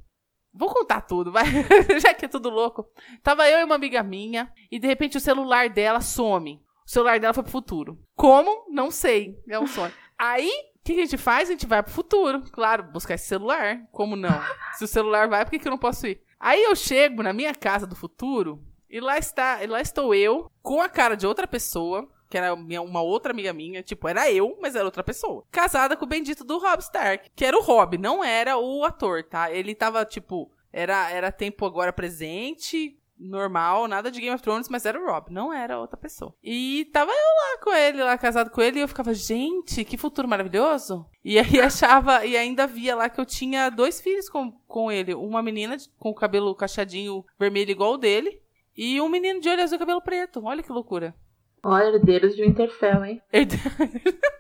Vou 0.52 0.68
contar 0.68 1.02
tudo, 1.02 1.30
vai. 1.30 1.44
Já 2.00 2.12
que 2.12 2.24
é 2.24 2.28
tudo 2.28 2.50
louco. 2.50 2.86
Tava 3.22 3.48
eu 3.48 3.58
e 3.60 3.64
uma 3.64 3.74
amiga 3.74 4.02
minha, 4.02 4.52
e 4.70 4.78
de 4.78 4.86
repente 4.86 5.16
o 5.16 5.20
celular 5.20 5.68
dela 5.68 6.00
some. 6.00 6.62
O 6.86 6.90
celular 6.90 7.20
dela 7.20 7.34
foi 7.34 7.42
pro 7.42 7.52
futuro. 7.52 7.98
Como? 8.16 8.66
Não 8.68 8.90
sei. 8.90 9.38
É 9.48 9.58
um 9.58 9.66
sonho. 9.66 9.92
Aí, 10.18 10.50
o 10.50 10.84
que 10.84 10.92
a 10.92 10.96
gente 10.96 11.16
faz? 11.16 11.48
A 11.48 11.52
gente 11.52 11.66
vai 11.66 11.82
pro 11.82 11.92
futuro. 11.92 12.42
Claro, 12.50 12.84
buscar 12.84 13.14
esse 13.14 13.26
celular. 13.26 13.80
Como 13.92 14.16
não? 14.16 14.42
Se 14.74 14.84
o 14.84 14.88
celular 14.88 15.28
vai, 15.28 15.44
por 15.44 15.52
que, 15.52 15.58
que 15.60 15.68
eu 15.68 15.70
não 15.70 15.78
posso 15.78 16.06
ir? 16.06 16.20
Aí 16.38 16.62
eu 16.62 16.74
chego 16.74 17.22
na 17.22 17.32
minha 17.32 17.54
casa 17.54 17.86
do 17.86 17.94
futuro, 17.94 18.64
e 18.88 18.98
lá 18.98 19.18
está, 19.18 19.62
e 19.62 19.66
lá 19.66 19.80
estou 19.80 20.14
eu, 20.14 20.50
com 20.62 20.80
a 20.80 20.88
cara 20.88 21.14
de 21.14 21.26
outra 21.26 21.46
pessoa, 21.46 22.08
que 22.30 22.38
era 22.38 22.54
minha- 22.56 22.80
uma 22.80 23.02
outra 23.02 23.32
amiga 23.32 23.52
minha, 23.52 23.82
tipo, 23.82 24.08
era 24.08 24.30
eu, 24.32 24.56
mas 24.62 24.74
era 24.76 24.84
outra 24.84 25.02
pessoa. 25.04 25.44
Casada 25.50 25.96
com 25.96 26.04
o 26.04 26.08
bendito 26.08 26.44
do 26.44 26.58
Rob 26.58 26.78
Stark, 26.80 27.28
que 27.36 27.44
era 27.44 27.58
o 27.58 27.62
Rob, 27.62 27.98
não 27.98 28.22
era 28.24 28.56
o 28.56 28.84
ator, 28.84 29.24
tá? 29.24 29.50
Ele 29.52 29.74
tava, 29.74 30.04
tipo, 30.04 30.50
era, 30.72 31.10
era 31.10 31.32
tempo 31.32 31.66
agora 31.66 31.92
presente, 31.92 32.96
normal, 33.18 33.86
nada 33.86 34.10
de 34.10 34.18
Game 34.20 34.34
of 34.34 34.42
Thrones, 34.42 34.68
mas 34.68 34.86
era 34.86 34.98
o 34.98 35.04
Rob, 35.04 35.30
não 35.30 35.52
era 35.52 35.78
outra 35.78 35.96
pessoa. 35.96 36.34
E 36.42 36.86
tava 36.92 37.10
eu 37.10 37.16
lá 37.16 37.58
com 37.62 37.72
ele, 37.74 38.02
lá 38.02 38.16
casado 38.16 38.48
com 38.50 38.62
ele, 38.62 38.78
e 38.78 38.82
eu 38.82 38.88
ficava, 38.88 39.12
gente, 39.12 39.84
que 39.84 39.98
futuro 39.98 40.26
maravilhoso. 40.26 41.04
E 41.24 41.38
aí 41.38 41.60
achava, 41.60 42.24
e 42.24 42.36
ainda 42.36 42.66
via 42.66 42.96
lá 42.96 43.10
que 43.10 43.20
eu 43.20 43.26
tinha 43.26 43.68
dois 43.68 44.00
filhos 44.00 44.30
com, 44.30 44.52
com 44.66 44.90
ele. 44.90 45.14
Uma 45.14 45.42
menina 45.42 45.76
com 45.98 46.10
o 46.10 46.14
cabelo 46.14 46.54
cacheadinho 46.54 47.24
vermelho 47.38 47.70
igual 47.70 47.94
o 47.94 47.98
dele, 47.98 48.40
e 48.76 49.00
um 49.00 49.08
menino 49.08 49.40
de 49.40 49.48
olho 49.50 49.62
azul 49.62 49.76
e 49.76 49.78
cabelo 49.78 50.00
preto. 50.00 50.42
Olha 50.44 50.62
que 50.62 50.72
loucura. 50.72 51.14
Olha, 51.62 51.94
herdeiros 51.96 52.34
de 52.34 52.42
Winterfell, 52.42 53.04
hein? 53.04 53.22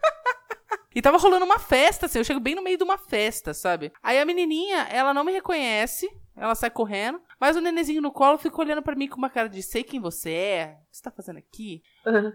E 0.92 1.00
tava 1.00 1.18
rolando 1.18 1.44
uma 1.44 1.58
festa, 1.58 2.06
assim, 2.06 2.18
eu 2.18 2.24
chego 2.24 2.40
bem 2.40 2.56
no 2.56 2.62
meio 2.62 2.76
de 2.76 2.82
uma 2.82 2.98
festa, 2.98 3.54
sabe? 3.54 3.92
Aí 4.02 4.18
a 4.18 4.24
menininha, 4.26 4.88
ela 4.90 5.14
não 5.14 5.22
me 5.22 5.30
reconhece, 5.30 6.10
ela 6.36 6.56
sai 6.56 6.68
correndo, 6.68 7.20
mas 7.40 7.56
o 7.56 7.60
nenenzinho 7.60 8.02
no 8.02 8.10
colo 8.10 8.36
fica 8.36 8.60
olhando 8.60 8.82
pra 8.82 8.96
mim 8.96 9.06
com 9.06 9.16
uma 9.16 9.30
cara 9.30 9.48
de 9.48 9.62
sei 9.62 9.84
quem 9.84 10.00
você 10.00 10.30
é, 10.30 10.78
o 10.80 10.90
que 10.90 10.96
você 10.96 11.02
tá 11.02 11.12
fazendo 11.12 11.38
aqui? 11.38 11.80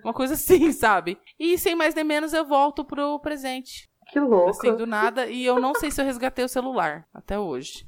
Uma 0.05 0.13
coisa 0.13 0.35
assim, 0.35 0.71
sabe? 0.73 1.17
E 1.37 1.57
sem 1.57 1.75
mais 1.75 1.93
nem 1.93 2.05
menos 2.05 2.31
eu 2.31 2.45
volto 2.45 2.85
pro 2.85 3.19
presente. 3.19 3.89
Que 4.09 4.21
louco. 4.21 4.51
Assim, 4.51 4.73
do 4.73 4.85
nada, 4.87 5.27
e 5.27 5.45
eu 5.45 5.59
não 5.59 5.75
sei 5.75 5.91
se 5.91 5.99
eu 5.99 6.05
resgatei 6.05 6.45
o 6.45 6.49
celular, 6.49 7.05
até 7.13 7.37
hoje. 7.37 7.85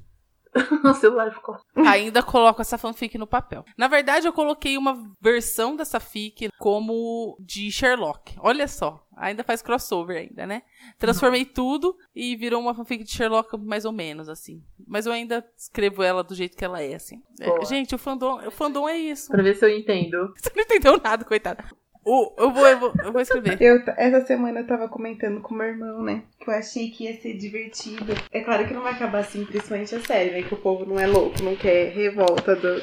o 0.83 0.93
celular 0.93 1.33
ficou. 1.33 1.57
Ainda 1.75 2.23
coloco 2.23 2.61
essa 2.61 2.77
fanfic 2.77 3.17
no 3.17 3.27
papel. 3.27 3.63
Na 3.77 3.87
verdade, 3.87 4.27
eu 4.27 4.33
coloquei 4.33 4.77
uma 4.77 4.97
versão 5.21 5.75
dessa 5.75 5.99
fic 5.99 6.49
como 6.57 7.37
de 7.39 7.71
Sherlock. 7.71 8.35
Olha 8.39 8.67
só, 8.67 9.03
ainda 9.15 9.43
faz 9.43 9.61
crossover 9.61 10.17
ainda, 10.17 10.45
né? 10.45 10.61
Transformei 10.97 11.45
tudo 11.45 11.95
e 12.15 12.35
virou 12.35 12.61
uma 12.61 12.73
fanfic 12.73 13.03
de 13.03 13.11
Sherlock 13.11 13.57
mais 13.57 13.85
ou 13.85 13.91
menos, 13.91 14.29
assim. 14.29 14.63
Mas 14.87 15.05
eu 15.05 15.11
ainda 15.11 15.45
escrevo 15.57 16.03
ela 16.03 16.23
do 16.23 16.35
jeito 16.35 16.57
que 16.57 16.65
ela 16.65 16.81
é, 16.81 16.95
assim. 16.95 17.21
É, 17.39 17.65
gente, 17.65 17.95
o 17.95 17.97
fandom, 17.97 18.47
o 18.47 18.51
fandom 18.51 18.87
é 18.87 18.97
isso. 18.97 19.29
Pra 19.29 19.43
ver 19.43 19.55
se 19.55 19.65
eu 19.65 19.69
entendo. 19.69 20.33
Você 20.37 20.51
não 20.55 20.63
entendeu 20.63 21.01
nada, 21.03 21.25
coitada. 21.25 21.65
Eu, 22.07 22.53
vou, 22.53 22.67
eu, 22.67 22.79
vou, 22.79 22.93
eu 23.03 23.11
vou 23.11 23.21
escrever. 23.21 23.61
Eu, 23.61 23.83
essa 23.97 24.25
semana 24.25 24.61
eu 24.61 24.67
tava 24.67 24.87
comentando 24.87 25.41
com 25.41 25.53
meu 25.53 25.67
irmão, 25.67 26.01
né? 26.01 26.23
Que 26.39 26.49
eu 26.49 26.53
achei 26.53 26.89
que 26.89 27.03
ia 27.03 27.13
ser 27.19 27.33
divertido. 27.33 28.13
É 28.31 28.39
claro 28.39 28.65
que 28.65 28.73
não 28.73 28.81
vai 28.81 28.93
acabar 28.93 29.19
assim, 29.19 29.43
principalmente 29.43 29.93
a 29.93 29.99
série, 29.99 30.31
né? 30.31 30.41
Que 30.41 30.53
o 30.53 30.57
povo 30.57 30.85
não 30.85 30.97
é 30.97 31.05
louco, 31.05 31.43
não 31.43 31.57
quer 31.57 31.91
revolta 31.91 32.55
do, 32.55 32.81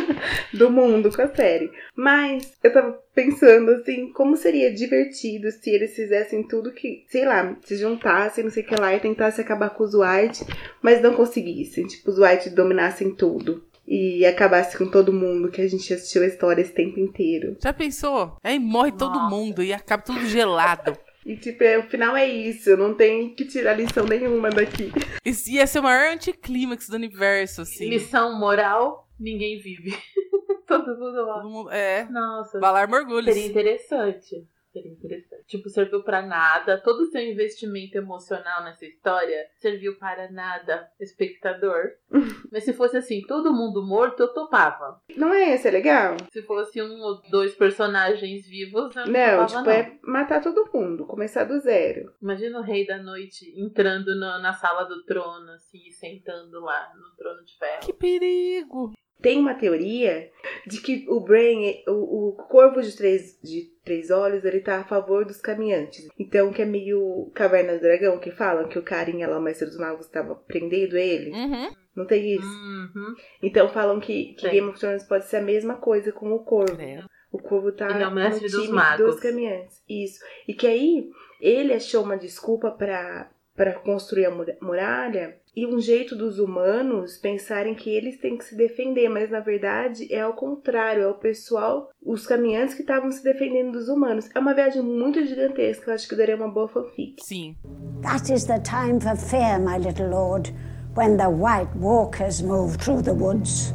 do 0.56 0.70
mundo 0.70 1.14
com 1.14 1.20
a 1.20 1.34
série. 1.34 1.70
Mas 1.94 2.50
eu 2.64 2.72
tava 2.72 2.98
pensando 3.14 3.72
assim, 3.72 4.10
como 4.12 4.38
seria 4.38 4.72
divertido 4.72 5.50
se 5.50 5.68
eles 5.68 5.94
fizessem 5.94 6.42
tudo 6.42 6.72
que, 6.72 7.04
sei 7.08 7.26
lá, 7.26 7.54
se 7.62 7.76
juntassem, 7.76 8.42
não 8.42 8.50
sei 8.50 8.62
o 8.62 8.66
que 8.66 8.74
lá, 8.74 8.94
e 8.94 9.00
tentassem 9.00 9.44
acabar 9.44 9.68
com 9.70 9.84
os 9.84 9.92
White, 9.92 10.46
mas 10.80 11.02
não 11.02 11.14
conseguissem. 11.14 11.86
Tipo, 11.86 12.10
os 12.10 12.18
White 12.18 12.48
dominassem 12.48 13.14
tudo 13.14 13.62
e 13.86 14.24
acabasse 14.24 14.76
com 14.78 14.86
todo 14.90 15.12
mundo 15.12 15.50
que 15.50 15.60
a 15.60 15.68
gente 15.68 15.92
assistiu 15.92 16.22
a 16.22 16.26
história 16.26 16.62
esse 16.62 16.72
tempo 16.72 16.98
inteiro. 17.00 17.56
Já 17.62 17.72
pensou? 17.72 18.36
Aí 18.42 18.58
morre 18.58 18.92
todo 18.92 19.14
Nossa. 19.14 19.34
mundo 19.34 19.62
e 19.62 19.72
acaba 19.72 20.02
tudo 20.02 20.24
gelado. 20.26 20.96
E 21.24 21.36
tipo, 21.36 21.62
é, 21.62 21.78
o 21.78 21.84
final 21.84 22.16
é 22.16 22.26
isso, 22.26 22.76
não 22.76 22.94
tem 22.94 23.32
que 23.32 23.44
tirar 23.44 23.74
lição 23.74 24.04
nenhuma 24.04 24.50
daqui. 24.50 24.90
Isso 25.24 25.48
ia 25.52 25.64
ser 25.68 25.78
o 25.78 25.84
maior 25.84 26.12
anticlímax 26.12 26.88
do 26.88 26.96
universo, 26.96 27.62
assim. 27.62 27.88
Lição 27.88 28.36
moral, 28.40 29.08
ninguém 29.20 29.60
vive. 29.60 29.96
todo 30.66 30.84
mundo 30.98 31.24
lá. 31.24 31.34
Todo 31.34 31.48
mundo- 31.48 31.70
É. 31.70 32.08
Nossa, 32.10 32.58
Valar 32.58 32.88
mergulhos. 32.88 33.32
seria 33.32 33.48
interessante. 33.48 34.44
Seria 34.72 34.90
interessante. 34.92 35.44
Tipo, 35.46 35.68
serviu 35.68 36.02
pra 36.02 36.22
nada. 36.22 36.80
Todo 36.80 37.00
o 37.02 37.06
seu 37.10 37.20
investimento 37.20 37.98
emocional 37.98 38.64
nessa 38.64 38.86
história 38.86 39.46
serviu 39.60 39.98
para 39.98 40.30
nada, 40.30 40.88
espectador. 40.98 41.90
Mas 42.50 42.64
se 42.64 42.72
fosse 42.72 42.96
assim, 42.96 43.20
todo 43.22 43.52
mundo 43.52 43.86
morto, 43.86 44.20
eu 44.20 44.32
topava. 44.32 45.00
Não 45.16 45.32
é 45.32 45.54
esse, 45.54 45.68
é 45.68 45.70
legal? 45.70 46.16
Se 46.32 46.42
fosse 46.42 46.80
um 46.82 47.00
ou 47.02 47.20
dois 47.30 47.54
personagens 47.54 48.46
vivos, 48.46 48.94
eu 48.96 49.06
não, 49.06 49.12
Não, 49.12 49.46
topava, 49.46 49.46
tipo, 49.46 49.60
não. 49.62 49.70
é 49.70 49.98
matar 50.02 50.42
todo 50.42 50.70
mundo, 50.72 51.06
começar 51.06 51.44
do 51.44 51.58
zero. 51.60 52.12
Imagina 52.22 52.58
o 52.58 52.62
rei 52.62 52.86
da 52.86 52.96
noite 53.02 53.52
entrando 53.58 54.14
no- 54.14 54.38
na 54.40 54.52
sala 54.54 54.84
do 54.84 55.04
trono, 55.04 55.50
assim, 55.52 55.86
e 55.86 55.92
sentando 55.92 56.60
lá 56.60 56.90
no 56.94 57.14
trono 57.16 57.44
de 57.44 57.56
ferro. 57.58 57.80
Que 57.82 57.92
perigo. 57.92 58.92
Tem 59.22 59.38
uma 59.38 59.54
teoria 59.54 60.28
de 60.66 60.80
que 60.80 61.06
o 61.08 61.20
Brain, 61.20 61.82
o, 61.86 62.28
o 62.28 62.32
corvo 62.32 62.82
de 62.82 62.94
três, 62.96 63.38
de 63.42 63.70
três 63.84 64.10
olhos, 64.10 64.44
ele 64.44 64.60
tá 64.60 64.80
a 64.80 64.84
favor 64.84 65.24
dos 65.24 65.40
caminhantes. 65.40 66.08
Então, 66.18 66.52
que 66.52 66.60
é 66.60 66.64
meio 66.64 67.30
Caverna 67.34 67.74
do 67.74 67.80
Dragão, 67.80 68.18
que 68.18 68.30
falam 68.32 68.68
que 68.68 68.78
o 68.78 68.82
carinha 68.82 69.28
lá, 69.28 69.38
o 69.38 69.42
mestre 69.42 69.66
dos 69.66 69.78
magos, 69.78 70.06
estava 70.06 70.34
prendendo 70.34 70.96
ele. 70.96 71.30
Uhum. 71.30 71.70
Não 71.94 72.06
tem 72.06 72.34
isso? 72.34 72.46
Uhum. 72.46 73.14
Então 73.42 73.68
falam 73.68 74.00
que, 74.00 74.34
que. 74.34 74.48
Game 74.48 74.68
of 74.68 74.78
Thrones 74.80 75.04
pode 75.04 75.26
ser 75.26 75.36
a 75.36 75.42
mesma 75.42 75.74
coisa 75.76 76.10
com 76.10 76.32
o 76.32 76.40
corvo. 76.40 76.74
Credo. 76.76 77.06
O 77.30 77.38
corvo 77.38 77.70
tá 77.72 77.88
Ele 77.90 78.02
é 78.02 78.08
o 78.08 78.14
mestre 78.14 78.50
no 78.50 78.58
dos 78.58 78.68
magos. 78.68 79.06
dos 79.06 79.20
caminhantes. 79.20 79.82
Isso. 79.88 80.18
E 80.48 80.52
que 80.54 80.66
aí 80.66 81.08
ele 81.40 81.72
achou 81.72 82.02
uma 82.02 82.16
desculpa 82.16 82.70
pra 82.70 83.30
para 83.54 83.74
construir 83.74 84.24
a 84.24 84.30
mura- 84.30 84.56
muralha 84.62 85.36
e 85.54 85.66
um 85.66 85.78
jeito 85.78 86.16
dos 86.16 86.38
humanos 86.38 87.16
pensarem 87.18 87.74
que 87.74 87.90
eles 87.90 88.18
têm 88.18 88.36
que 88.36 88.44
se 88.44 88.56
defender, 88.56 89.08
mas 89.08 89.30
na 89.30 89.40
verdade 89.40 90.12
é 90.12 90.20
ao 90.20 90.32
contrário, 90.32 91.02
é 91.02 91.08
o 91.08 91.14
pessoal, 91.14 91.90
os 92.02 92.26
caminhantes 92.26 92.74
que 92.74 92.82
estavam 92.82 93.10
se 93.10 93.22
defendendo 93.22 93.72
dos 93.72 93.88
humanos. 93.88 94.28
É 94.34 94.38
uma 94.38 94.54
viagem 94.54 94.82
muito 94.82 95.24
gigantesca, 95.24 95.90
eu 95.90 95.94
acho 95.94 96.08
que 96.08 96.16
daria 96.16 96.36
uma 96.36 96.48
boa 96.48 96.68
fanfic. 96.68 97.22
Sim. 97.22 97.56
That 98.02 98.32
is 98.32 98.44
the 98.44 98.58
time 98.60 99.00
for 99.00 99.16
fear, 99.16 99.58
my 99.58 99.78
little 99.78 100.08
lord, 100.08 100.52
when 100.96 101.16
the 101.16 101.28
White 101.28 101.76
Walkers 101.78 102.42
move 102.42 102.78
through 102.78 103.02
the 103.02 103.12
woods. 103.12 103.72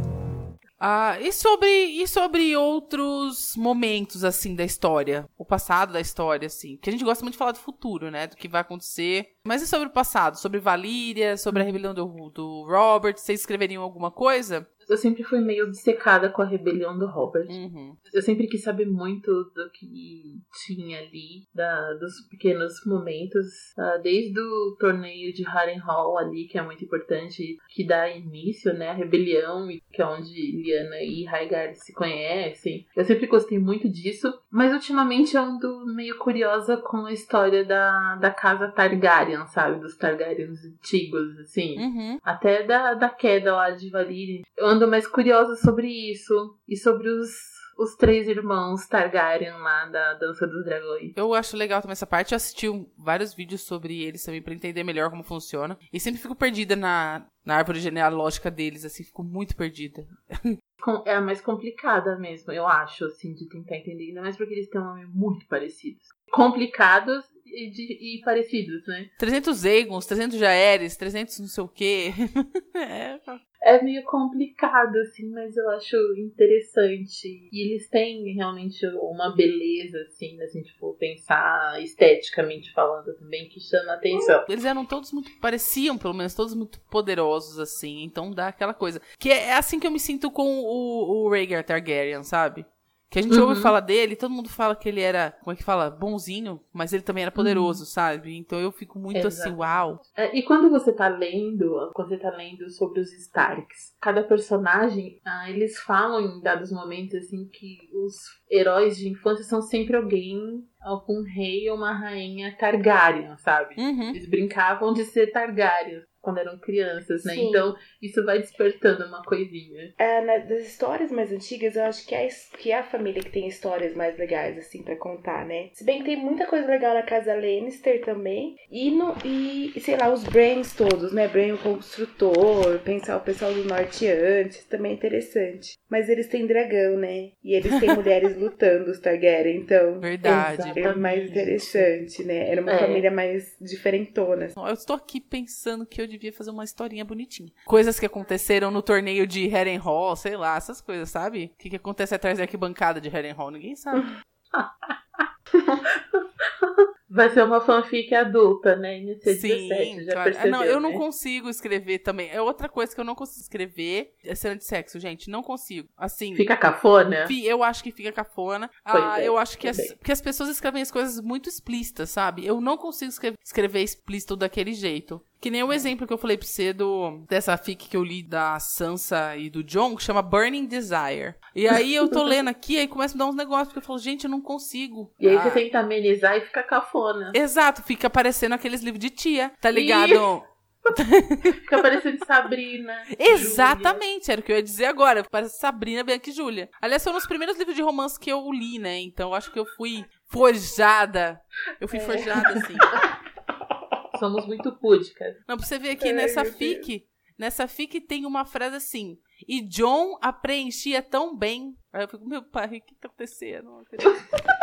Ah, 0.79 1.17
e 1.19 1.31
sobre, 1.31 1.67
e 1.67 2.07
sobre 2.07 2.55
outros 2.55 3.55
momentos, 3.55 4.23
assim, 4.23 4.55
da 4.55 4.63
história? 4.63 5.27
O 5.37 5.43
passado 5.43 5.91
da 5.91 5.99
história, 5.99 6.45
assim. 6.45 6.75
Porque 6.75 6.89
a 6.89 6.93
gente 6.93 7.03
gosta 7.03 7.23
muito 7.23 7.33
de 7.33 7.39
falar 7.39 7.53
do 7.53 7.59
futuro, 7.59 8.11
né? 8.11 8.27
Do 8.27 8.35
que 8.35 8.47
vai 8.47 8.61
acontecer. 8.61 9.27
Mas 9.43 9.61
e 9.61 9.67
sobre 9.67 9.87
o 9.87 9.91
passado? 9.91 10.37
Sobre 10.37 10.59
Valíria, 10.59 11.35
sobre 11.35 11.63
a 11.63 11.65
rebelião 11.65 11.93
do, 11.93 12.29
do 12.29 12.63
Robert? 12.67 13.17
Vocês 13.17 13.39
escreveriam 13.39 13.81
alguma 13.81 14.11
coisa? 14.11 14.67
Eu 14.87 14.97
sempre 14.97 15.23
fui 15.23 15.39
meio 15.39 15.65
obcecada 15.65 16.29
com 16.29 16.41
a 16.41 16.45
rebelião 16.45 16.97
do 16.97 17.07
Robert. 17.07 17.47
Uhum. 17.49 17.95
Eu 18.13 18.21
sempre 18.21 18.47
quis 18.47 18.63
saber 18.63 18.85
muito 18.85 19.31
do 19.55 19.69
que 19.71 20.39
tinha 20.65 20.99
ali, 20.99 21.43
da, 21.53 21.93
dos 21.93 22.21
pequenos 22.29 22.73
momentos, 22.85 23.45
ah, 23.77 23.97
desde 24.01 24.39
o 24.39 24.75
torneio 24.79 25.33
de 25.33 25.43
Harrenhal 25.43 26.17
ali, 26.17 26.47
que 26.47 26.57
é 26.57 26.61
muito 26.61 26.83
importante, 26.83 27.57
que 27.69 27.85
dá 27.85 28.09
início, 28.09 28.73
né, 28.73 28.89
à 28.89 28.93
rebelião, 28.93 29.67
que 29.91 30.01
é 30.01 30.05
onde 30.05 30.31
Lyanna 30.33 31.01
e 31.01 31.25
Rhaegar 31.25 31.75
se 31.75 31.93
conhecem. 31.93 32.85
Eu 32.95 33.03
sempre 33.03 33.27
gostei 33.27 33.59
muito 33.59 33.89
disso, 33.89 34.33
mas 34.51 34.73
ultimamente 34.73 35.35
eu 35.35 35.43
ando 35.43 35.85
meio 35.85 36.17
curiosa 36.17 36.77
com 36.77 37.05
a 37.05 37.13
história 37.13 37.65
da, 37.65 38.15
da 38.15 38.31
casa 38.31 38.69
Targaryen, 38.69 39.45
sabe, 39.47 39.79
dos 39.79 39.97
Targaryens 39.97 40.63
antigos, 40.63 41.37
assim. 41.39 41.77
Uhum. 41.77 42.19
Até 42.23 42.63
da, 42.63 42.93
da 42.93 43.09
queda 43.09 43.55
lá 43.55 43.71
de 43.71 43.89
Valyria. 43.89 44.41
Eu 44.55 44.67
ando 44.77 44.87
mais 44.87 45.07
curiosa 45.07 45.55
sobre 45.55 45.87
isso. 46.11 46.57
E 46.67 46.77
sobre 46.77 47.09
os, 47.09 47.29
os 47.77 47.95
três 47.95 48.27
irmãos 48.27 48.87
Targaryen 48.87 49.57
lá 49.57 49.85
da 49.85 50.13
Dança 50.13 50.47
dos 50.47 50.63
Dragões. 50.63 51.13
Eu 51.15 51.33
acho 51.33 51.57
legal 51.57 51.81
também 51.81 51.93
essa 51.93 52.07
parte. 52.07 52.31
Eu 52.31 52.37
assisti 52.37 52.67
vários 52.97 53.33
vídeos 53.33 53.61
sobre 53.61 54.01
eles 54.03 54.23
também 54.23 54.41
pra 54.41 54.53
entender 54.53 54.83
melhor 54.83 55.09
como 55.09 55.23
funciona. 55.23 55.77
E 55.91 55.99
sempre 55.99 56.21
fico 56.21 56.35
perdida 56.35 56.75
na, 56.75 57.25
na 57.45 57.55
árvore 57.55 57.79
genealógica 57.79 58.49
deles, 58.49 58.85
assim, 58.85 59.03
fico 59.03 59.23
muito 59.23 59.55
perdida. 59.55 60.07
É 61.05 61.15
a 61.15 61.21
mais 61.21 61.41
complicada 61.41 62.17
mesmo, 62.17 62.53
eu 62.53 62.65
acho, 62.65 63.03
assim, 63.05 63.33
de 63.33 63.49
tentar 63.49 63.75
entender. 63.75 64.05
Ainda 64.05 64.21
mais 64.21 64.37
porque 64.37 64.53
eles 64.53 64.69
têm 64.69 64.79
um 64.79 64.85
nome 64.85 65.05
muito 65.07 65.45
parecidos. 65.47 66.07
Complicados 66.31 67.25
e, 67.51 67.69
de- 67.71 68.17
e 68.17 68.21
parecidos, 68.23 68.85
né? 68.87 69.09
300 69.17 69.65
Aegons, 69.65 70.05
300 70.05 70.37
Jaeres, 70.39 70.95
300 70.97 71.39
não 71.39 71.47
sei 71.47 71.63
o 71.63 71.67
quê. 71.67 72.11
é, 72.75 73.19
É 73.61 73.81
meio 73.83 74.03
complicado, 74.03 74.95
assim, 74.97 75.29
mas 75.31 75.55
eu 75.57 75.69
acho 75.71 75.95
interessante. 76.17 77.49
E 77.51 77.65
eles 77.71 77.89
têm 77.89 78.33
realmente 78.35 78.85
uma 79.01 79.35
beleza, 79.35 79.99
assim, 80.07 80.39
assim, 80.41 80.61
tipo, 80.61 80.93
pensar 80.95 81.81
esteticamente 81.81 82.71
falando 82.73 83.13
também, 83.17 83.49
que 83.49 83.59
chama 83.59 83.93
atenção. 83.93 84.45
Eles 84.47 84.65
eram 84.65 84.85
todos 84.85 85.11
muito. 85.11 85.31
Pareciam, 85.39 85.97
pelo 85.97 86.13
menos, 86.13 86.33
todos 86.33 86.53
muito 86.53 86.79
poderosos, 86.89 87.59
assim. 87.59 88.03
Então 88.03 88.31
dá 88.31 88.47
aquela 88.49 88.73
coisa. 88.73 89.01
Que 89.19 89.31
é, 89.31 89.47
é 89.49 89.53
assim 89.53 89.79
que 89.79 89.87
eu 89.87 89.91
me 89.91 89.99
sinto 89.99 90.29
com 90.31 90.59
o, 90.61 91.25
o 91.25 91.29
Rhaegar 91.29 91.63
Targaryen, 91.65 92.23
sabe? 92.23 92.65
Que 93.09 93.19
a 93.19 93.21
gente 93.21 93.35
Uhum. 93.35 93.47
ouve 93.49 93.61
falar 93.61 93.79
dele, 93.79 94.17
todo 94.17 94.31
mundo 94.31 94.49
fala 94.49 94.75
que 94.75 94.89
ele 94.89 94.99
era, 94.99 95.31
como 95.41 95.53
é 95.53 95.55
que 95.55 95.63
fala? 95.63 95.89
Bonzinho, 95.89 96.59
mas 96.73 96.91
ele 96.91 97.03
também 97.03 97.21
era 97.23 97.31
poderoso, 97.31 97.85
sabe? 97.85 98.35
Então 98.37 98.59
eu 98.59 98.69
fico 98.71 98.99
muito 98.99 99.25
assim, 99.25 99.49
Exatamente. 99.49 99.59
uau. 99.59 100.01
É, 100.15 100.37
E 100.37 100.43
quando 100.43 100.69
você 100.69 100.91
tá 100.91 101.07
lendo, 101.07 101.89
quando 101.93 102.09
você 102.09 102.17
tá 102.17 102.29
lendo 102.31 102.69
sobre 102.69 102.99
os 102.99 103.13
Starks, 103.13 103.95
cada 104.01 104.23
personagem, 104.23 105.21
ah, 105.25 105.49
eles 105.49 105.79
falam 105.79 106.19
em 106.19 106.41
dados 106.41 106.69
momentos 106.71 107.15
assim 107.15 107.47
que 107.47 107.77
os 107.93 108.15
heróis 108.51 108.97
de 108.97 109.07
infância 109.09 109.45
são 109.45 109.61
sempre 109.61 109.95
alguém, 109.95 110.39
algum 110.81 111.23
rei 111.23 111.69
ou 111.69 111.77
uma 111.77 111.93
rainha 111.97 112.55
Targaryen, 112.57 113.37
sabe? 113.37 113.75
Uhum. 113.77 114.09
Eles 114.09 114.29
brincavam 114.29 114.91
de 114.93 115.05
ser 115.05 115.27
Targaryen 115.31 116.01
quando 116.27 116.39
eram 116.39 116.59
crianças, 116.59 117.23
né? 117.23 117.35
Sim. 117.35 117.47
Então 117.47 117.73
isso 118.01 118.21
vai 118.25 118.39
despertando 118.39 119.05
uma 119.05 119.23
coisinha. 119.23 119.93
É, 119.97 120.19
na- 120.19 120.39
das 120.39 120.67
histórias 120.67 121.09
mais 121.09 121.31
antigas, 121.31 121.77
eu 121.77 121.83
acho 121.85 122.05
que 122.05 122.13
é, 122.13 122.27
que 122.57 122.69
é 122.69 122.79
a 122.79 122.83
família 122.83 123.23
que 123.23 123.29
tem 123.31 123.47
histórias 123.47 123.95
mais 123.95 124.17
legais, 124.17 124.57
assim, 124.57 124.83
pra 124.83 124.97
contar, 124.97 125.45
né? 125.45 125.69
Se 125.71 125.85
bem 125.85 125.99
que 125.99 126.03
tem 126.03 126.17
muita 126.17 126.45
coisa 126.45 126.67
legal 126.67 126.93
na 126.93 127.01
casa 127.03 127.33
Lannister 127.33 128.03
também. 128.03 128.57
E, 128.69 128.91
no, 128.91 129.15
e, 129.23 129.71
e, 129.73 129.79
sei 129.79 129.95
lá, 129.95 130.11
os 130.11 130.25
Brains 130.25 130.75
todos, 130.75 131.13
né? 131.13 131.29
Brain 131.29 131.53
o 131.53 131.57
construtor, 131.57 132.79
pensar 132.79 133.15
o 133.15 133.21
pessoal 133.21 133.53
do 133.53 133.63
norte 133.63 134.05
antes, 134.07 134.65
também 134.65 134.91
é 134.91 134.95
interessante. 134.95 135.77
Mas 135.89 136.09
eles 136.09 136.27
têm 136.27 136.45
dragão, 136.45 136.97
né? 136.97 137.31
E 137.41 137.53
eles 137.55 137.79
têm 137.79 137.95
mulheres 137.95 138.35
lutando, 138.37 138.91
os 138.91 138.99
Targaryen, 138.99 139.55
então... 139.61 140.01
Verdade. 140.01 140.77
É 140.77 140.93
mais 140.93 141.29
interessante, 141.29 142.23
né? 142.25 142.49
Era 142.49 142.61
uma 142.61 142.71
É. 142.73 142.79
família 142.79 143.11
mais 143.11 143.55
diferentona. 143.61 144.49
Eu 144.55 144.73
estou 144.73 144.95
aqui 144.95 145.21
pensando 145.21 145.85
que 145.85 146.01
eu 146.01 146.07
devia 146.17 146.33
fazer 146.33 146.51
uma 146.51 146.63
historinha 146.63 147.05
bonitinha. 147.05 147.51
Coisas 147.65 147.99
que 147.99 148.05
aconteceram 148.05 148.71
no 148.71 148.81
torneio 148.81 149.25
de 149.25 149.47
Harrenhal, 149.47 150.15
sei 150.15 150.35
lá, 150.35 150.57
essas 150.57 150.81
coisas, 150.81 151.09
sabe? 151.09 151.51
O 151.53 151.57
que, 151.57 151.69
que 151.69 151.75
acontece 151.75 152.13
atrás 152.13 152.37
da 152.37 152.43
arquibancada 152.43 152.99
de 152.99 153.09
Harrenhal? 153.09 153.51
Ninguém 153.51 153.75
sabe. 153.75 154.05
Vai 157.09 157.29
ser 157.29 157.43
uma 157.43 157.61
fanfic 157.61 158.13
adulta, 158.13 158.75
né? 158.75 158.99
NC17, 158.99 159.39
Sim, 159.39 160.03
já 160.03 160.11
claro. 160.11 160.19
Ah, 160.19 160.23
percebeu, 160.23 160.51
não, 160.51 160.63
eu 160.63 160.79
não 160.79 160.91
né? 160.91 160.97
consigo 160.97 161.49
escrever 161.49 161.99
também. 161.99 162.29
É 162.29 162.41
outra 162.41 162.67
coisa 162.67 162.93
que 162.93 162.99
eu 162.99 163.05
não 163.05 163.15
consigo 163.15 163.41
escrever. 163.41 164.13
É 164.25 164.35
cena 164.35 164.57
de 164.57 164.65
sexo, 164.65 164.99
gente. 164.99 165.29
Não 165.29 165.41
consigo. 165.41 165.87
Assim. 165.97 166.35
Fica 166.35 166.57
cafona? 166.57 167.25
Eu 167.43 167.63
acho 167.63 167.81
que 167.81 167.91
fica 167.93 168.11
cafona. 168.11 168.69
Pois 168.83 169.03
Ah, 169.03 169.21
é, 169.21 169.27
eu 169.27 169.37
acho 169.37 169.57
que 169.57 169.69
as, 169.69 169.77
que 170.03 170.11
as 170.11 170.19
pessoas 170.19 170.49
escrevem 170.49 170.81
as 170.81 170.91
coisas 170.91 171.21
muito 171.21 171.47
explícitas, 171.47 172.09
sabe? 172.09 172.45
Eu 172.45 172.59
não 172.59 172.75
consigo 172.77 173.09
escrever, 173.09 173.37
escrever 173.43 173.81
explícito 173.81 174.35
daquele 174.35 174.73
jeito. 174.73 175.21
Que 175.39 175.51
nem 175.51 175.61
o 175.61 175.71
exemplo 175.71 176.07
que 176.07 176.11
eu 176.11 176.17
falei 176.17 176.35
pra 176.35 176.47
você 176.47 176.73
do, 176.73 177.19
dessa 177.29 177.55
fic 177.57 177.87
que 177.87 177.95
eu 177.95 178.03
li 178.03 178.23
da 178.23 178.59
Sansa 178.59 179.37
e 179.37 179.51
do 179.51 179.63
John, 179.63 179.95
que 179.95 180.01
chama 180.01 180.21
Burning 180.21 180.65
Desire. 180.65 181.35
E 181.55 181.67
aí 181.67 181.93
eu 181.93 182.09
tô 182.09 182.23
lendo 182.23 182.47
aqui, 182.47 182.79
aí 182.79 182.87
começa 182.87 183.15
a 183.15 183.19
dar 183.19 183.27
uns 183.27 183.35
negócios, 183.35 183.67
porque 183.67 183.77
eu 183.77 183.83
falo, 183.83 183.99
gente, 183.99 184.23
eu 184.23 184.31
não 184.31 184.41
consigo. 184.41 185.11
E 185.19 185.27
aí 185.27 185.36
Ah, 185.37 185.43
você 185.43 185.51
tenta 185.51 185.79
amenizar 185.79 186.37
e 186.37 186.41
fica 186.41 186.63
cafona. 186.63 187.31
Exato, 187.35 187.81
fica 187.83 188.07
aparecendo 188.07 188.53
aqueles 188.53 188.81
livros 188.81 188.99
de 188.99 189.09
tia, 189.09 189.51
tá 189.61 189.69
ligado? 189.71 190.43
Fica 191.43 191.81
parecendo 191.81 192.25
Sabrina. 192.25 193.03
Exatamente, 193.19 194.31
era 194.31 194.39
o 194.39 194.43
que 194.43 194.53
eu 194.53 194.55
ia 194.55 194.63
dizer 194.63 194.85
agora. 194.85 195.21
Parece 195.29 195.59
Sabrina, 195.59 196.01
Bianca 196.01 196.29
e 196.29 196.33
Júlia. 196.33 196.69
Aliás, 196.81 197.03
foram 197.03 197.17
os 197.17 197.27
primeiros 197.27 197.57
livros 197.57 197.75
de 197.75 197.81
romance 197.81 198.17
que 198.17 198.31
eu 198.31 198.49
li, 198.51 198.79
né? 198.79 198.97
Então 198.99 199.33
acho 199.33 199.51
que 199.51 199.59
eu 199.59 199.65
fui 199.75 200.05
forjada. 200.31 201.41
Eu 201.81 201.89
fui 201.89 201.99
É. 201.99 202.01
forjada, 202.01 202.49
assim. 202.53 202.75
Somos 204.17 204.47
muito 204.47 204.71
púdicas. 204.77 205.35
Não, 205.47 205.57
pra 205.57 205.65
você 205.65 205.77
ver 205.77 205.89
aqui 205.91 206.07
Ai, 206.07 206.13
nessa 206.13 206.45
fic, 206.45 207.05
nessa 207.37 207.67
fic 207.67 207.99
tem 207.99 208.25
uma 208.25 208.45
frase 208.45 208.77
assim. 208.77 209.17
E 209.47 209.61
John 209.61 210.17
a 210.21 210.31
preenchia 210.31 211.01
tão 211.01 211.37
bem. 211.37 211.75
Aí 211.93 212.03
eu 212.03 212.07
fico, 212.07 212.25
meu 212.25 212.41
pai, 212.43 212.65
o 212.67 212.69
que 212.81 212.95
tá 212.95 213.07
acontecendo? 213.07 213.83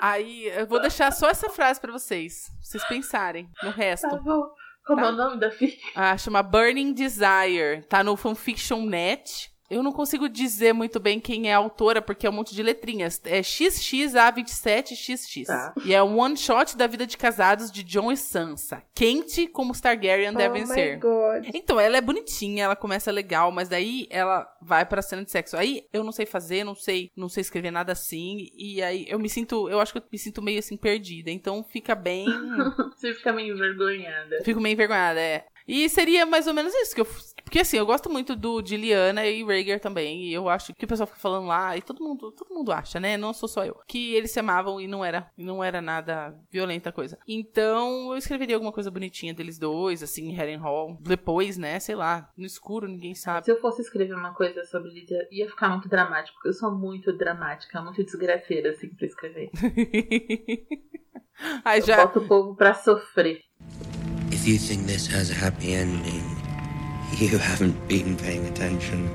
Não 0.00 0.08
acredito." 0.08 0.30
Aí 0.30 0.48
eu 0.48 0.66
vou 0.66 0.80
deixar 0.80 1.10
só 1.12 1.28
essa 1.28 1.48
frase 1.48 1.80
pra 1.80 1.92
vocês, 1.92 2.48
pra 2.48 2.56
vocês 2.62 2.84
pensarem 2.88 3.48
no 3.62 3.70
resto. 3.70 4.08
Tá 4.08 4.16
bom. 4.16 4.42
Como 4.86 5.00
é 5.00 5.08
o 5.10 5.12
nome 5.12 5.38
da 5.38 5.50
fic? 5.50 5.78
Ah, 5.94 6.16
chama 6.16 6.42
Burning 6.42 6.94
Desire. 6.94 7.82
Tá 7.88 8.02
no 8.02 8.16
Fanfiction 8.16 8.86
Net. 8.86 9.50
Eu 9.70 9.82
não 9.82 9.92
consigo 9.92 10.28
dizer 10.28 10.72
muito 10.72 10.98
bem 10.98 11.20
quem 11.20 11.50
é 11.50 11.54
a 11.54 11.58
autora, 11.58 12.00
porque 12.00 12.26
é 12.26 12.30
um 12.30 12.32
monte 12.32 12.54
de 12.54 12.62
letrinhas. 12.62 13.20
É 13.24 13.40
XXA27XX. 13.40 15.46
Tá. 15.46 15.74
E 15.84 15.94
é 15.94 16.02
um 16.02 16.18
one 16.18 16.36
shot 16.36 16.76
da 16.76 16.86
vida 16.86 17.06
de 17.06 17.16
casados 17.16 17.70
de 17.70 17.82
Jon 17.82 18.10
e 18.10 18.16
Sansa. 18.16 18.82
Quente 18.94 19.46
como 19.46 19.72
os 19.72 19.80
Targaryen 19.80 20.32
devem 20.32 20.66
ser. 20.66 20.98
Oh 20.98 21.00
God. 21.00 21.50
Então, 21.54 21.78
ela 21.78 21.96
é 21.96 22.00
bonitinha, 22.00 22.64
ela 22.64 22.76
começa 22.76 23.12
legal, 23.12 23.52
mas 23.52 23.68
daí 23.68 24.06
ela 24.10 24.46
vai 24.60 24.84
pra 24.86 25.02
cena 25.02 25.24
de 25.24 25.30
sexo. 25.30 25.56
Aí 25.56 25.84
eu 25.92 26.02
não 26.02 26.12
sei 26.12 26.26
fazer, 26.26 26.64
não 26.64 26.74
sei, 26.74 27.10
não 27.16 27.28
sei 27.28 27.42
escrever 27.42 27.70
nada 27.70 27.92
assim, 27.92 28.48
e 28.56 28.82
aí 28.82 29.06
eu 29.08 29.18
me 29.18 29.28
sinto, 29.28 29.68
eu 29.68 29.80
acho 29.80 29.92
que 29.92 29.98
eu 29.98 30.02
me 30.10 30.18
sinto 30.18 30.42
meio 30.42 30.58
assim 30.58 30.76
perdida. 30.76 31.30
Então 31.30 31.62
fica 31.62 31.94
bem, 31.94 32.26
Você 32.96 33.14
fica 33.14 33.32
meio 33.32 33.54
envergonhada. 33.54 34.42
fico 34.44 34.60
meio 34.60 34.72
envergonhada, 34.72 35.20
é. 35.20 35.44
E 35.68 35.88
seria 35.90 36.24
mais 36.24 36.46
ou 36.46 36.54
menos 36.54 36.74
isso 36.74 36.94
que 36.94 37.02
eu 37.02 37.06
porque 37.48 37.60
assim, 37.60 37.78
eu 37.78 37.86
gosto 37.86 38.10
muito 38.10 38.36
do 38.36 38.60
de 38.60 38.76
Liana 38.76 39.26
e 39.26 39.42
Rhaegar 39.42 39.80
também, 39.80 40.24
e 40.24 40.34
eu 40.34 40.50
acho 40.50 40.74
que 40.74 40.84
o 40.84 40.88
pessoal 40.88 41.06
fica 41.06 41.18
falando 41.18 41.46
lá, 41.46 41.74
e 41.74 41.80
todo 41.80 42.04
mundo, 42.04 42.30
todo 42.30 42.54
mundo 42.54 42.70
acha, 42.70 43.00
né? 43.00 43.16
Não 43.16 43.32
sou 43.32 43.48
só 43.48 43.64
eu, 43.64 43.80
que 43.88 44.14
eles 44.14 44.30
se 44.30 44.38
amavam 44.38 44.78
e 44.78 44.86
não 44.86 45.02
era, 45.02 45.30
e 45.36 45.42
não 45.42 45.64
era 45.64 45.80
nada 45.80 46.38
violenta 46.50 46.90
a 46.90 46.92
coisa. 46.92 47.18
Então, 47.26 48.12
eu 48.12 48.18
escreveria 48.18 48.54
alguma 48.54 48.70
coisa 48.70 48.90
bonitinha 48.90 49.32
deles 49.32 49.58
dois, 49.58 50.02
assim, 50.02 50.28
em 50.28 50.34
Harrenhal, 50.34 50.98
depois, 51.00 51.56
né, 51.56 51.80
sei 51.80 51.94
lá, 51.94 52.30
no 52.36 52.44
escuro, 52.44 52.86
ninguém 52.86 53.14
sabe. 53.14 53.46
Se 53.46 53.50
eu 53.50 53.60
fosse 53.62 53.80
escrever 53.80 54.14
uma 54.14 54.34
coisa 54.34 54.62
sobre 54.64 54.90
Lídia, 54.90 55.26
ia 55.32 55.48
ficar 55.48 55.70
muito 55.70 55.88
dramático, 55.88 56.34
porque 56.34 56.50
eu 56.50 56.52
sou 56.52 56.70
muito 56.70 57.16
dramática, 57.16 57.80
muito 57.80 58.04
desgraceira, 58.04 58.72
assim, 58.72 58.90
pra 58.94 59.06
escrever. 59.06 59.50
Eu 61.76 61.82
já 61.86 62.04
boto 62.04 62.18
o 62.18 62.26
povo 62.26 62.56
pra 62.56 62.74
sofrer. 62.74 63.44
If 64.38 64.46
you 64.46 64.56
think 64.56 64.86
this 64.86 65.08
has 65.12 65.32
a 65.32 65.34
happy 65.34 65.74
ending, 65.74 66.22
you 67.20 67.36
haven't 67.38 67.74
been 67.88 68.16
paying 68.16 68.46
attention. 68.46 69.08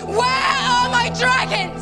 Where 0.03 0.25
are 0.25 0.89
my 0.89 1.09
dragons? 1.11 1.81